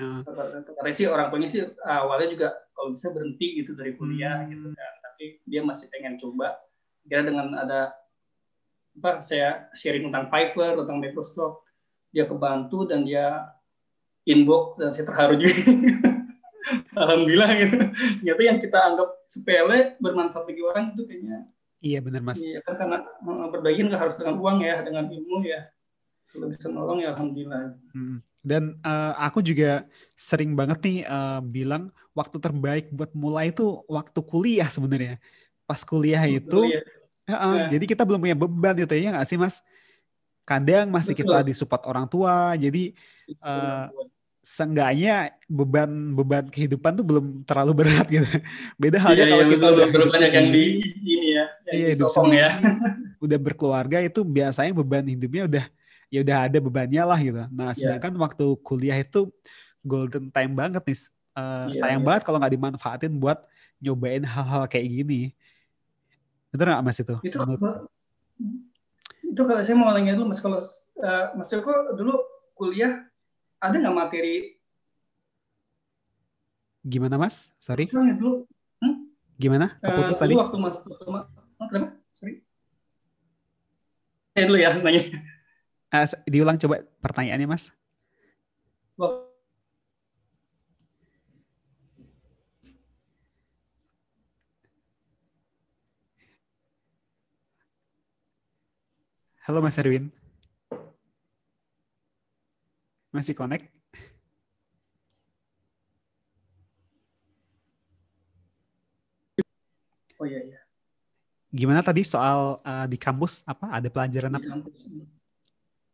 hmm. 0.00 0.20
katanya 0.80 0.96
sih 0.96 1.06
orang 1.06 1.28
sih 1.44 1.62
awalnya 1.84 2.28
juga 2.32 2.48
kalau 2.72 2.96
bisa 2.96 3.12
berhenti 3.12 3.60
gitu 3.60 3.76
dari 3.76 3.92
kuliah 3.94 4.42
hmm. 4.42 4.48
gitu 4.50 4.68
kan 4.72 4.92
tapi 5.04 5.24
dia 5.44 5.60
masih 5.60 5.86
pengen 5.92 6.16
coba 6.16 6.56
kira 7.04 7.22
dengan 7.22 7.52
ada 7.52 7.92
apa 8.96 9.20
saya 9.22 9.70
sharing 9.76 10.08
tentang 10.08 10.32
Fiverr 10.32 10.80
tentang 10.80 10.98
Microsoft 10.98 11.68
dia 12.10 12.26
kebantu 12.26 12.88
dan 12.88 13.06
dia 13.06 13.54
inbox 14.26 14.76
dan 14.78 14.90
saya 14.92 15.06
terharu 15.08 15.38
juga. 15.38 15.54
Alhamdulillah 17.00 17.50
gitu. 17.56 17.76
Ternyata 18.20 18.42
yang 18.44 18.58
kita 18.60 18.78
anggap 18.78 19.08
sepele 19.30 19.96
bermanfaat 20.02 20.44
bagi 20.44 20.62
orang 20.62 20.92
itu 20.92 21.02
kayaknya 21.06 21.48
Iya 21.80 21.98
benar 22.04 22.20
mas. 22.20 22.44
Iya 22.44 22.60
kan 22.60 22.76
karena 22.76 22.98
berbagi 23.48 23.88
nggak 23.88 24.00
harus 24.04 24.16
dengan 24.20 24.36
uang 24.36 24.60
ya, 24.60 24.84
dengan 24.84 25.08
ilmu 25.08 25.40
ya. 25.48 25.64
Kalau 26.28 26.46
bisa 26.52 26.68
nolong 26.68 27.00
ya 27.00 27.16
alhamdulillah. 27.16 27.72
Hmm. 27.96 28.20
Dan 28.40 28.80
uh, 28.80 29.12
aku 29.20 29.44
juga 29.44 29.84
sering 30.16 30.56
banget 30.56 30.80
nih 30.80 30.98
uh, 31.04 31.44
bilang 31.44 31.92
waktu 32.16 32.40
terbaik 32.40 32.88
buat 32.88 33.12
mulai 33.12 33.52
itu 33.52 33.84
waktu 33.86 34.20
kuliah 34.24 34.68
sebenarnya. 34.72 35.20
Pas 35.68 35.84
kuliah 35.84 36.24
itu, 36.24 36.48
kuliah. 36.48 36.82
Uh, 37.28 37.34
uh, 37.36 37.54
ya. 37.54 37.78
jadi 37.78 37.84
kita 37.94 38.02
belum 38.02 38.20
punya 38.24 38.34
beban 38.34 38.74
gitu 38.74 38.96
ya 38.98 39.14
nggak 39.14 39.28
sih 39.28 39.38
mas? 39.38 39.62
kadang 40.50 40.90
masih 40.90 41.14
Betul. 41.14 41.30
kita 41.30 41.38
disupport 41.46 41.82
orang 41.86 42.06
tua 42.10 42.58
jadi 42.58 42.90
uh, 43.38 43.86
seenggaknya 44.42 45.36
beban 45.46 45.90
beban 46.10 46.44
kehidupan 46.50 46.98
tuh 46.98 47.06
belum 47.06 47.46
terlalu 47.46 47.72
berat 47.84 48.06
gitu 48.10 48.26
beda 48.82 48.98
halnya 48.98 49.22
iya, 49.22 49.30
kalau 49.30 49.44
iya, 49.46 49.52
kita 49.54 49.66
udah 49.70 49.86
banyak 50.10 50.32
yang 50.34 50.48
di 50.50 50.64
ini 50.82 51.16
ya 51.38 51.44
yang 51.70 51.76
iya, 51.78 51.88
hidup 51.94 52.10
ya 52.34 52.50
udah 53.24 53.38
berkeluarga 53.38 53.98
itu 54.02 54.20
biasanya 54.26 54.72
beban 54.74 55.06
hidupnya 55.06 55.42
udah 55.46 55.64
ya 56.10 56.20
udah 56.26 56.38
ada 56.50 56.58
bebannya 56.58 57.02
lah 57.06 57.18
gitu. 57.22 57.42
Nah 57.54 57.70
iya. 57.70 57.78
sedangkan 57.78 58.12
yeah. 58.12 58.22
waktu 58.26 58.46
kuliah 58.66 58.98
itu 58.98 59.30
golden 59.86 60.28
time 60.34 60.52
banget 60.52 60.82
nih. 60.82 60.98
Uh, 61.30 61.70
yeah, 61.70 61.78
sayang 61.78 62.02
yeah. 62.02 62.08
banget 62.10 62.22
kalau 62.26 62.38
nggak 62.42 62.52
dimanfaatin 62.58 63.14
buat 63.16 63.38
nyobain 63.78 64.26
hal-hal 64.26 64.66
kayak 64.66 64.90
gini. 64.90 65.32
Betul 66.50 66.66
nggak 66.68 66.82
mas 66.82 66.98
itu? 66.98 67.16
Itu 67.22 67.38
itu 69.30 69.42
kalau 69.46 69.62
saya 69.62 69.76
mau 69.78 69.94
nanya 69.94 70.18
dulu 70.18 70.34
mas 70.34 70.42
kalau 70.42 70.58
uh, 70.58 71.26
mas 71.38 71.46
Joko 71.46 71.94
dulu 71.94 72.18
kuliah 72.58 73.06
ada 73.62 73.78
nggak 73.78 73.94
materi? 73.94 74.58
Gimana 76.82 77.14
mas? 77.14 77.46
Sorry. 77.62 77.86
Dulu. 77.86 78.50
Hmm? 78.82 79.06
gimana? 79.38 79.78
Eh, 79.78 79.86
keputus 79.86 80.18
uh, 80.18 80.20
tadi? 80.26 80.34
waktu 80.34 80.56
mas 80.58 80.82
waktu 80.82 81.08
mas 81.08 81.24
oh, 81.62 81.66
kenapa? 81.70 81.94
Sorry. 82.18 82.42
Saya 84.34 84.44
dulu 84.50 84.58
ya 84.58 84.74
nanya 84.82 85.02
uh, 85.94 86.06
diulang 86.26 86.58
coba 86.58 86.82
pertanyaannya 87.02 87.48
mas 87.50 87.70
Halo 99.50 99.66
Mas 99.66 99.74
Erwin. 99.82 100.06
Masih 103.10 103.34
connect? 103.34 103.66
Oh 110.22 110.28
iya 110.28 110.38
iya. 110.38 110.60
Gimana 111.50 111.82
tadi 111.82 112.06
soal 112.06 112.62
uh, 112.62 112.86
di 112.86 112.94
kampus 112.94 113.42
apa 113.42 113.74
ada 113.74 113.90
pelajaran 113.90 114.38
apa? 114.38 114.46
Kampus. 114.54 114.86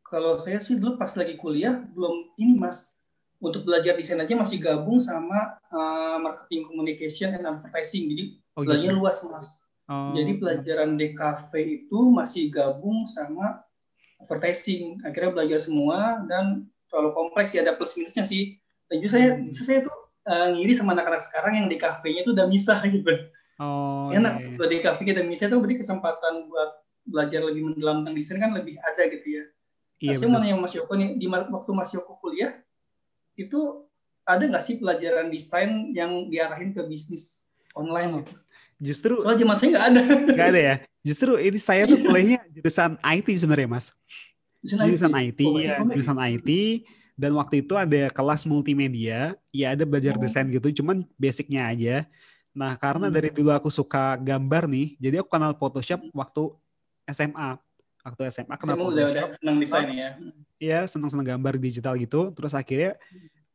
Kalau 0.07 0.39
saya 0.39 0.63
sih 0.63 0.79
dulu 0.79 0.95
pas 0.95 1.11
lagi 1.19 1.35
kuliah 1.35 1.83
belum 1.95 2.37
ini 2.39 2.59
Mas 2.59 2.95
untuk 3.43 3.69
belajar 3.69 3.99
desain 3.99 4.17
aja 4.17 4.33
masih 4.33 4.63
gabung 4.63 5.03
sama 5.03 5.59
uh, 5.69 6.17
marketing 6.23 6.63
communication 6.65 7.37
and 7.37 7.45
advertising. 7.45 8.09
Jadi 8.09 8.25
oh, 8.57 8.63
belajar 8.65 8.91
gitu. 8.95 8.99
luas 8.99 9.19
Mas. 9.27 9.47
Oh. 9.87 10.15
Jadi 10.15 10.33
pelajaran 10.39 10.99
DKV 10.99 11.53
itu 11.63 12.01
masih 12.11 12.49
gabung 12.49 13.07
sama 13.11 13.63
advertising. 14.23 15.03
Akhirnya 15.05 15.31
belajar 15.35 15.59
semua 15.63 16.23
dan 16.27 16.67
terlalu 16.89 17.11
kompleks 17.13 17.53
ya 17.53 17.67
ada 17.67 17.75
plus 17.75 17.95
minusnya 17.99 18.25
sih. 18.25 18.57
Dan 18.87 19.03
juga 19.03 19.19
saya, 19.19 19.29
hmm. 19.35 19.51
saya 19.51 19.83
tuh 19.83 19.97
uh, 20.31 20.49
ngiri 20.55 20.73
sama 20.75 20.95
anak-anak 20.95 21.23
sekarang 21.27 21.59
yang 21.59 21.67
di 21.67 21.77
nya 21.79 22.21
itu 22.23 22.31
udah 22.31 22.47
misah 22.47 22.79
gitu. 22.87 23.11
Oh, 23.57 24.13
Enak 24.13 24.61
iya. 24.61 24.67
di 24.69 24.79
kafe 24.85 25.03
kita 25.09 25.25
misah 25.25 25.49
tuh 25.49 25.59
berarti 25.65 25.81
kesempatan 25.81 26.45
buat 26.53 26.77
belajar 27.09 27.41
lebih 27.41 27.73
mendalam 27.73 28.05
tentang 28.05 28.15
desain 28.19 28.37
kan 28.37 28.53
lebih 28.53 28.77
ada 28.85 29.03
gitu 29.09 29.41
ya. 29.41 29.45
Iya, 29.97 30.21
nah, 30.29 30.37
mana 30.37 30.47
yang 30.53 30.61
Mas 30.61 30.77
Yoko 30.77 30.93
nih 30.93 31.17
di 31.17 31.27
waktu 31.29 31.71
Mas 31.73 31.91
Yoko 31.97 32.21
kuliah 32.21 32.61
itu 33.33 33.89
ada 34.27 34.45
nggak 34.45 34.65
sih 34.65 34.77
pelajaran 34.77 35.33
desain 35.33 35.95
yang 35.97 36.29
diarahin 36.29 36.75
ke 36.77 36.85
bisnis 36.85 37.47
online 37.73 38.21
gitu? 38.21 38.35
Justru 38.77 39.15
Soalnya 39.25 39.41
zaman 39.41 39.57
saya 39.57 39.69
nggak 39.73 39.87
ada. 39.89 40.03
Nggak 40.37 40.49
ada 40.53 40.61
ya. 40.61 40.75
Justru 41.07 41.33
ini 41.39 41.59
saya 41.63 41.83
tuh 41.89 42.03
kuliahnya 42.03 42.41
jurusan 42.51 42.99
IT 43.01 43.29
sebenarnya 43.39 43.71
mas. 43.71 43.87
Jurusan, 44.67 45.15
IT, 45.15 45.41
oh, 45.47 45.63
ya, 45.63 45.79
jurusan 45.79 46.19
IT. 46.19 46.51
Dan 47.15 47.33
waktu 47.39 47.65
itu 47.65 47.73
ada 47.79 48.13
kelas 48.13 48.45
multimedia, 48.45 49.39
ya 49.49 49.73
ada 49.73 49.87
belajar 49.87 50.19
oh. 50.19 50.21
desain 50.21 50.45
gitu, 50.51 50.83
cuman 50.83 51.07
basicnya 51.17 51.71
aja. 51.71 52.05
Nah 52.53 52.77
karena 52.77 53.09
hmm. 53.09 53.15
dari 53.15 53.31
dulu 53.33 53.55
aku 53.55 53.71
suka 53.73 54.19
gambar 54.21 54.69
nih, 54.69 54.99
jadi 55.01 55.23
aku 55.23 55.31
kenal 55.31 55.57
Photoshop 55.57 56.03
waktu 56.13 56.53
SMA. 57.09 57.57
Waktu 58.07 58.23
SMA 58.31 58.55
SMA 58.55 58.55
Photoshop. 58.55 58.95
Udah, 58.95 59.07
udah 59.11 59.25
senang 59.35 59.57
desain 59.59 59.89
ya? 59.91 60.11
Iya, 60.63 60.81
senang-senang 60.87 61.27
gambar 61.27 61.59
digital 61.59 61.99
gitu. 61.99 62.31
Terus 62.31 62.55
akhirnya 62.55 62.95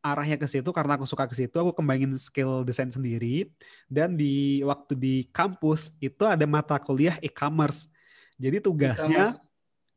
arahnya 0.03 0.35
ke 0.35 0.49
situ 0.49 0.65
karena 0.73 0.97
aku 0.97 1.05
suka 1.05 1.29
ke 1.29 1.37
situ 1.37 1.53
aku 1.55 1.71
kembangin 1.71 2.11
skill 2.19 2.67
desain 2.67 2.91
sendiri. 2.91 3.47
Dan 3.87 4.19
di 4.19 4.59
waktu 4.67 4.99
di 4.99 5.15
kampus 5.31 5.95
itu 6.03 6.27
ada 6.27 6.43
mata 6.43 6.75
kuliah 6.83 7.15
e-commerce. 7.23 7.87
Jadi 8.35 8.59
tugasnya 8.59 9.31
e 9.31 9.39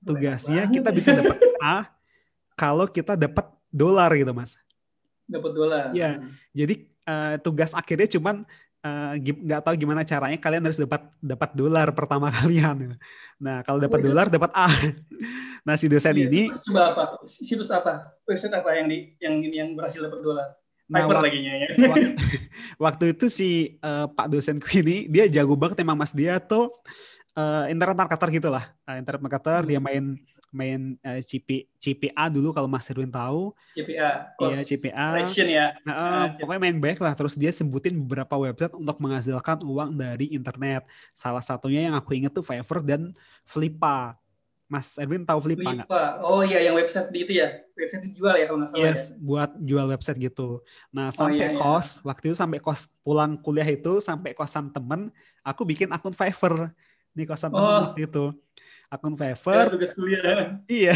tugasnya 0.05 0.63
kita 0.69 0.93
bisa 0.93 1.17
dapat 1.17 1.41
A 1.65 1.89
kalau 2.55 2.87
kita 2.87 3.19
dapat 3.19 3.51
dolar 3.73 4.13
gitu 4.15 4.31
mas. 4.31 4.55
Dapat 5.27 5.51
dolar. 5.51 5.85
Ya 5.97 6.21
jadi 6.55 6.87
uh, 7.09 7.41
tugas 7.41 7.73
akhirnya 7.73 8.07
cuman 8.07 8.47
nggak 8.85 9.61
uh, 9.61 9.65
tahu 9.65 9.75
gimana 9.81 10.05
caranya 10.05 10.37
kalian 10.37 10.69
harus 10.69 10.77
dapat 10.77 11.09
dapat 11.17 11.51
dolar 11.57 11.89
pertama 11.97 12.29
kalian. 12.39 13.01
Nah 13.41 13.65
kalau 13.65 13.81
dapat 13.81 14.01
oh, 14.01 14.05
dolar 14.13 14.27
dapat 14.29 14.51
A. 14.53 14.69
Nah 15.65 15.81
si 15.81 15.89
dosen 15.89 16.13
iya, 16.13 16.29
ini 16.29 16.53
coba 16.53 16.93
apa? 16.93 17.05
Situs 17.25 17.73
apa? 17.73 18.13
Website 18.29 18.53
apa 18.53 18.77
yang 18.77 18.85
di 18.85 19.17
yang 19.17 19.41
yang 19.49 19.69
berhasil 19.73 19.97
dapat 20.05 20.21
dolar? 20.21 20.53
Nah, 20.85 21.09
waktu, 21.09 21.25
lagi 21.25 21.41
ya. 21.41 21.57
waktu 22.85 23.05
itu 23.17 23.33
si 23.33 23.81
uh, 23.81 24.05
Pak 24.05 24.29
dosenku 24.29 24.69
ini 24.77 25.09
dia 25.09 25.25
jago 25.33 25.57
banget 25.57 25.81
emang 25.81 25.97
Mas 25.97 26.13
dia 26.13 26.37
tuh 26.37 26.69
uh, 27.33 27.65
internet 27.73 27.97
marketer 27.97 28.29
gitu 28.29 28.53
lah. 28.53 28.69
Uh, 28.85 29.01
internet 29.01 29.25
marketer 29.25 29.65
hmm. 29.65 29.69
dia 29.73 29.81
main 29.81 30.05
main 30.55 30.95
uh, 31.03 31.19
CP, 31.19 31.67
CPA 31.83 32.31
dulu 32.31 32.55
kalau 32.55 32.71
Mas 32.71 32.87
Erwin 32.87 33.11
tahu. 33.11 33.51
CPA, 33.75 34.31
Iya, 34.39 34.63
CPA. 34.63 35.07
Action 35.19 35.49
ya. 35.51 35.75
Nah, 35.83 35.95
uh, 35.99 36.27
pokoknya 36.39 36.61
main 36.63 36.79
baik 36.79 37.03
lah. 37.03 37.13
Terus 37.19 37.35
dia 37.35 37.51
sebutin 37.51 37.99
beberapa 37.99 38.39
website 38.39 38.73
untuk 38.79 39.03
menghasilkan 39.03 39.67
uang 39.67 39.99
dari 39.99 40.31
internet. 40.31 40.87
Salah 41.11 41.43
satunya 41.43 41.91
yang 41.91 41.99
aku 41.99 42.15
inget 42.15 42.31
tuh 42.31 42.47
Fiverr 42.47 42.87
dan 42.87 43.11
Flippa. 43.43 44.15
Mas 44.65 44.97
Erwin 44.97 45.27
tahu 45.27 45.45
Flippa 45.45 45.71
nggak? 45.83 45.89
Oh 46.25 46.41
iya, 46.41 46.65
yang 46.71 46.79
website 46.79 47.13
di 47.13 47.27
itu 47.27 47.37
ya, 47.37 47.61
website 47.77 48.01
dijual 48.09 48.39
ya 48.39 48.49
kalau 48.49 48.59
nggak 48.65 48.71
salah 48.73 48.87
yes, 48.89 49.13
ya. 49.13 49.21
buat 49.21 49.51
jual 49.61 49.87
website 49.93 50.19
gitu. 50.23 50.65
Nah 50.89 51.13
sampai 51.13 51.53
oh, 51.53 51.53
iya, 51.53 51.61
kos, 51.61 52.01
iya. 52.01 52.09
waktu 52.09 52.25
itu 52.33 52.37
sampai 52.39 52.59
kos 52.65 52.89
pulang 53.05 53.37
kuliah 53.37 53.69
itu 53.69 54.01
sampai 54.01 54.33
kosan 54.33 54.73
temen, 54.73 55.13
aku 55.45 55.69
bikin 55.69 55.93
akun 55.93 56.17
Fiverr 56.17 56.73
di 57.13 57.29
kosan 57.29 57.53
oh. 57.53 57.61
temen 57.61 57.93
waktu 57.93 58.03
itu 58.09 58.25
akun 58.95 59.19
Fiverr. 59.19 59.67
Ya, 59.67 59.73
tugas 59.75 59.93
kuliah. 59.93 60.39
Iya. 60.71 60.95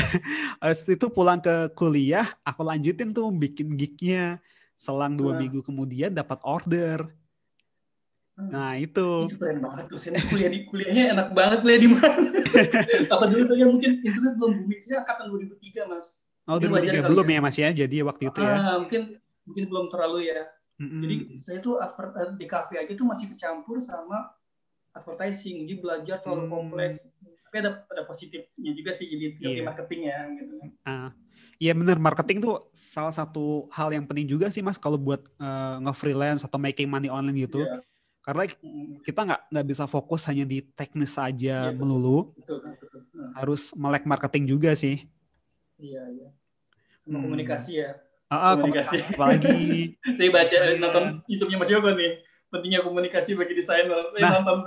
Habis 0.62 0.86
itu 0.86 1.06
pulang 1.10 1.42
ke 1.42 1.74
kuliah, 1.74 2.30
aku 2.46 2.62
lanjutin 2.62 3.10
tuh 3.10 3.28
bikin 3.34 3.74
gignya. 3.74 4.38
Selang 4.78 5.18
dua 5.18 5.34
nah. 5.34 5.42
minggu 5.42 5.60
kemudian 5.66 6.14
dapat 6.14 6.38
order. 6.46 7.10
Hmm. 8.38 8.50
Nah 8.54 8.78
itu. 8.78 9.26
Itu 9.26 9.34
keren 9.34 9.58
banget 9.58 9.90
tuh. 9.90 9.98
Saya 9.98 10.22
kuliah 10.30 10.46
di 10.46 10.62
kuliahnya 10.70 11.18
enak 11.18 11.28
banget 11.34 11.58
kuliah 11.66 11.80
di 11.82 11.90
mana. 11.90 12.30
Apa 13.18 13.24
dulu 13.26 13.42
saya 13.42 13.66
mungkin 13.66 13.98
internet 13.98 14.34
belum 14.38 14.52
booming. 14.62 14.80
Saya 14.86 15.02
angkatan 15.02 15.26
2003 15.34 15.90
mas. 15.90 16.22
Oh 16.46 16.56
2003 16.62 17.10
belum 17.10 17.26
ya. 17.26 17.34
ya 17.34 17.40
mas 17.42 17.56
ya. 17.58 17.68
Jadi 17.74 17.96
waktu 18.06 18.22
itu 18.30 18.38
ya. 18.38 18.54
Ah, 18.54 18.76
mungkin 18.78 19.18
mungkin 19.42 19.64
belum 19.66 19.86
terlalu 19.90 20.30
ya. 20.30 20.46
Mm-hmm. 20.78 21.00
Jadi 21.02 21.16
saya 21.42 21.58
tuh 21.58 21.74
di 22.38 22.46
kafe 22.46 22.78
aja 22.78 22.92
tuh 22.94 23.02
masih 23.02 23.26
kecampur 23.34 23.82
sama 23.82 24.30
advertising. 24.94 25.66
Jadi 25.66 25.74
belajar 25.82 26.22
terlalu 26.22 26.46
hmm. 26.46 26.54
kompleks 26.54 27.02
tapi 27.48 27.64
ada 27.64 27.88
ada 27.88 28.04
positifnya 28.04 28.72
juga 28.76 28.92
sih 28.92 29.08
jadi 29.08 29.40
yeah. 29.40 29.64
marketing 29.64 30.00
ya 30.12 30.18
gitu 30.36 30.54
uh, 30.84 31.10
Iya 31.58 31.74
benar 31.74 31.98
marketing 31.98 32.38
tuh 32.38 32.70
salah 32.70 33.10
satu 33.10 33.66
hal 33.74 33.90
yang 33.90 34.06
penting 34.06 34.30
juga 34.30 34.46
sih 34.46 34.62
mas 34.62 34.78
kalau 34.78 34.94
buat 34.94 35.26
uh, 35.42 35.82
nge-freelance 35.82 36.46
atau 36.46 36.54
making 36.54 36.86
money 36.86 37.10
online 37.10 37.34
gitu. 37.34 37.66
Yeah. 37.66 37.82
Karena 38.22 38.46
kita 39.02 39.20
nggak 39.26 39.40
nggak 39.50 39.66
bisa 39.66 39.84
fokus 39.90 40.22
hanya 40.30 40.46
di 40.46 40.62
teknis 40.62 41.18
saja 41.18 41.66
yeah, 41.66 41.74
melulu. 41.74 42.30
Betul, 42.38 42.62
betul, 42.62 42.88
betul. 42.94 43.00
Nah. 43.10 43.34
Harus 43.34 43.74
melek 43.74 44.06
marketing 44.06 44.54
juga 44.54 44.70
sih. 44.78 45.02
Iya 45.82 46.02
iya. 46.14 46.28
Sama 47.02 47.18
hmm. 47.18 47.24
komunikasi 47.26 47.72
ya. 47.82 47.90
Ah, 48.30 48.54
komunikasi. 48.54 49.02
komunikasi 49.02 49.14
apalagi. 49.18 49.58
Saya 50.16 50.30
baca 50.30 50.56
nonton 50.78 51.04
YouTube-nya 51.26 51.58
Mas 51.58 51.70
Yoko 51.74 51.90
nih 51.90 52.22
pentingnya 52.48 52.80
komunikasi 52.80 53.36
bagi 53.36 53.54
desainer. 53.56 54.12
Saya 54.12 54.22
nah. 54.24 54.40
nonton. 54.40 54.58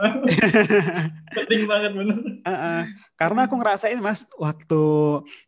Penting 1.38 1.62
banget 1.66 1.92
benar. 1.98 2.18
Uh, 2.18 2.52
uh, 2.54 2.82
karena 3.18 3.40
aku 3.50 3.56
ngerasain 3.58 4.00
mas, 4.02 4.26
waktu 4.38 4.82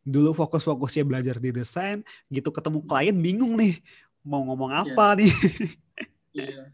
dulu 0.02 0.30
fokus-fokusnya 0.34 1.04
belajar 1.06 1.38
di 1.38 1.54
desain, 1.54 2.02
gitu 2.30 2.50
ketemu 2.50 2.82
klien 2.86 3.18
bingung 3.18 3.54
nih 3.58 3.82
mau 4.24 4.42
ngomong 4.48 4.72
iya. 4.72 4.82
apa 4.82 5.06
yeah. 5.06 5.20
nih. 5.20 5.34
Iya. 6.34 6.50
yeah. 6.50 6.66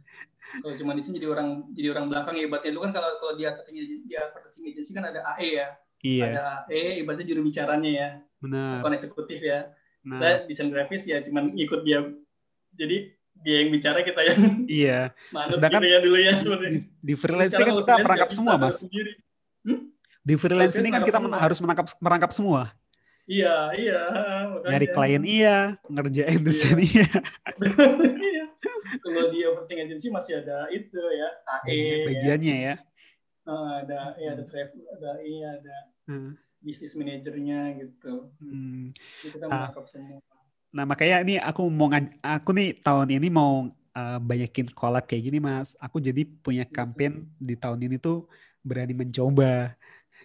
Kalau 0.64 0.76
cuma 0.80 0.96
di 0.96 1.04
sini 1.04 1.20
jadi 1.20 1.30
orang 1.36 1.68
jadi 1.76 1.92
orang 1.92 2.08
belakang 2.08 2.40
ya 2.40 2.48
ibaratnya 2.48 2.72
lu 2.74 2.82
kan 2.82 2.96
kalau 2.96 3.12
kalau 3.20 3.34
dia 3.36 3.54
advertising 3.54 4.08
dia 4.08 4.20
advertising 4.24 4.66
agency 4.72 4.92
kan 4.96 5.06
ada 5.06 5.20
AE 5.36 5.50
ya. 5.52 5.68
Iya. 6.00 6.26
Ada 6.26 6.46
AE 6.72 6.92
ibaratnya 7.04 7.28
juru 7.28 7.42
bicaranya 7.44 7.92
ya. 7.92 8.10
Benar. 8.40 8.80
Bukan 8.80 8.94
eksekutif 8.96 9.40
ya. 9.44 9.70
Nah. 10.08 10.20
nah 10.24 10.36
desain 10.48 10.72
grafis 10.72 11.04
ya 11.06 11.20
cuman 11.20 11.52
ikut 11.54 11.84
dia. 11.84 12.08
Jadi 12.80 13.19
dia 13.40 13.56
yang 13.64 13.70
bicara 13.72 14.00
kita 14.04 14.22
yang 14.24 14.40
iya 14.68 15.00
sedangkan 15.48 15.82
gitu 15.84 15.90
ya 15.90 16.00
dulu 16.04 16.18
ya 16.20 16.34
di, 16.44 16.80
di 17.00 17.14
freelance 17.16 17.54
ini 17.56 17.64
kan 17.64 17.76
kita 17.80 17.94
merangkap 18.04 18.32
semua 18.36 18.56
mas 18.60 18.78
hmm? 18.84 19.80
di 20.24 20.36
freelance 20.36 20.76
ini 20.76 20.90
kan 20.92 21.02
kita 21.08 21.20
semua. 21.24 21.40
harus 21.40 21.58
menangkap 21.64 21.88
merangkap 22.04 22.32
semua 22.36 22.62
iya 23.30 23.72
iya 23.78 24.02
nyari 24.68 24.88
klien 24.92 25.24
iya 25.24 25.58
ngerjain 25.88 26.42
desain 26.44 26.80
iya, 26.84 27.08
iya. 28.34 28.46
kalau 29.06 29.32
di 29.32 29.40
overthinking 29.48 29.88
agency 29.88 30.08
masih 30.12 30.44
ada 30.44 30.68
itu 30.74 31.00
ya 31.00 31.30
AE 31.64 31.80
ya. 31.80 31.98
bagiannya 32.12 32.56
ya, 32.56 32.68
ya. 32.68 32.76
ada 33.86 34.00
ya 34.20 34.30
ada 34.36 34.44
travel 34.44 34.84
ada 35.00 35.12
iya 35.24 35.48
ada 35.62 35.78
hmm. 36.12 36.32
bisnis 36.60 36.98
manajernya 37.00 37.80
gitu 37.80 38.34
hmm. 38.44 38.92
Jadi 39.24 39.30
kita 39.32 39.46
ah. 39.48 39.50
menangkap 39.50 39.86
semua 39.88 40.20
Nah 40.70 40.86
makanya 40.86 41.26
ini 41.26 41.36
aku 41.42 41.66
mau 41.70 41.90
aku 42.22 42.50
nih 42.54 42.78
tahun 42.86 43.18
ini 43.18 43.28
mau 43.34 43.66
uh, 43.96 44.20
banyakin 44.22 44.70
collab 44.74 45.10
kayak 45.10 45.30
gini 45.30 45.40
mas. 45.42 45.74
Aku 45.82 45.98
jadi 45.98 46.26
punya 46.26 46.66
campaign 46.66 47.26
di 47.42 47.58
tahun 47.58 47.90
ini 47.90 47.98
tuh 47.98 48.30
berani 48.62 48.94
mencoba. 48.94 49.74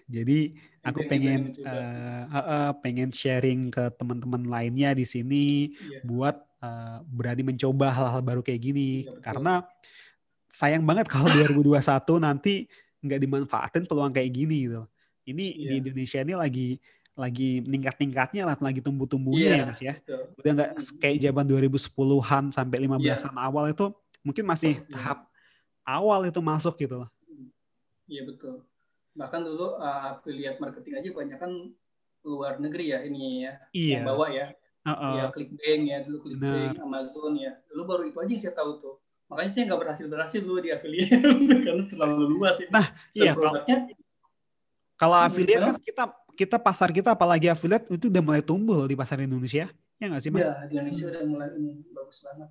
Jadi 0.05 0.53
aku 0.85 1.09
pengen 1.09 1.57
uh, 1.65 2.25
uh, 2.29 2.37
uh, 2.37 2.71
pengen 2.85 3.09
sharing 3.09 3.73
ke 3.73 3.89
teman-teman 3.97 4.45
lainnya 4.45 4.93
di 4.93 5.09
sini 5.09 5.73
yeah. 5.81 6.05
buat 6.05 6.37
uh, 6.61 7.01
berani 7.09 7.41
mencoba 7.41 7.89
hal-hal 7.89 8.21
baru 8.21 8.45
kayak 8.45 8.61
gini. 8.61 9.09
Yeah, 9.09 9.25
Karena 9.25 9.65
sayang 10.45 10.85
banget 10.85 11.09
kalau 11.09 11.33
2021 11.33 11.81
nanti 12.21 12.69
nggak 13.01 13.21
dimanfaatin 13.21 13.85
peluang 13.89 14.13
kayak 14.13 14.29
gini 14.29 14.69
gitu. 14.69 14.85
Ini 15.25 15.45
yeah. 15.57 15.57
di 15.57 15.65
iya. 15.73 15.81
Indonesia 15.81 16.19
ini 16.21 16.35
lagi 16.37 16.69
lagi 17.15 17.63
meningkat-tingkatnya 17.63 18.43
lah, 18.43 18.57
lagi 18.59 18.83
tumbuh-tumbuhnya 18.83 19.47
yeah, 19.47 19.59
ya 19.63 19.65
Mas 19.71 19.81
ya. 19.81 19.95
Betul. 20.03 20.23
Udah 20.43 20.51
nggak 20.59 20.71
kayak 20.99 21.17
zaman 21.23 21.45
2010-an 21.47 22.45
sampai 22.51 22.79
15-an 22.91 23.35
yeah. 23.35 23.47
awal 23.47 23.65
itu 23.71 23.87
mungkin 24.27 24.45
masih 24.51 24.73
yeah. 24.83 24.91
tahap 24.91 25.19
awal 25.87 26.21
itu 26.27 26.41
masuk 26.43 26.75
gitu 26.83 27.07
loh. 27.07 27.11
Iya 28.11 28.21
yeah, 28.21 28.25
betul. 28.27 28.55
Bahkan 29.15 29.41
dulu 29.47 29.79
uh, 29.79 30.19
affiliate 30.19 30.59
marketing 30.59 30.95
aja 30.99 31.11
banyak 31.15 31.39
kan 31.39 31.53
luar 32.27 32.59
negeri 32.59 32.91
ya 32.91 32.99
ini 33.07 33.47
ya. 33.47 33.53
Iya. 33.71 33.95
Yang 34.03 34.05
bawa 34.11 34.27
ya. 34.35 34.47
Uh 34.85 34.91
-uh. 34.93 35.15
Ya 35.17 35.25
Clickbank 35.33 35.83
ya, 35.89 35.99
dulu 36.05 36.19
Clickbank, 36.29 36.77
Amazon 36.83 37.33
ya. 37.39 37.53
Dulu 37.71 37.83
baru 37.89 38.03
itu 38.11 38.19
aja 38.21 38.31
yang 38.35 38.43
saya 38.43 38.55
tahu 38.59 38.71
tuh. 38.83 38.95
Makanya 39.31 39.51
saya 39.55 39.63
nggak 39.71 39.81
berhasil 39.81 40.07
berhasil 40.11 40.41
dulu 40.45 40.59
di 40.61 40.71
affiliate 40.75 41.15
karena 41.65 41.85
terlalu 41.89 42.25
luas 42.37 42.59
itu. 42.61 42.69
Nah, 42.69 42.93
iya. 43.17 43.33
Produknya, 43.33 43.89
kalau 45.01 45.17
affiliate 45.17 45.65
kan 45.65 45.77
kita 45.81 46.05
kita 46.35 46.59
pasar 46.59 46.91
kita 46.91 47.15
apalagi 47.15 47.47
affiliate 47.49 47.89
itu 47.91 48.11
udah 48.11 48.23
mulai 48.23 48.43
tumbuh 48.43 48.85
di 48.85 48.95
pasar 48.99 49.23
Indonesia. 49.23 49.71
Ya 49.99 50.07
nggak 50.11 50.23
sih 50.23 50.31
Mas? 50.35 50.43
Iya, 50.43 50.53
di 50.67 50.73
Indonesia 50.75 51.05
udah 51.11 51.23
mulai 51.25 51.49
ini 51.55 51.73
bagus 51.95 52.19
banget. 52.27 52.51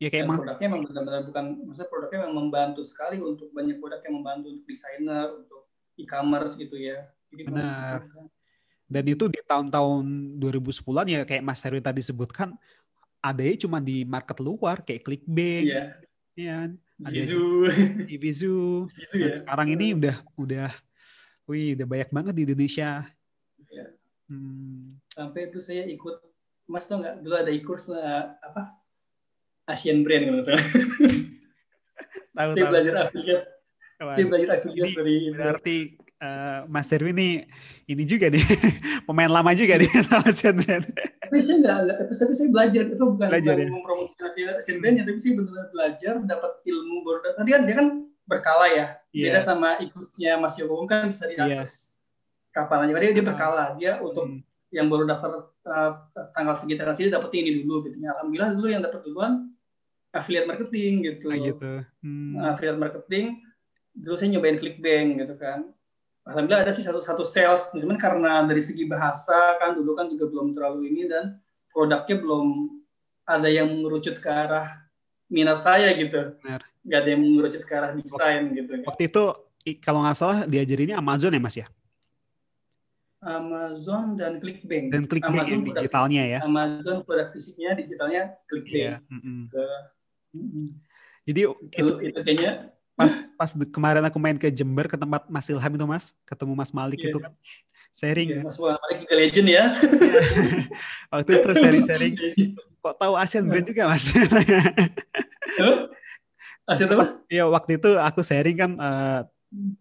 Ya 0.00 0.08
kayak 0.08 0.24
emang 0.24 0.38
produknya 0.40 0.68
memang 0.72 0.82
benar-benar 0.88 1.22
bukan 1.28 1.44
maksudnya 1.68 1.90
produknya 1.92 2.18
memang 2.24 2.36
membantu 2.48 2.80
sekali 2.88 3.16
untuk 3.20 3.52
banyak 3.52 3.76
produk 3.76 4.00
yang 4.00 4.14
membantu 4.16 4.46
untuk 4.48 4.64
desainer, 4.64 5.26
untuk 5.44 5.62
e-commerce 6.00 6.56
gitu 6.56 6.76
ya. 6.80 7.04
Jadi 7.28 7.42
Benar. 7.48 8.08
Dan 8.90 9.04
itu 9.06 9.24
di 9.30 9.38
tahun-tahun 9.44 10.04
2010-an 10.40 11.06
ya 11.06 11.20
kayak 11.22 11.44
Mas 11.44 11.62
Heru 11.62 11.78
tadi 11.78 12.02
sebutkan 12.02 12.56
ada 13.20 13.44
ya 13.44 13.54
cuma 13.60 13.78
di 13.78 14.02
market 14.08 14.40
luar 14.40 14.80
kayak 14.80 15.04
Clickbank. 15.04 15.64
Iya. 15.68 15.84
Ya, 16.40 16.72
Vizu. 16.96 17.68
Vizu. 18.08 18.88
Vizu 18.88 19.16
ya. 19.20 19.36
Sekarang 19.36 19.68
ini 19.68 19.92
udah 19.92 20.16
udah 20.40 20.72
Wih, 21.50 21.74
udah 21.74 21.86
banyak 21.90 22.10
banget 22.14 22.32
di 22.38 22.42
Indonesia. 22.46 23.10
Ya. 23.74 23.86
Hmm. 24.30 25.02
Sampai 25.10 25.50
itu 25.50 25.58
saya 25.58 25.82
ikut, 25.90 26.22
Mas 26.70 26.86
tau 26.86 27.02
nggak? 27.02 27.26
Dulu 27.26 27.34
ada 27.34 27.50
ikut 27.50 27.78
uh, 27.90 28.24
apa? 28.38 28.78
Asian 29.66 30.06
Brand 30.06 30.30
kalau 30.30 30.42
saya. 30.46 30.62
tahu, 32.38 32.50
saya 32.54 32.62
tahu. 32.62 32.70
belajar 32.70 32.94
affiliate. 33.02 33.44
Saya 34.14 34.24
belajar 34.30 34.48
affiliate 34.62 34.94
dari 34.94 35.16
berarti 35.34 35.76
uh, 36.22 36.58
Mas 36.70 36.86
Derwi 36.86 37.10
ini 37.12 37.28
ini 37.90 38.02
juga 38.06 38.30
nih 38.30 38.40
pemain 39.10 39.28
lama 39.28 39.50
juga 39.52 39.74
nih 39.74 39.90
Asian 40.30 40.54
Brand. 40.54 40.86
Tapi 40.86 41.38
saya 41.42 41.56
nggak, 41.62 41.78
tapi, 41.98 42.12
tapi 42.14 42.32
saya 42.34 42.48
belajar 42.50 42.82
itu 42.86 42.94
bukan, 42.98 43.26
belajar, 43.26 43.54
bukan 43.58 43.66
ya? 43.66 43.70
mempromosikan 43.74 44.30
Asian 44.54 44.78
Brand 44.78 44.96
ya, 44.98 45.04
tapi 45.06 45.18
saya 45.18 45.32
benar-benar 45.34 45.68
belajar 45.74 46.14
dapat 46.22 46.52
ilmu 46.62 46.96
baru. 47.02 47.18
Tadi 47.34 47.50
kan 47.50 47.62
dia 47.66 47.74
kan 47.74 47.88
berkala 48.30 48.70
ya. 48.70 48.86
Yeah. 49.10 49.34
Beda 49.34 49.40
sama 49.42 49.82
ikutnya 49.82 50.38
Mas 50.38 50.54
Yoko 50.54 50.86
kan 50.86 51.10
bisa 51.10 51.26
diakses 51.26 51.90
yeah. 52.54 52.62
kapan 52.62 52.86
aja. 52.86 52.94
Dia, 53.02 53.10
dia 53.18 53.24
berkala. 53.26 53.64
Dia 53.74 53.92
untuk 53.98 54.30
hmm. 54.30 54.40
yang 54.70 54.86
baru 54.86 55.10
daftar 55.10 55.50
uh, 55.66 55.92
tanggal 56.30 56.54
tanggal 56.54 56.94
sini 56.94 57.10
dapat 57.10 57.30
ini 57.34 57.66
dulu 57.66 57.90
gitu. 57.90 57.98
Ya, 57.98 58.14
Alhamdulillah 58.14 58.50
dulu 58.54 58.66
yang 58.70 58.82
dapat 58.86 59.02
duluan 59.02 59.50
affiliate 60.14 60.46
marketing 60.46 60.92
gitu. 61.02 61.26
Ah, 61.26 61.36
gitu. 61.42 61.70
Hmm. 62.06 62.34
affiliate 62.46 62.78
marketing. 62.78 63.42
Dulu 63.90 64.14
saya 64.14 64.30
nyobain 64.30 64.56
Clickbank 64.62 65.26
gitu 65.26 65.34
kan. 65.34 65.66
Alhamdulillah 66.22 66.62
ada 66.62 66.72
sih 66.76 66.86
satu 66.86 67.02
satu 67.02 67.26
sales, 67.26 67.72
cuman 67.74 67.98
karena 67.98 68.46
dari 68.46 68.62
segi 68.62 68.86
bahasa 68.86 69.58
kan 69.58 69.74
dulu 69.74 69.98
kan 69.98 70.06
juga 70.06 70.30
belum 70.30 70.54
terlalu 70.54 70.92
ini 70.92 71.10
dan 71.10 71.42
produknya 71.74 72.22
belum 72.22 72.46
ada 73.26 73.48
yang 73.50 73.66
mengerucut 73.66 74.20
ke 74.22 74.30
arah 74.30 74.78
minat 75.26 75.58
saya 75.58 75.90
gitu. 75.96 76.38
Benar 76.38 76.69
nggak 76.80 76.98
ada 77.00 77.08
yang 77.12 77.20
mengerucut 77.22 77.62
ke 77.64 77.72
arah 77.76 77.90
desain 77.92 78.42
gitu. 78.56 78.70
Waktu 78.88 79.02
itu 79.08 79.22
kalau 79.84 80.00
nggak 80.04 80.16
salah 80.16 80.38
diajarinnya 80.48 80.96
Amazon 80.96 81.36
ya 81.36 81.40
mas 81.40 81.56
ya? 81.56 81.66
Amazon 83.20 84.16
dan 84.16 84.40
Clickbank. 84.40 84.86
Dan 84.96 85.04
Clickbank 85.04 85.44
Amazon 85.44 85.52
yang 85.52 85.62
digitalnya 85.68 86.22
ya? 86.24 86.38
Amazon 86.40 87.04
produk 87.04 87.28
fisiknya, 87.36 87.76
digitalnya 87.76 88.22
Clickbank. 88.48 88.80
Iya. 88.80 88.94
Mm 89.12 89.20
-mm. 89.20 89.40
Ke, 89.52 89.64
mm 90.32 90.48
-mm. 90.48 90.66
Jadi 91.28 91.40
itu, 91.44 91.52
itu, 91.76 91.92
itu 92.00 92.20
kayaknya 92.24 92.52
pas 92.96 93.12
pas 93.36 93.50
kemarin 93.52 94.04
aku 94.04 94.18
main 94.20 94.36
ke 94.40 94.48
Jember 94.48 94.88
ke 94.88 94.96
tempat 94.96 95.28
Mas 95.28 95.48
Ilham 95.52 95.72
itu 95.76 95.86
Mas, 95.88 96.04
ketemu 96.24 96.52
Mas 96.56 96.72
Malik 96.72 97.00
Iya. 97.00 97.12
itu 97.12 97.18
kan 97.20 97.32
sharing. 97.92 98.28
Iya, 98.32 98.36
kan. 98.40 98.44
Mas 98.48 98.56
Malik 98.56 98.96
juga 99.04 99.14
legend 99.20 99.48
ya. 99.52 99.64
Waktu 101.12 101.30
itu 101.36 101.50
sharing-sharing. 101.60 102.14
Kok 102.82 102.94
tahu 102.96 103.12
Asian 103.20 103.44
Brand 103.44 103.68
juga 103.68 103.82
Mas? 103.92 104.04
Asyik 106.70 106.86
apa? 106.94 107.02
Pas 107.02 107.10
ya 107.26 107.44
waktu 107.50 107.70
itu 107.82 107.90
aku 107.98 108.20
sharing 108.22 108.56
kan 108.56 108.70
eh, 108.78 109.20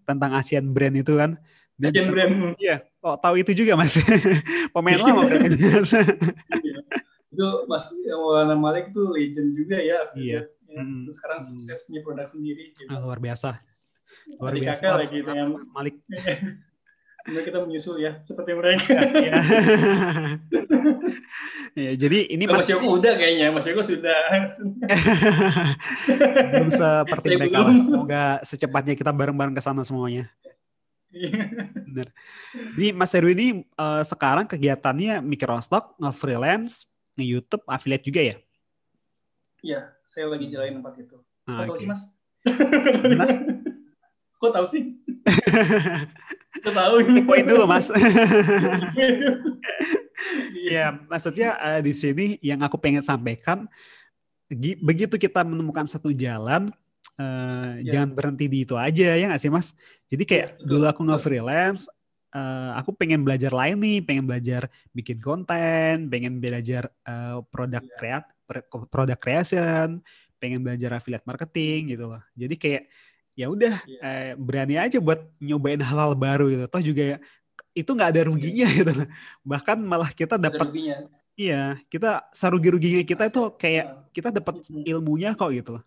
tentang 0.04 0.32
Asian 0.34 0.66
Brand 0.74 0.96
itu 0.98 1.14
kan. 1.14 1.38
Dia 1.78 1.94
Asian 1.94 2.10
Brand. 2.12 2.34
Iya, 2.58 2.84
kok 3.00 3.18
tahu 3.22 3.36
itu 3.40 3.52
juga 3.54 3.78
Mas? 3.78 3.96
Pemain 4.74 5.00
lama 5.00 5.22
berarti. 5.30 5.56
Mas. 5.56 5.92
Iya. 6.60 6.78
Itu 7.30 7.48
Mas 7.70 7.86
Maulana 7.94 8.58
Malik 8.58 8.90
itu 8.90 9.04
legend 9.14 9.54
juga 9.54 9.78
ya. 9.78 10.10
Iya. 10.18 10.42
Ya, 10.44 10.58
Mm. 10.70 11.10
Terus 11.10 11.18
sekarang 11.18 11.42
sukses 11.42 11.82
punya 11.90 12.06
produk 12.06 12.30
sendiri. 12.30 12.70
Gitu. 12.70 12.86
Ah, 12.94 13.02
luar 13.02 13.18
biasa. 13.18 13.58
Luar 14.38 14.54
Adik 14.54 14.70
biasa. 14.70 14.82
kakak 14.86 14.98
lagi 15.02 15.18
dengan 15.26 15.48
Malik. 15.74 15.96
sebenarnya 17.24 17.46
kita 17.52 17.60
menyusul 17.64 17.96
ya 18.00 18.14
seperti 18.24 18.52
mereka. 18.56 18.94
Iya. 18.96 19.34
Ya, 21.76 21.92
jadi 22.08 22.20
ini 22.32 22.44
Mas 22.48 22.64
Mas 22.64 22.70
Yoko 22.72 22.88
udah 22.98 23.14
kayaknya, 23.20 23.48
Mas 23.52 23.66
Yoko 23.68 23.84
sudah. 23.84 24.20
belum 26.50 26.70
seperti 26.72 27.28
Saya 27.28 27.38
mereka 27.38 27.58
belum. 27.68 27.84
Semoga 27.84 28.24
secepatnya 28.48 28.94
kita 28.96 29.12
bareng-bareng 29.12 29.56
ke 29.56 29.62
sana 29.62 29.84
semuanya. 29.84 30.32
Bener. 31.90 32.14
Jadi 32.54 32.88
Mas 32.94 33.12
Heru 33.12 33.30
ini 33.34 33.66
eh, 33.66 34.04
sekarang 34.06 34.46
kegiatannya 34.46 35.20
microstock, 35.26 35.98
nge-freelance, 35.98 36.88
nge-YouTube, 37.18 37.66
affiliate 37.66 38.06
juga 38.06 38.22
ya? 38.22 38.36
Iya, 39.60 39.82
saya 40.08 40.32
lagi 40.32 40.48
jalanin 40.48 40.80
empat 40.80 40.96
itu. 41.04 41.18
Kok 41.20 41.50
Nah, 41.50 41.66
tahu 41.66 41.78
sih 41.82 41.88
Mas? 41.90 42.02
Benar? 43.04 43.28
Kok 44.40 44.52
tahu 44.56 44.66
sih? 44.70 44.84
Tahu? 46.60 46.96
Poin 47.24 47.44
dulu 47.46 47.66
Mas. 47.66 47.88
Iya. 50.52 50.92
ya, 50.92 51.08
maksudnya 51.08 51.56
eh, 51.56 51.80
di 51.80 51.96
sini 51.96 52.26
yang 52.44 52.60
aku 52.60 52.76
pengen 52.76 53.00
sampaikan, 53.00 53.64
gi- 54.46 54.76
begitu 54.76 55.16
kita 55.16 55.48
menemukan 55.48 55.88
satu 55.88 56.12
jalan, 56.12 56.68
eh, 57.16 57.88
Ya. 57.88 57.96
jangan 57.96 58.12
berhenti 58.12 58.52
di 58.52 58.68
itu 58.68 58.76
aja 58.76 59.16
ya 59.16 59.26
nggak 59.32 59.40
sih 59.40 59.48
Mas? 59.48 59.72
Jadi 60.12 60.24
kayak 60.28 60.46
Ya, 60.46 60.54
betul, 60.60 60.68
dulu 60.68 60.86
aku 60.86 61.02
betul. 61.02 61.08
nge-freelance, 61.16 61.88
eh, 62.36 62.72
aku 62.76 62.92
pengen 63.00 63.24
belajar 63.24 63.56
lain 63.56 63.80
nih, 63.80 63.98
pengen 64.04 64.26
belajar 64.28 64.68
bikin 64.92 65.24
konten, 65.24 66.12
pengen 66.12 66.44
belajar 66.44 66.92
eh, 67.08 67.40
produk 67.48 67.80
Iya. 67.80 67.96
kreat, 67.96 68.24
produk 68.92 69.16
creation, 69.18 70.04
pengen 70.36 70.60
belajar 70.60 71.00
affiliate 71.00 71.24
marketing 71.24 71.96
gitu 71.96 72.12
loh. 72.12 72.22
Jadi 72.36 72.56
kayak 72.60 72.84
ya 73.40 73.48
udah 73.48 73.76
Iya. 73.88 74.00
eh, 74.04 74.32
berani 74.36 74.76
aja 74.76 74.98
buat 75.00 75.24
nyobain 75.40 75.80
hal-hal 75.80 76.12
baru 76.14 76.52
gitu. 76.52 76.66
Toh 76.68 76.84
juga 76.84 77.04
ya 77.16 77.18
itu 77.72 77.88
nggak 77.88 78.10
ada 78.12 78.22
ruginya 78.28 78.68
gitu 78.76 78.92
loh. 78.92 79.08
Bahkan 79.48 79.78
malah 79.80 80.12
kita 80.12 80.36
dapat 80.36 80.68
ruginya. 80.68 80.98
iya, 81.40 81.80
kita 81.88 82.28
serugi-ruginya 82.36 83.00
kita 83.08 83.24
itu 83.32 83.42
kayak 83.56 83.86
Nah, 83.88 84.04
kita 84.12 84.30
dapat 84.36 84.56
Mm. 84.68 84.84
ilmunya 84.92 85.30
kok 85.40 85.56
gitu 85.56 85.80
loh. 85.80 85.84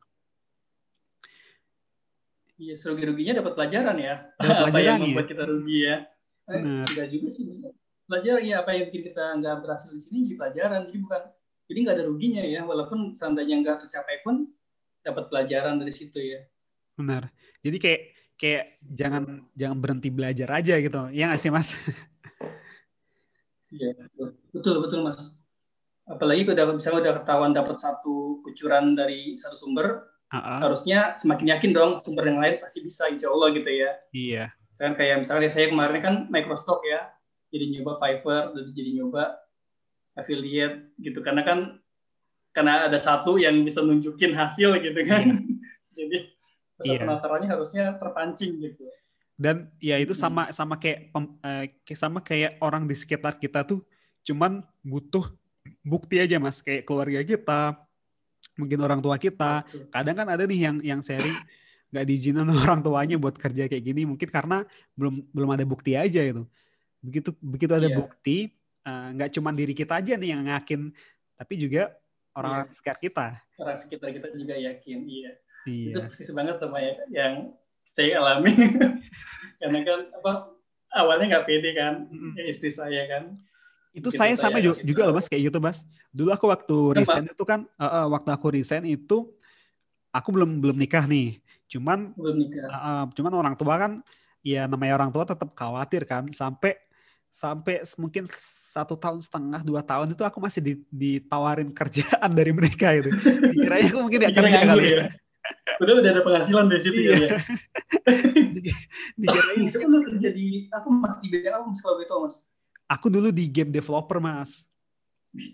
Iya, 2.56 2.74
serugi-ruginya 2.78 3.42
dapat 3.42 3.52
pelajaran 3.58 3.96
ya. 3.98 4.14
Dapat 4.38 4.38
apa 4.62 4.70
pelajaran, 4.70 4.86
yang 4.86 4.96
iya. 4.96 5.04
membuat 5.04 5.26
kita 5.28 5.44
rugi 5.44 5.78
ya? 5.82 5.96
Eh, 6.48 6.60
Benar. 6.62 6.86
enggak 6.88 7.08
juga 7.10 7.26
sih. 7.28 7.42
Belajar 8.06 8.36
ya 8.44 8.54
apa 8.62 8.70
yang 8.76 8.84
bikin 8.90 9.02
kita 9.12 9.24
nggak 9.40 9.56
berhasil 9.62 9.90
di 9.90 10.00
sini 10.00 10.16
jadi 10.30 10.36
pelajaran. 10.38 10.80
Jadi 10.88 10.98
bukan 11.00 11.22
jadi 11.68 11.78
nggak 11.84 11.96
ada 11.96 12.04
ruginya 12.06 12.42
ya. 12.44 12.60
Walaupun 12.64 12.98
seandainya 13.12 13.56
nggak 13.62 13.76
tercapai 13.86 14.16
pun 14.22 14.46
dapat 15.02 15.24
pelajaran 15.28 15.76
dari 15.80 15.92
situ 15.92 16.16
ya. 16.16 16.40
Benar. 16.96 17.32
Jadi 17.64 17.76
kayak 17.80 18.00
kayak 18.36 18.64
jangan 18.82 19.46
jangan 19.54 19.78
berhenti 19.78 20.08
belajar 20.10 20.48
aja 20.50 20.74
gitu. 20.82 21.00
Ya 21.14 21.30
nggak 21.30 21.40
sih 21.40 21.52
Mas? 21.52 21.78
Iya, 23.72 23.96
betul. 24.52 24.84
betul 24.84 25.00
Mas. 25.00 25.32
Apalagi 26.04 26.44
kalau 26.44 26.76
misalnya 26.76 27.00
udah 27.08 27.14
ketahuan 27.22 27.52
dapat 27.56 27.76
satu 27.80 28.42
kucuran 28.44 28.92
dari 28.92 29.38
satu 29.40 29.56
sumber, 29.56 30.02
ah, 30.34 30.60
harusnya 30.60 31.16
semakin 31.16 31.56
yakin 31.56 31.72
dong 31.72 31.92
sumber 32.04 32.28
yang 32.28 32.42
lain 32.42 32.60
pasti 32.60 32.84
bisa 32.84 33.08
insya 33.08 33.32
Allah 33.32 33.48
gitu 33.54 33.70
ya. 33.70 33.90
iya. 34.12 34.44
Misalkan 34.72 34.94
kayak 34.98 35.16
misalnya 35.24 35.48
saya 35.52 35.68
kemarin 35.72 36.00
kan 36.02 36.14
Microstock 36.28 36.84
ya, 36.84 37.12
jadi 37.52 37.64
nyoba 37.78 37.96
Fiverr, 38.00 38.44
jadi- 38.56 38.72
jadi 38.76 38.90
nyoba 39.00 39.22
affiliate 40.12 40.92
gitu 41.00 41.24
karena 41.24 41.40
kan 41.44 41.58
karena 42.52 42.84
ada 42.88 42.98
satu 43.00 43.40
yang 43.40 43.64
bisa 43.64 43.80
nunjukin 43.80 44.36
hasil 44.36 44.76
gitu 44.84 45.00
kan. 45.08 45.24
jadi 45.24 45.51
rasa 46.82 46.90
Iya. 46.92 47.00
penasarannya 47.00 47.48
harusnya 47.48 47.84
terpancing 47.96 48.52
gitu. 48.60 48.84
Dan 49.34 49.70
ya 49.78 49.96
itu 49.96 50.12
Hmm. 50.12 50.22
sama 50.22 50.42
sama 50.50 50.74
kayak 50.76 51.10
pem- 51.10 51.38
kayak 51.82 51.98
sama 51.98 52.18
kayak 52.20 52.58
orang 52.58 52.84
di 52.84 52.94
sekitar 52.94 53.38
kita 53.38 53.62
tuh 53.62 53.80
cuman 54.22 54.62
butuh 54.82 55.30
bukti 55.80 56.18
aja 56.18 56.38
Mas 56.38 56.58
kayak 56.58 56.82
keluarga 56.84 57.22
kita, 57.22 57.74
mungkin 58.54 58.78
orang 58.78 58.98
tua 58.98 59.16
kita. 59.16 59.62
Kadang 59.88 60.14
kan 60.14 60.28
ada 60.28 60.42
nih 60.42 60.60
yang 60.60 60.76
yang 60.82 61.00
sharing 61.00 61.34
nggak 61.90 62.06
diizinin 62.06 62.46
orang 62.78 62.80
tuanya 62.80 63.16
buat 63.16 63.34
kerja 63.34 63.66
kayak 63.66 63.82
gini 63.82 64.02
mungkin 64.04 64.26
karena 64.26 64.62
belum 64.94 65.26
belum 65.30 65.50
ada 65.50 65.64
bukti 65.64 65.94
aja 65.94 66.22
gitu. 66.22 66.46
Begitu 67.00 67.30
begitu 67.38 67.72
ada 67.72 67.86
Iya. 67.86 67.98
bukti 67.98 68.50
eh, 68.82 69.08
nggak 69.14 69.30
cuman 69.32 69.54
diri 69.54 69.72
kita 69.72 69.98
aja 69.98 70.14
nih 70.14 70.30
yang 70.34 70.42
yakin 70.50 70.90
tapi 71.34 71.54
juga 71.56 71.94
orang-orang 72.32 72.66
Iya. 72.66 72.74
sekitar 72.74 72.98
kita. 72.98 73.26
Orang 73.58 73.76
sekitar 73.76 74.08
kita 74.10 74.28
juga 74.32 74.54
yakin, 74.56 74.98
iya. 75.04 75.32
Itu 75.34 75.51
Iya. 75.66 76.06
persis 76.10 76.30
banget 76.34 76.56
sama 76.58 76.78
ya, 76.82 76.94
yang 77.10 77.54
saya 77.82 78.18
alami. 78.18 78.50
karena 79.60 79.78
kan 79.86 80.00
apa 80.18 80.32
awalnya 80.94 81.38
nggak 81.38 81.46
pede 81.46 81.70
kan, 81.74 81.94
Mm-mm. 82.10 82.34
ya 82.38 82.44
istri 82.50 82.70
saya 82.70 83.06
kan. 83.06 83.34
Itu 83.92 84.08
saya 84.08 84.32
sama 84.40 84.56
juga 84.58 85.04
tahu. 85.04 85.08
loh 85.12 85.14
mas 85.20 85.28
kayak 85.28 85.42
gitu 85.52 85.58
mas. 85.60 85.78
Dulu 86.10 86.30
aku 86.32 86.46
waktu 86.48 86.76
Kenapa? 86.76 86.98
resign 86.98 87.26
itu 87.28 87.44
kan, 87.44 87.60
eh, 87.68 87.84
eh, 87.84 88.06
waktu 88.08 88.30
aku 88.32 88.46
resign 88.56 88.84
itu 88.88 89.18
aku 90.10 90.28
belum 90.32 90.60
belum 90.64 90.76
nikah 90.80 91.04
nih. 91.04 91.38
Cuman 91.68 92.16
Belum 92.16 92.36
nikah. 92.40 92.68
eh, 92.72 93.04
cuman 93.12 93.32
orang 93.36 93.54
tua 93.54 93.74
kan, 93.76 93.92
ya 94.40 94.64
namanya 94.64 94.96
orang 94.96 95.10
tua 95.12 95.28
tetap 95.28 95.52
khawatir 95.52 96.08
kan. 96.08 96.24
Sampai 96.32 96.80
sampai 97.32 97.80
mungkin 97.96 98.28
satu 98.36 98.92
tahun 98.92 99.24
setengah 99.24 99.64
dua 99.64 99.80
tahun 99.80 100.12
itu 100.12 100.20
aku 100.20 100.36
masih 100.36 100.60
di- 100.60 100.84
ditawarin 100.92 101.72
kerjaan 101.78 102.30
dari 102.32 102.52
mereka 102.52 102.92
itu. 102.96 103.12
Dikiranya 103.52 103.88
aku 103.92 103.98
mungkin 104.04 104.18
gak 104.24 104.32
Dikira 104.32 104.48
kerja 104.48 104.60
kali 104.72 104.84
ya. 104.88 105.04
Ya. 105.52 105.76
Betul 105.78 105.94
udah 106.00 106.10
ada 106.10 106.22
penghasilan 106.22 106.64
dari 106.66 106.80
situ 106.80 106.98
Iya. 106.98 107.14
ya. 107.24 107.30
Di- 108.52 108.74
Dikirain 109.18 109.64
kan 109.68 109.88
lu 109.88 109.98
kerja 110.02 110.28
di 110.32 110.46
aku 110.68 110.88
mas 110.90 111.14
di 111.20 111.28
bidang 111.28 111.54
apa 111.60 111.64
mas 111.68 111.80
kalau 111.80 111.96
gitu 112.00 112.14
mas? 112.18 112.36
aku 112.86 113.06
dulu 113.08 113.28
di 113.32 113.44
game 113.48 113.70
developer 113.70 114.18
mas. 114.18 114.64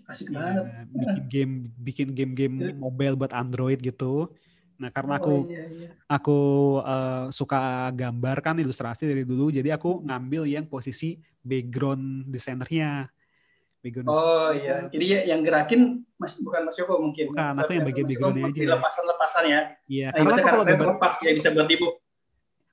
Asik 0.05 0.35
banget. 0.35 0.67
Iya, 0.67 0.79
bikin 0.91 1.23
game 1.31 1.53
bikin 1.79 2.07
game-game 2.11 2.55
mobile 2.75 3.15
buat 3.15 3.31
Android 3.31 3.79
gitu. 3.79 4.27
Nah, 4.75 4.91
karena 4.91 5.19
aku 5.19 5.43
Oh, 5.43 5.47
iya, 5.47 5.63
iya. 5.71 5.89
aku 6.07 6.39
eh, 6.83 7.25
suka 7.31 7.87
gambar 7.91 8.39
kan 8.39 8.55
ilustrasi 8.59 9.07
dari 9.07 9.23
dulu, 9.23 9.51
jadi 9.51 9.75
aku 9.75 10.03
ngambil 10.03 10.47
yang 10.47 10.67
posisi 10.67 11.15
background 11.39 12.27
desainernya. 12.27 13.07
Background. 13.79 14.07
Oh 14.11 14.51
iya. 14.51 14.91
Jadi 14.91 15.05
ya, 15.07 15.19
yang 15.31 15.39
gerakin 15.39 16.03
mas 16.19 16.35
bukan 16.35 16.67
Mas 16.67 16.75
Yoko 16.75 16.99
mungkin. 16.99 17.31
Bukan, 17.31 17.53
aku 17.55 17.71
yang 17.71 17.85
bagian 17.87 18.05
backgroundnya 18.05 18.43
aja. 18.45 18.59
Di 18.59 18.67
lepasan-lepasan 18.67 19.43
ya. 19.47 19.61
Iya, 19.87 20.07
Nah, 20.09 20.17
karena 20.19 20.35
aku 20.35 20.47
kalau 20.47 20.65
gambar 20.67 20.79
terlepas 20.83 21.13
ya 21.23 21.31
bisa 21.31 21.47
buat 21.49 21.67
move. 21.67 21.95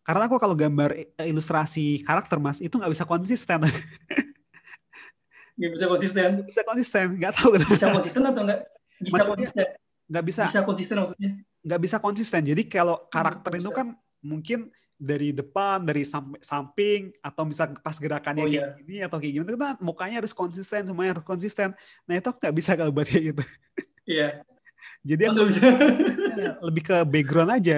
karena 0.03 0.23
aku 0.27 0.37
kalau 0.39 0.55
gambar 0.55 0.91
ilustrasi 1.21 1.87
karakter 2.03 2.39
Mas 2.39 2.59
itu 2.59 2.75
nggak 2.75 2.91
bisa 2.91 3.05
konsisten. 3.05 3.59
Nggak 5.57 5.71
bisa 5.73 5.87
konsisten. 5.89 6.29
Nggak 6.37 6.47
bisa 6.47 6.63
konsisten, 6.63 7.07
nggak 7.17 7.33
tahu 7.33 7.49
kenapa. 7.57 7.73
Bisa 7.73 7.87
konsisten 7.89 8.23
atau 8.23 8.43
enggak? 8.45 8.61
Bisa 8.97 9.13
Maksudnya- 9.13 9.31
konsisten. 9.33 9.67
Nggak 10.07 10.25
bisa 10.25 10.43
Bisa 10.47 10.61
konsisten 10.63 10.97
maksudnya. 11.03 11.31
nggak 11.67 11.81
bisa 11.83 11.97
konsisten. 11.99 12.41
Jadi 12.47 12.63
kalau 12.67 12.97
karakter 13.11 13.51
nggak 13.51 13.59
itu 13.59 13.71
bisa. 13.73 13.79
kan 13.79 13.87
mungkin 14.23 14.59
dari 14.97 15.29
depan, 15.31 15.85
dari 15.85 16.03
sam- 16.09 16.41
samping, 16.41 17.13
atau 17.21 17.45
misal 17.45 17.77
pas 17.79 17.97
gerakannya 17.97 18.43
Oh, 18.43 18.49
kayak 18.49 18.81
gini 18.81 18.97
atau 19.05 19.17
kayak 19.21 19.33
gimana, 19.37 19.51
itu 19.53 19.61
kan 19.61 19.77
mukanya 19.79 20.17
harus 20.25 20.33
konsisten, 20.33 20.89
semuanya 20.89 21.21
harus 21.21 21.27
konsisten. 21.29 21.77
Nah 22.09 22.15
itu 22.17 22.29
nggak 22.33 22.55
bisa 22.57 22.73
kalau 22.75 22.91
buat 22.91 23.05
kayak 23.05 23.25
gitu. 23.37 23.43
Iya. 24.09 24.29
Jadi 25.05 25.23
Oh, 25.27 25.31
aku 25.37 25.43
bisa. 25.53 25.61
lebih 26.65 26.83
ke 26.83 26.97
background 27.05 27.51
aja. 27.53 27.77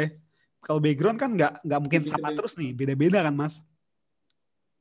Kalau 0.58 0.80
background 0.80 1.18
kan 1.18 1.30
nggak 1.34 1.52
nggak 1.66 1.80
mungkin 1.82 2.00
Lebih 2.06 2.12
sama 2.14 2.28
terus 2.34 2.54
nih, 2.54 2.70
beda-beda 2.72 3.18
kan 3.20 3.34
mas. 3.34 3.60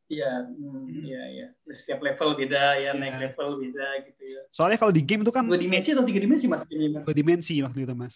Iya, 0.07 0.47
hmm, 0.47 0.87
iya, 1.03 1.21
iya. 1.27 1.47
Setiap 1.67 1.99
level 1.99 2.39
beda 2.39 2.79
ya, 2.79 2.95
naik 2.95 3.19
Iya. 3.19 3.21
level 3.27 3.49
beda 3.59 3.87
gitu 4.07 4.23
ya. 4.23 4.41
Soalnya 4.47 4.79
kalau 4.79 4.95
di 4.95 5.03
game 5.03 5.27
itu 5.27 5.33
kan 5.35 5.43
Dua 5.43 5.59
dimensi 5.59 5.91
atau 5.91 6.07
tiga 6.07 6.23
dimensi 6.23 6.47
mas? 6.47 6.63
dua 7.03 7.11
dimensi 7.11 7.59
waktu 7.59 7.83
itu 7.83 7.91
mas. 7.91 8.15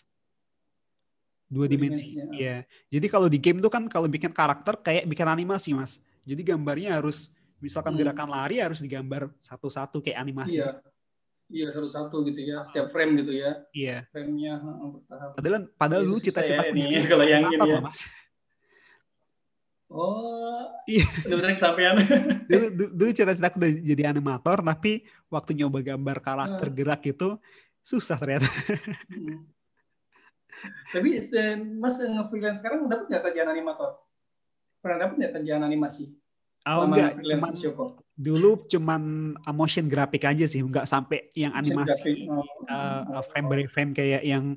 Dua 1.52 1.68
dimensi. 1.68 2.16
dimensi, 2.16 2.40
Iya. 2.40 2.64
Jadi 2.88 3.06
kalau 3.12 3.28
di 3.28 3.36
game 3.36 3.60
itu 3.60 3.68
kan 3.68 3.84
kalau 3.92 4.08
bikin 4.08 4.32
karakter 4.32 4.80
kayak 4.80 5.04
bikin 5.04 5.28
animasi 5.28 5.76
mas. 5.76 6.00
Jadi 6.24 6.48
gambarnya 6.48 6.96
harus 6.96 7.28
misalkan 7.60 7.92
Hmm. 7.92 8.00
gerakan 8.00 8.32
lari 8.32 8.64
harus 8.64 8.80
digambar 8.80 9.28
satu-satu 9.44 10.00
kayak 10.00 10.18
animasi. 10.18 10.64
Iya. 10.64 10.80
Iya, 11.52 11.68
satu-satu 11.76 12.24
gitu 12.32 12.40
ya. 12.48 12.64
Setiap 12.64 12.88
frame 12.88 13.20
gitu 13.20 13.36
ya. 13.36 13.52
Iya. 13.76 14.08
Frame-nya 14.08 14.64
bertahap. 14.64 15.30
Padahal 15.36 15.56
padahal 15.76 16.02
Itu 16.02 16.08
dulu 16.08 16.18
susah 16.18 16.26
cita-citaku 16.32 16.72
ya 16.72 16.88
ini, 16.88 16.98
kalau 17.04 17.26
yang 17.28 17.44
ini 17.52 17.68
ya. 17.68 17.80
mas. 17.84 18.00
Oh, 19.92 20.72
Iya. 20.88 21.04
kesampaian. 21.52 22.00
dulu, 22.48 22.68
dulu, 22.72 22.90
dulu 22.96 23.10
cita-cita 23.12 23.52
aku 23.52 23.60
udah 23.60 23.72
jadi 23.84 24.04
animator, 24.08 24.64
tapi 24.64 25.04
waktu 25.28 25.52
nyoba 25.60 25.84
gambar 25.84 26.18
karakter 26.24 26.68
gerak 26.72 27.04
itu 27.04 27.36
susah 27.84 28.16
ternyata. 28.16 28.48
Hmm. 29.12 29.44
Tapi 30.92 31.10
Mas 31.80 31.98
nge-freelance 31.98 32.60
sekarang 32.62 32.86
dapat 32.86 33.06
nggak 33.10 33.24
kerjaan 33.30 33.50
animator? 33.50 34.02
Pernah 34.82 34.98
dapat 35.08 35.16
nggak 35.18 35.34
kerjaan 35.42 35.64
animasi? 35.66 36.14
Oh 36.62 36.86
Selama 36.86 36.94
enggak, 36.94 37.12
freelance 37.18 37.42
cuman 37.42 37.54
dulu 38.22 38.50
cuman 38.70 39.02
uh, 39.34 39.56
motion 39.56 39.90
grafik 39.90 40.22
aja 40.30 40.46
sih, 40.46 40.62
nggak 40.62 40.86
sampai 40.86 41.34
yang 41.34 41.58
graphic. 41.58 41.74
animasi 41.74 42.30
Oh. 42.30 42.46
uh, 42.70 43.02
uh, 43.18 43.24
frame 43.26 43.48
by 43.50 43.66
frame 43.66 43.92
kayak 43.98 44.22
yang 44.22 44.54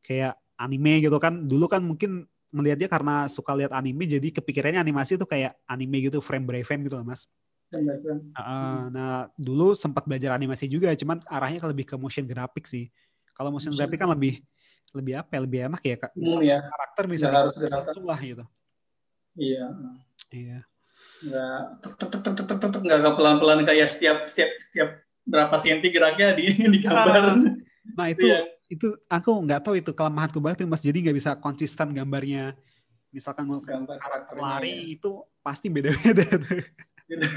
kayak 0.00 0.32
anime 0.56 1.04
gitu 1.04 1.20
kan. 1.20 1.44
Dulu 1.44 1.68
kan 1.68 1.84
mungkin 1.84 2.24
melihatnya 2.52 2.88
karena 2.88 3.28
suka 3.28 3.52
lihat 3.52 3.72
anime, 3.72 4.08
jadi 4.08 4.28
kepikirannya 4.32 4.80
animasi 4.80 5.20
tuh 5.20 5.28
kayak 5.28 5.56
anime 5.68 6.08
gitu, 6.08 6.24
frame 6.24 6.44
by 6.48 6.64
frame 6.64 6.88
gitu 6.88 6.96
loh 7.00 7.04
mas. 7.04 7.28
Uh, 7.72 8.92
nah 8.92 9.28
dulu 9.40 9.72
sempat 9.72 10.04
belajar 10.04 10.36
animasi 10.36 10.68
juga, 10.68 10.92
cuman 10.92 11.20
arahnya 11.24 11.64
lebih 11.68 11.88
ke 11.88 11.96
motion 11.96 12.28
grafik 12.28 12.68
sih. 12.68 12.92
Kalau 13.32 13.48
motion 13.48 13.72
Motion 13.72 13.80
grafik 13.80 14.00
kan 14.00 14.12
lebih 14.12 14.44
lebih 14.92 15.14
apa 15.16 15.30
ya, 15.32 15.40
lebih 15.40 15.60
enak 15.66 15.82
ya 15.82 15.96
kak. 15.98 16.10
Umum 16.12 16.38
Misalnya 16.38 16.48
ya. 16.48 16.58
karakter 16.68 17.04
bisa 17.08 17.26
harus 17.28 17.54
langsung 17.56 18.04
lah 18.04 18.18
gitu. 18.18 18.44
Iya. 19.32 19.66
Iya. 20.28 20.58
Nggak 21.22 21.60
tek 21.80 21.92
tek 21.96 22.08
tek 22.10 22.20
tek 22.22 22.34
tek 22.36 22.58
tek 22.58 22.70
tek, 22.70 22.82
nggak 22.82 22.98
nggak 23.00 23.14
pelan-pelan 23.16 23.60
kayak 23.62 23.88
setiap 23.88 24.18
setiap 24.26 24.50
setiap 24.58 24.88
berapa 25.22 25.54
senti 25.56 25.88
geraknya 25.88 26.34
di 26.34 26.44
digambar. 26.74 27.40
Nah 27.94 28.06
itu 28.08 28.26
Iya. 28.26 28.40
itu 28.68 28.86
aku 29.06 29.30
nggak 29.42 29.60
tahu 29.62 29.74
itu 29.76 29.90
kelemahanku 29.90 30.38
banget 30.38 30.64
mas. 30.64 30.80
Jadi 30.80 30.98
nggak 31.00 31.16
bisa 31.16 31.30
konsisten 31.36 31.90
gambarnya. 31.90 32.52
Misalkan 33.08 33.44
mau 33.44 33.60
Gambar 33.60 33.96
karakter 33.96 34.34
lari 34.34 34.72
ya. 34.72 34.96
itu 34.96 35.10
pasti 35.38 35.68
beda-beda 35.68 36.24
tuh. 36.32 36.64
Gitu. 37.04 37.24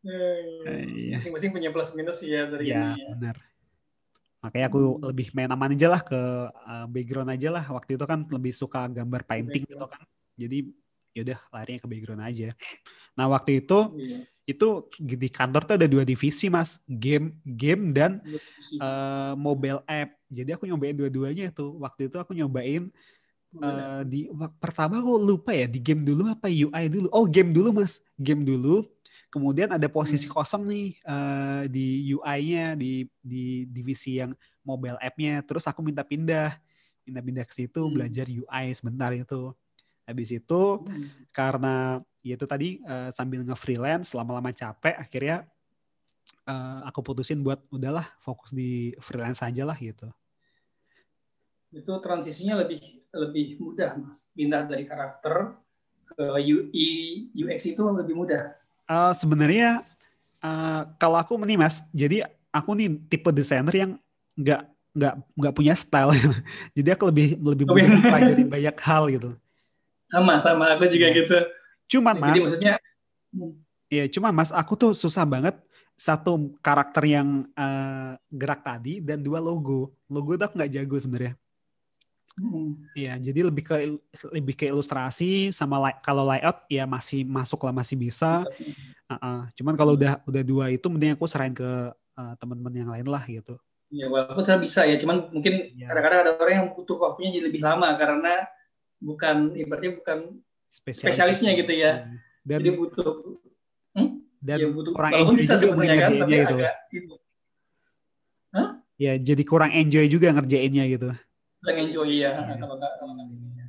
Eh, 0.00 0.88
Iya. 1.12 1.20
Masing-masing 1.20 1.52
punya 1.52 1.68
plus 1.68 1.92
minus 1.92 2.24
ya 2.24 2.48
dari 2.48 2.72
Ya 2.72 2.96
ini 2.96 3.04
ya. 3.04 3.06
benar. 3.12 3.36
Makanya 4.40 4.66
aku 4.72 4.78
Hmm. 4.80 5.00
lebih 5.12 5.28
main 5.36 5.50
aman 5.52 5.76
aja 5.76 5.88
lah 5.92 6.00
ke 6.00 6.16
uh, 6.48 6.86
background 6.88 7.28
aja 7.28 7.48
lah. 7.52 7.64
Waktu 7.68 8.00
itu 8.00 8.04
kan 8.08 8.24
lebih 8.24 8.52
suka 8.56 8.88
gambar 8.88 9.22
painting 9.28 9.68
gitu 9.68 9.84
kan. 9.84 10.00
Jadi 10.40 10.72
yaudah 11.12 11.38
larinya 11.52 11.80
ke 11.84 11.88
background 11.90 12.22
aja. 12.24 12.48
Nah 13.18 13.26
waktu 13.28 13.60
itu 13.60 13.78
Iya. 13.98 14.18
itu 14.48 14.68
di 14.96 15.28
kantor 15.28 15.62
tuh 15.68 15.74
ada 15.76 15.86
dua 15.86 16.02
divisi 16.02 16.48
mas, 16.48 16.80
game 16.88 17.36
game 17.44 17.92
dan 17.92 18.24
uh, 18.80 19.36
mobile 19.36 19.84
app. 19.84 20.16
Jadi 20.32 20.50
aku 20.56 20.64
nyobain 20.64 20.96
dua-duanya 20.96 21.52
itu. 21.52 21.66
Waktu 21.76 22.08
itu 22.08 22.16
aku 22.16 22.32
nyobain 22.32 22.88
uh, 23.60 24.02
di 24.06 24.30
pertama 24.56 25.02
aku 25.02 25.20
lupa 25.20 25.52
ya 25.52 25.68
di 25.68 25.78
game 25.82 26.02
dulu 26.02 26.30
apa 26.32 26.48
UI 26.48 26.84
dulu. 26.88 27.06
Oh 27.12 27.28
game 27.28 27.52
dulu 27.52 27.76
mas, 27.76 28.00
game 28.16 28.42
dulu. 28.42 28.88
Kemudian 29.30 29.70
ada 29.70 29.86
posisi 29.86 30.26
Hmm. 30.26 30.34
kosong 30.34 30.62
nih 30.66 30.98
uh, 31.06 31.62
di 31.70 32.10
UI-nya 32.10 32.74
di 32.74 33.06
di 33.22 33.62
divisi 33.70 34.18
yang 34.18 34.34
mobile 34.66 34.98
app-nya. 34.98 35.40
Terus 35.46 35.64
aku 35.70 35.86
minta 35.86 36.02
pindah, 36.02 36.58
minta 37.06 37.22
pindah 37.22 37.44
ke 37.46 37.54
situ 37.54 37.78
Hmm. 37.86 37.94
belajar 37.94 38.26
UI 38.26 38.74
sebentar 38.74 39.14
itu. 39.14 39.54
Habis 40.02 40.34
itu 40.34 40.62
Hmm. 40.82 41.06
karena 41.30 42.02
ya 42.20 42.34
itu 42.36 42.44
tadi 42.44 42.82
uh, 42.84 43.08
sambil 43.14 43.46
nge-freelance 43.46 44.12
lama-lama 44.12 44.50
capek 44.52 44.98
akhirnya 44.98 45.46
uh, 46.44 46.84
aku 46.84 47.00
putusin 47.00 47.40
buat 47.40 47.62
udahlah 47.72 48.04
fokus 48.20 48.52
di 48.52 48.92
freelance 49.00 49.40
aja 49.40 49.64
lah 49.64 49.78
gitu. 49.78 50.10
itu 51.70 51.92
transisinya 52.02 52.66
lebih 52.66 52.82
lebih 53.14 53.62
mudah 53.62 53.94
mas 53.94 54.26
pindah 54.34 54.66
dari 54.66 54.82
karakter 54.90 55.54
ke 56.02 56.24
UI 56.50 56.90
UX 57.30 57.62
itu 57.70 57.78
lebih 57.78 58.18
mudah 58.18 58.58
Uh, 58.90 59.14
sebenarnya 59.14 59.86
uh, 60.42 60.82
kalau 60.98 61.14
aku 61.14 61.38
nih 61.38 61.54
mas, 61.54 61.86
jadi 61.94 62.26
aku 62.50 62.74
nih 62.74 62.98
tipe 63.06 63.30
desainer 63.30 63.70
yang 63.70 63.90
nggak 64.34 64.66
nggak 64.90 65.14
nggak 65.38 65.54
punya 65.54 65.78
style, 65.78 66.10
jadi 66.76 66.98
aku 66.98 67.06
lebih 67.06 67.38
lebih 67.38 67.70
Oke. 67.70 67.78
mudah 67.78 67.90
mempelajari 67.94 68.42
banyak 68.42 68.76
hal 68.82 69.02
gitu. 69.06 69.30
sama 70.10 70.42
sama 70.42 70.74
aku 70.74 70.90
juga 70.90 71.06
Iya. 71.06 71.22
gitu 71.22 71.38
Cuman 71.90 72.18
jadi 72.18 72.38
mas, 72.38 72.42
maksudnya 72.42 72.74
ya 73.86 74.04
cuman 74.10 74.32
mas, 74.34 74.50
aku 74.50 74.72
tuh 74.74 74.90
susah 74.90 75.22
banget 75.22 75.54
satu 75.94 76.54
karakter 76.64 77.04
yang 77.06 77.44
uh, 77.54 78.18
gerak 78.26 78.64
tadi 78.64 78.98
dan 79.04 79.20
dua 79.20 79.36
logo. 79.36 79.92
Logo 80.10 80.34
tuh 80.38 80.48
aku 80.48 80.54
nggak 80.58 80.72
jago 80.72 80.96
sebenarnya. 80.96 81.34
Hmm, 82.40 82.70
Iya, 82.96 83.14
jadi 83.20 83.40
lebih 83.46 83.62
ke 83.62 83.74
lebih 84.32 84.54
ke 84.56 84.64
ilustrasi 84.66 85.52
sama 85.52 85.76
lay- 85.76 86.00
kalau 86.00 86.24
layout 86.24 86.64
ya 86.72 86.88
masih 86.88 87.20
masuk 87.22 87.60
lah 87.60 87.76
masih 87.76 88.00
bisa. 88.00 88.48
Uh-uh. 89.06 89.44
Cuman 89.54 89.76
kalau 89.76 89.92
udah 89.94 90.24
udah 90.24 90.42
dua 90.42 90.72
itu 90.72 90.86
mending 90.88 91.12
aku 91.12 91.28
serahin 91.28 91.52
ke 91.52 91.92
uh, 91.92 92.32
teman-teman 92.40 92.72
yang 92.72 92.90
lain 92.90 93.04
lah 93.04 93.22
gitu. 93.28 93.60
ya 93.90 94.06
walaupun 94.06 94.38
saya 94.38 94.54
bisa 94.62 94.86
ya 94.86 94.94
cuman 94.96 95.34
mungkin 95.34 95.74
Iya. 95.74 95.90
kadang-kadang 95.90 96.20
ada 96.22 96.30
orang 96.38 96.54
yang 96.62 96.68
butuh 96.78 96.94
waktunya 96.94 97.34
jadi 97.34 97.44
lebih 97.50 97.58
lama 97.58 97.90
karena 97.98 98.46
bukan 99.02 99.36
ibaratnya 99.58 99.98
bukan 99.98 100.18
Spesialis. 100.70 101.02
Spesialisnya 101.02 101.52
gitu 101.58 101.72
ya. 101.74 102.06
Dan 102.46 102.62
jadi 102.62 102.70
butuh 102.78 103.10
dan 104.40 104.56
ya 104.56 104.68
butuh 104.72 104.92
kurang 104.96 105.12
walaupun 105.12 105.36
bisa 105.36 105.52
sebenarnya 105.58 105.96
kan 106.06 106.10
tapi 106.16 106.32
gitu. 106.32 106.56
agak 106.56 106.74
itu 106.94 107.14
Ya 109.00 109.16
jadi 109.16 109.42
kurang 109.48 109.72
enjoy 109.72 110.06
juga 110.06 110.28
ngerjainnya 110.32 110.84
gitu. 110.86 111.08
Kurang 111.60 111.78
enjoy 111.80 112.10
ya 112.16 112.30
Iya. 112.32 112.54
kalau 112.62 112.74
nggak 112.76 112.92
kalau 112.96 113.12
nggak 113.14 113.26
ini 113.28 113.48
ya. 113.52 113.66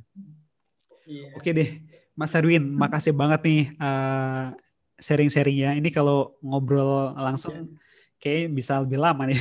Iya. 1.02 1.26
Oke 1.34 1.50
deh, 1.50 1.68
Mas 2.12 2.32
Erwin, 2.32 2.64
makasih 2.64 3.12
banget 3.12 3.40
nih 3.42 3.60
uh, 3.76 4.54
sharing-sharingnya. 4.96 5.76
Ini 5.76 5.88
kalau 5.90 6.38
ngobrol 6.40 7.10
langsung 7.12 7.74
kayak 8.16 8.48
bisa 8.48 8.78
lebih 8.78 8.96
lama 8.96 9.26
nih. 9.26 9.38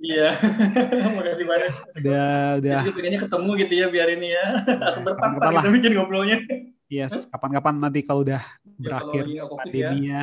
Iya. 0.00 0.28
Makasih 1.16 1.44
banyak. 1.44 1.72
udah 2.00 2.28
udah 2.58 2.74
Jadi 2.80 2.90
pengennya 2.90 3.20
ketemu 3.20 3.50
gitu 3.60 3.74
ya 3.76 3.86
biar 3.88 4.08
ini 4.10 4.28
ya. 4.30 4.46
Atau 4.80 5.00
berpatah 5.02 5.14
kapan-kapan 5.36 5.52
lah. 5.52 5.62
kita 5.62 5.70
bikin 5.70 5.90
ngobrolnya. 5.94 6.38
Yes, 6.86 7.26
kapan-kapan 7.26 7.74
nanti 7.78 8.00
kalau 8.00 8.22
udah 8.22 8.40
Ya, 8.40 8.80
berakhir 8.80 9.24
kalau 9.24 9.48
COVID 9.52 9.52
ya. 9.52 9.60
pandeminya, 9.60 10.20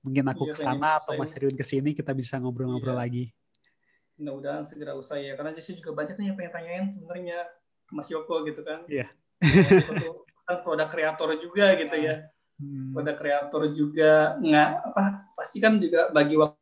mungkin 0.00 0.24
aku 0.26 0.42
Iya, 0.44 0.52
ke 0.52 0.58
sana 0.58 0.88
atau. 0.98 1.14
Mas 1.14 1.32
Erwin 1.32 1.54
ke 1.54 1.64
sini 1.64 1.90
kita 1.92 2.10
bisa 2.12 2.36
ngobrol-ngobrol 2.36 2.92
Iya. 2.92 3.00
lagi. 3.00 3.24
Mudah-mudahan 4.14 4.64
segera 4.66 4.94
usai 4.94 5.30
ya. 5.30 5.34
Karena 5.34 5.50
Jesse 5.50 5.74
juga 5.74 5.92
banyak 5.94 6.14
nih 6.18 6.26
yang 6.30 6.36
pengen 6.38 6.52
tanyain 6.54 6.84
sebenarnya 6.94 7.38
Mas 7.90 8.08
Yoko 8.10 8.46
gitu 8.46 8.62
kan. 8.62 8.86
Iya. 8.86 9.10
Tuh 9.42 10.24
kan 10.44 10.60
produk 10.60 10.88
kreator 10.92 11.28
juga 11.40 11.72
gitu 11.74 11.96
ya. 11.96 12.28
Hmm, 12.54 12.94
Produk 12.94 13.16
kreator 13.18 13.62
juga 13.74 14.38
nggak 14.38 14.68
apa 14.94 15.04
pasti 15.34 15.58
kan 15.58 15.74
juga 15.82 16.14
bagi 16.14 16.38
waktu 16.38 16.54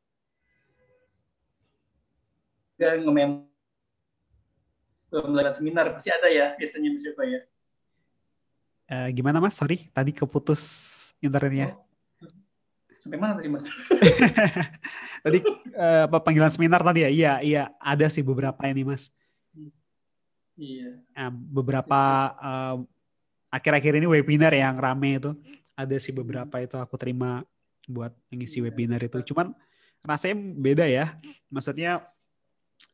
dan 2.81 3.05
ngemem 3.05 3.45
belajar 5.13 5.53
seminar 5.53 5.93
pasti 5.93 6.09
ada 6.09 6.33
ya 6.33 6.57
biasanya 6.57 6.89
Mas 6.97 7.05
Yoko 7.05 7.23
ya. 7.29 7.41
eh, 8.89 9.09
gimana 9.13 9.39
Mas? 9.45 9.53
Sorry, 9.53 9.93
tadi 9.93 10.17
keputus 10.17 10.63
internetnya. 11.21 11.77
Oh. 11.77 11.82
Sampai 13.03 13.19
mana 13.19 13.35
tadi 13.35 13.51
Mas? 13.51 13.67
tadi 15.27 15.39
eh, 15.75 16.03
apa 16.07 16.23
panggilan 16.23 16.55
seminar 16.55 16.87
tadi 16.87 17.03
ya? 17.03 17.11
Iya, 17.11 17.33
iya, 17.43 17.63
ada 17.83 18.07
sih 18.07 18.23
beberapa 18.23 18.63
ini 18.71 18.87
Mas. 18.87 19.11
Iya. 20.55 21.03
Nah, 21.11 21.35
beberapa 21.35 22.01
eh, 22.39 22.77
akhir-akhir 23.51 23.99
ini 23.99 24.07
webinar 24.07 24.55
yang 24.55 24.79
rame 24.79 25.19
itu 25.19 25.35
ada 25.75 25.99
sih 25.99 26.15
beberapa 26.15 26.63
itu 26.63 26.79
aku 26.79 26.95
terima 26.95 27.43
buat 27.91 28.15
mengisi 28.31 28.63
Iya. 28.63 28.71
webinar 28.71 29.03
itu. 29.03 29.19
Cuman 29.35 29.51
rasanya 30.07 30.39
beda 30.55 30.87
ya. 30.87 31.19
Maksudnya 31.51 32.07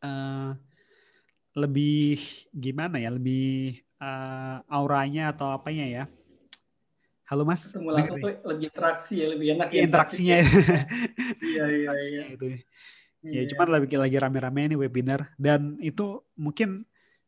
eh, 0.01 0.51
lebih 1.53 2.17
gimana 2.57 2.97
ya? 2.97 3.13
Lebih 3.13 3.77
eh, 4.01 4.57
auranya 4.73 5.37
atau 5.37 5.53
apanya 5.53 5.85
ya? 5.85 6.05
Halo 7.29 7.45
Mas. 7.45 7.69
Ketemu 7.69 7.93
langsung 7.93 8.17
tuh 8.25 8.33
lebih 8.49 8.67
interaksi 8.73 9.15
ya, 9.21 9.27
lebih 9.29 9.47
enak 9.53 9.69
ya. 9.69 9.81
interaksinya. 9.85 10.37
Iya, 11.45 11.65
iya, 11.69 11.91
iya. 11.93 12.23
Itu. 12.33 12.47
Ya, 12.49 12.61
Iya. 13.45 13.51
cuman 13.53 13.69
lagi 13.69 13.97
lagi 14.01 14.17
rame-rame 14.17 14.61
ini 14.73 14.77
webinar 14.79 15.35
dan 15.37 15.77
itu 15.83 16.23
mungkin 16.39 16.87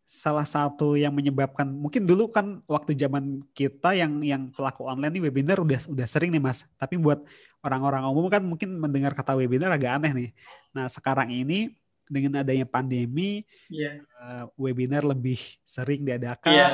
salah 0.09 0.47
satu 0.49 0.97
yang 0.97 1.13
menyebabkan 1.13 1.67
mungkin 1.69 2.09
dulu 2.09 2.31
kan 2.33 2.63
waktu 2.65 2.97
zaman 2.97 3.45
kita 3.53 3.93
yang 3.93 4.23
yang 4.25 4.43
pelaku 4.55 4.87
online 4.89 5.19
nih 5.19 5.23
webinar 5.29 5.61
udah 5.61 5.85
udah 5.93 6.07
sering 6.09 6.33
nih 6.33 6.41
Mas. 6.41 6.65
Tapi 6.81 6.97
buat 6.97 7.21
orang-orang 7.61 8.09
umum 8.09 8.33
kan 8.33 8.41
mungkin 8.41 8.81
mendengar 8.81 9.13
kata 9.13 9.37
webinar 9.37 9.69
agak 9.77 10.01
aneh 10.01 10.13
nih. 10.17 10.31
Nah, 10.73 10.89
sekarang 10.89 11.29
ini 11.29 11.77
dengan 12.09 12.41
adanya 12.41 12.65
pandemi 12.65 13.45
Iya. 13.69 14.01
eh, 14.01 14.45
webinar 14.57 15.05
lebih 15.05 15.37
sering 15.69 16.09
diadakan. 16.09 16.49
Iya. 16.49 16.69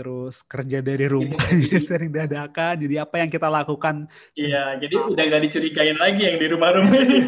Terus 0.00 0.40
kerja 0.48 0.80
dari 0.80 1.04
rumah 1.12 1.36
Jadi- 1.44 1.76
sering 1.92 2.08
diadakan. 2.08 2.80
Jadi 2.80 2.96
apa 2.96 3.20
yang 3.20 3.28
kita 3.28 3.52
lakukan 3.52 4.08
Iya, 4.32 4.80
jadi 4.80 4.96
udah 4.96 5.24
gak 5.28 5.42
dicurigain 5.44 6.00
lagi 6.00 6.24
yang 6.24 6.40
di 6.40 6.46
rumah-rumah 6.48 6.96
ini. 6.96 7.18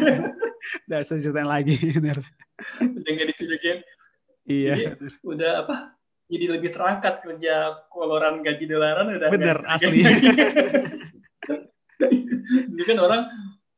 Udah 0.89 1.03
ceritain 1.05 1.45
lagi 1.45 1.75
bener. 1.77 2.23
udah 2.81 3.11
gak 3.13 3.27
dicurigain. 3.35 3.79
Iya. 4.47 4.73
Jadi, 4.73 5.05
udah 5.21 5.51
apa? 5.67 5.75
jadi 6.33 6.45
lebih 6.49 6.73
terangkat 6.73 7.21
kerja 7.21 7.85
koloran 7.93 8.41
gaji 8.41 8.65
dolaran 8.65 9.05
udah 9.21 9.29
bener 9.29 9.57
asli 9.69 10.01
ini 12.73 12.83
kan 12.89 12.97
orang 12.97 13.21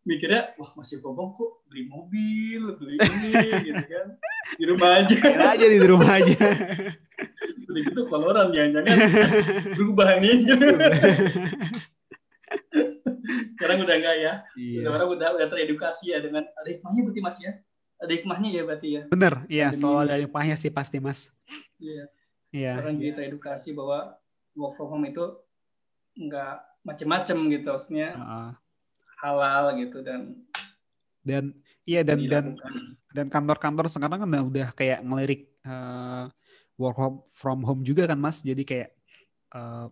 mikirnya 0.06 0.53
wah 0.62 0.72
masih 0.78 1.01
bobong 1.01 1.34
kok 1.34 1.66
beli 1.66 1.89
mobil 1.89 2.78
beli 2.78 2.95
ini 3.01 3.74
gitu 3.74 3.84
kan. 3.89 4.08
Di 4.56 4.66
rumah 4.70 4.89
aja. 5.01 5.16
Enak 5.18 5.49
aja 5.58 5.66
di 5.66 5.80
rumah 5.82 6.12
aja. 6.22 6.38
Udah 7.66 7.82
gitu 7.82 8.01
koloran 8.06 8.53
jangan-jangan 8.53 8.97
berubah 9.74 10.10
nih 10.22 10.45
sekarang 13.56 13.78
udah 13.82 13.95
enggak 13.97 14.16
ya. 14.22 14.34
Iya. 14.53 14.80
udah 14.86 14.91
orang 14.93 15.10
udah 15.18 15.28
udah 15.39 15.47
teredukasi 15.49 16.14
ya 16.14 16.22
dengan 16.22 16.43
ada 16.45 16.70
hikmahnya 16.70 17.01
berarti 17.08 17.22
mas 17.24 17.38
ya? 17.41 17.51
Ada 17.95 18.12
hikmahnya 18.20 18.49
ya 18.51 18.62
berarti 18.68 18.88
ya? 18.91 19.01
Bener 19.10 19.34
iya 19.49 19.68
selalu 19.72 19.97
ada 20.06 20.16
hikmahnya 20.22 20.56
sih 20.60 20.72
pasti 20.72 20.97
mas. 21.01 21.34
Iya. 21.82 22.06
Iya. 22.53 22.74
Orang 22.80 23.01
jadi 23.01 23.12
teredukasi 23.18 23.76
bahwa 23.76 24.16
work 24.56 24.78
from 24.78 24.95
home 24.95 25.08
itu 25.10 25.26
enggak 26.16 26.64
macem-macem 26.86 27.38
gitu 27.51 27.68
maksudnya. 27.74 28.10
Heeh. 28.16 28.49
Halal 29.26 29.74
gitu 29.82 30.06
dan 30.06 30.38
dan 31.26 31.44
iya 31.90 32.06
dan 32.06 32.22
dan 32.30 32.44
dilakukan. 32.54 32.74
dan 33.10 33.28
kantor-kantor 33.34 33.86
sekarang 33.90 34.22
kan 34.22 34.30
udah, 34.46 34.70
kayak 34.78 35.02
ngelirik 35.02 35.50
eh, 35.66 36.26
work 36.78 36.98
home 37.02 37.18
from 37.34 37.66
home 37.66 37.82
juga 37.82 38.06
kan 38.06 38.22
mas? 38.22 38.46
Jadi 38.46 38.62
kayak 38.62 38.94
eh, 39.58 39.88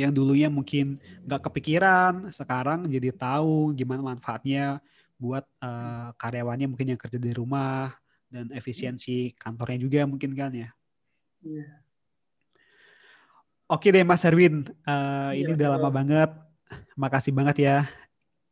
yang 0.00 0.12
dulunya 0.12 0.48
mungkin 0.48 0.96
nggak 1.24 1.52
kepikiran 1.52 2.32
sekarang 2.32 2.88
jadi 2.88 3.12
tahu 3.12 3.76
gimana 3.76 4.00
manfaatnya 4.00 4.80
buat 5.20 5.44
eh, 5.60 6.08
karyawannya 6.16 6.72
mungkin 6.72 6.96
yang 6.96 7.00
kerja 7.00 7.20
di 7.20 7.32
rumah 7.36 7.92
dan 8.32 8.48
efisiensi 8.56 9.36
kantornya 9.36 9.78
juga 9.84 10.00
mungkin 10.08 10.32
kan 10.32 10.50
ya? 10.56 10.68
Iya. 11.44 11.68
oke 13.68 13.86
deh 13.92 14.04
mas 14.08 14.24
Erwin. 14.24 14.64
Eh, 14.88 15.30
Iya, 15.36 15.44
ini 15.44 15.50
udah 15.52 15.68
lama 15.76 15.90
banget. 15.92 16.30
Makasih 16.96 17.30
banget 17.36 17.62
ya 17.62 17.76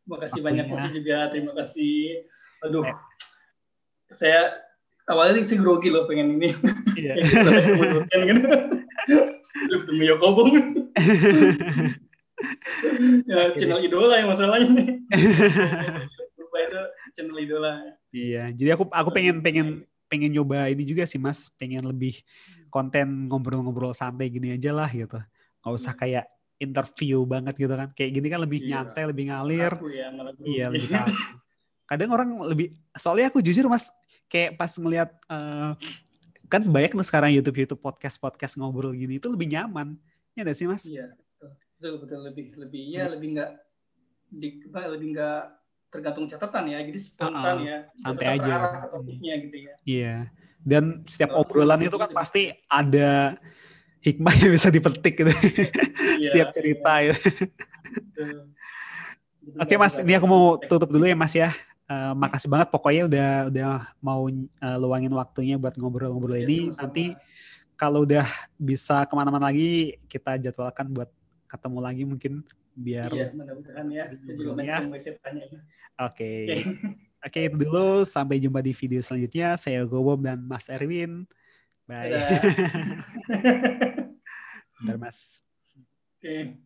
Makasih 0.04 0.44
Waktunya. 0.44 0.44
banyak 0.44 0.66
Mas 0.68 0.84
juga, 0.92 1.16
terima 1.32 1.52
kasih. 1.56 2.28
Aduh, 2.60 2.84
saya 4.12 4.52
awalnya 5.08 5.40
sih 5.44 5.56
grogi 5.56 5.88
loh 5.88 6.04
pengen 6.04 6.36
ini. 6.36 6.52
Iya. 6.96 7.12
Gitu, 7.24 7.48
ketemu 7.48 8.00
kan. 8.12 8.36
Ketemu 9.68 10.02
Yokobong. 10.14 10.52
ya, 13.30 13.56
channel 13.56 13.80
idola 13.80 14.20
yang 14.20 14.28
masalahnya 14.28 14.68
nih. 14.72 14.88
Lupa 16.36 16.56
itu 16.60 16.80
channel 17.16 17.38
idola. 17.40 17.72
Iya, 18.12 18.52
jadi 18.52 18.76
aku 18.76 18.84
aku 18.92 19.10
pengen 19.12 19.40
pengen 19.40 19.88
pengen 20.08 20.30
nyoba 20.30 20.70
ini 20.70 20.84
juga 20.84 21.08
sih 21.08 21.18
Mas, 21.18 21.48
pengen 21.56 21.88
lebih 21.88 22.20
konten 22.68 23.30
ngobrol-ngobrol 23.30 23.96
santai 23.96 24.28
gini 24.28 24.54
aja 24.54 24.74
lah 24.74 24.90
gitu. 24.92 25.18
Nggak 25.64 25.74
usah 25.74 25.94
kayak 25.96 26.28
interview 26.58 27.22
banget 27.24 27.54
gitu 27.58 27.74
kan. 27.74 27.88
Kayak 27.92 28.10
gini 28.14 28.26
kan 28.30 28.40
lebih 28.42 28.58
Iya. 28.62 28.68
nyantai, 28.70 29.02
lebih 29.10 29.24
ngalir. 29.30 29.72
Aku 29.74 29.88
ya. 29.90 30.08
Iya, 30.42 30.66
lebih 30.70 30.88
kaku. 30.90 31.10
Kadang 31.90 32.10
orang 32.16 32.28
lebih 32.48 32.66
soalnya 32.96 33.28
aku 33.28 33.44
jujur 33.44 33.68
Mas, 33.68 33.92
kayak 34.26 34.56
pas 34.56 34.72
ngelihat 34.72 35.10
eh, 35.28 35.70
kan 36.48 36.62
banyak 36.64 36.96
nih 36.96 37.06
sekarang 37.06 37.30
YouTube 37.34 37.60
YouTube 37.60 37.82
podcast 37.82 38.16
podcast 38.16 38.56
ngobrol 38.56 38.96
gini 38.96 39.20
itu 39.20 39.28
lebih 39.28 39.52
nyaman. 39.52 39.98
Ya 40.32 40.42
nggak 40.48 40.56
sih 40.56 40.66
Mas? 40.66 40.82
Iya, 40.88 41.12
betul. 41.76 42.00
betul 42.00 42.20
lebih 42.24 42.46
lebih 42.56 42.82
ya 42.88 43.04
lebih 43.12 43.28
nggak 43.36 43.50
di 44.32 44.48
apa, 44.72 44.80
lebih 44.96 45.06
nggak 45.14 45.40
tergantung 45.92 46.26
catatan 46.26 46.64
ya, 46.74 46.78
jadi 46.82 46.98
spontan 46.98 47.54
Uh-uh, 47.62 47.68
ya. 47.70 47.78
santai 48.02 48.26
aja. 48.34 48.54
terarah 48.58 48.86
topiknya 48.90 49.34
gitu 49.46 49.56
ya. 49.62 49.74
Iya. 49.86 50.16
Dan 50.64 51.04
setiap 51.04 51.36
obrolan 51.36 51.84
itu 51.84 51.94
kan 52.00 52.10
pasti 52.10 52.48
ada 52.66 53.36
hikmah 54.04 54.34
yang 54.36 54.52
bisa 54.52 54.68
dipetik 54.68 55.14
gitu. 55.16 55.32
Iya, 56.20 56.30
Setiap 56.30 56.48
cerita 56.52 56.92
ya. 57.00 57.14
Jadi 59.44 59.60
Oke 59.60 59.74
nggak 59.76 59.80
Mas, 59.80 59.94
ini 60.00 60.12
aku 60.16 60.26
mau 60.28 60.56
tutup 60.56 60.88
dulu 60.88 61.04
ya 61.04 61.16
Mas 61.16 61.32
ya. 61.32 61.50
Eh, 61.84 62.12
makasih 62.16 62.48
banget 62.48 62.68
pokoknya 62.72 63.02
udah 63.04 63.28
udah 63.52 63.70
mau 64.00 64.24
eh, 64.28 64.76
luangin 64.80 65.12
waktunya 65.12 65.60
buat 65.60 65.76
ngobrol-ngobrol 65.76 66.36
Ya, 66.36 66.48
ini. 66.48 66.72
sama-sama. 66.72 66.80
Nanti 66.88 67.04
kalau 67.76 68.08
udah 68.08 68.24
bisa 68.56 69.04
ke 69.04 69.12
mana-mana 69.12 69.52
lagi 69.52 70.00
kita 70.08 70.40
jadwalkan 70.40 70.88
buat 70.88 71.10
ketemu 71.44 71.78
lagi 71.84 72.02
mungkin 72.08 72.32
biar. 72.72 73.10
Iya, 73.12 73.26
mudah-mudahan 73.36 73.86
ya. 73.92 74.04
Ya. 74.64 74.78
Oke. 76.00 76.32
Oke 77.20 77.38
itu 77.48 77.56
dulu. 77.56 78.04
Sampai 78.04 78.40
jumpa 78.40 78.64
di 78.64 78.72
video 78.72 79.00
selanjutnya. 79.04 79.60
Saya 79.60 79.84
Gobom 79.84 80.20
dan 80.24 80.40
Mas 80.40 80.68
Erwin. 80.72 81.28
Bye. 81.86 82.10
Dadah. 82.10 82.40
Bentar 84.80 84.98
Mas. 84.98 85.40
Oke. 86.18 86.58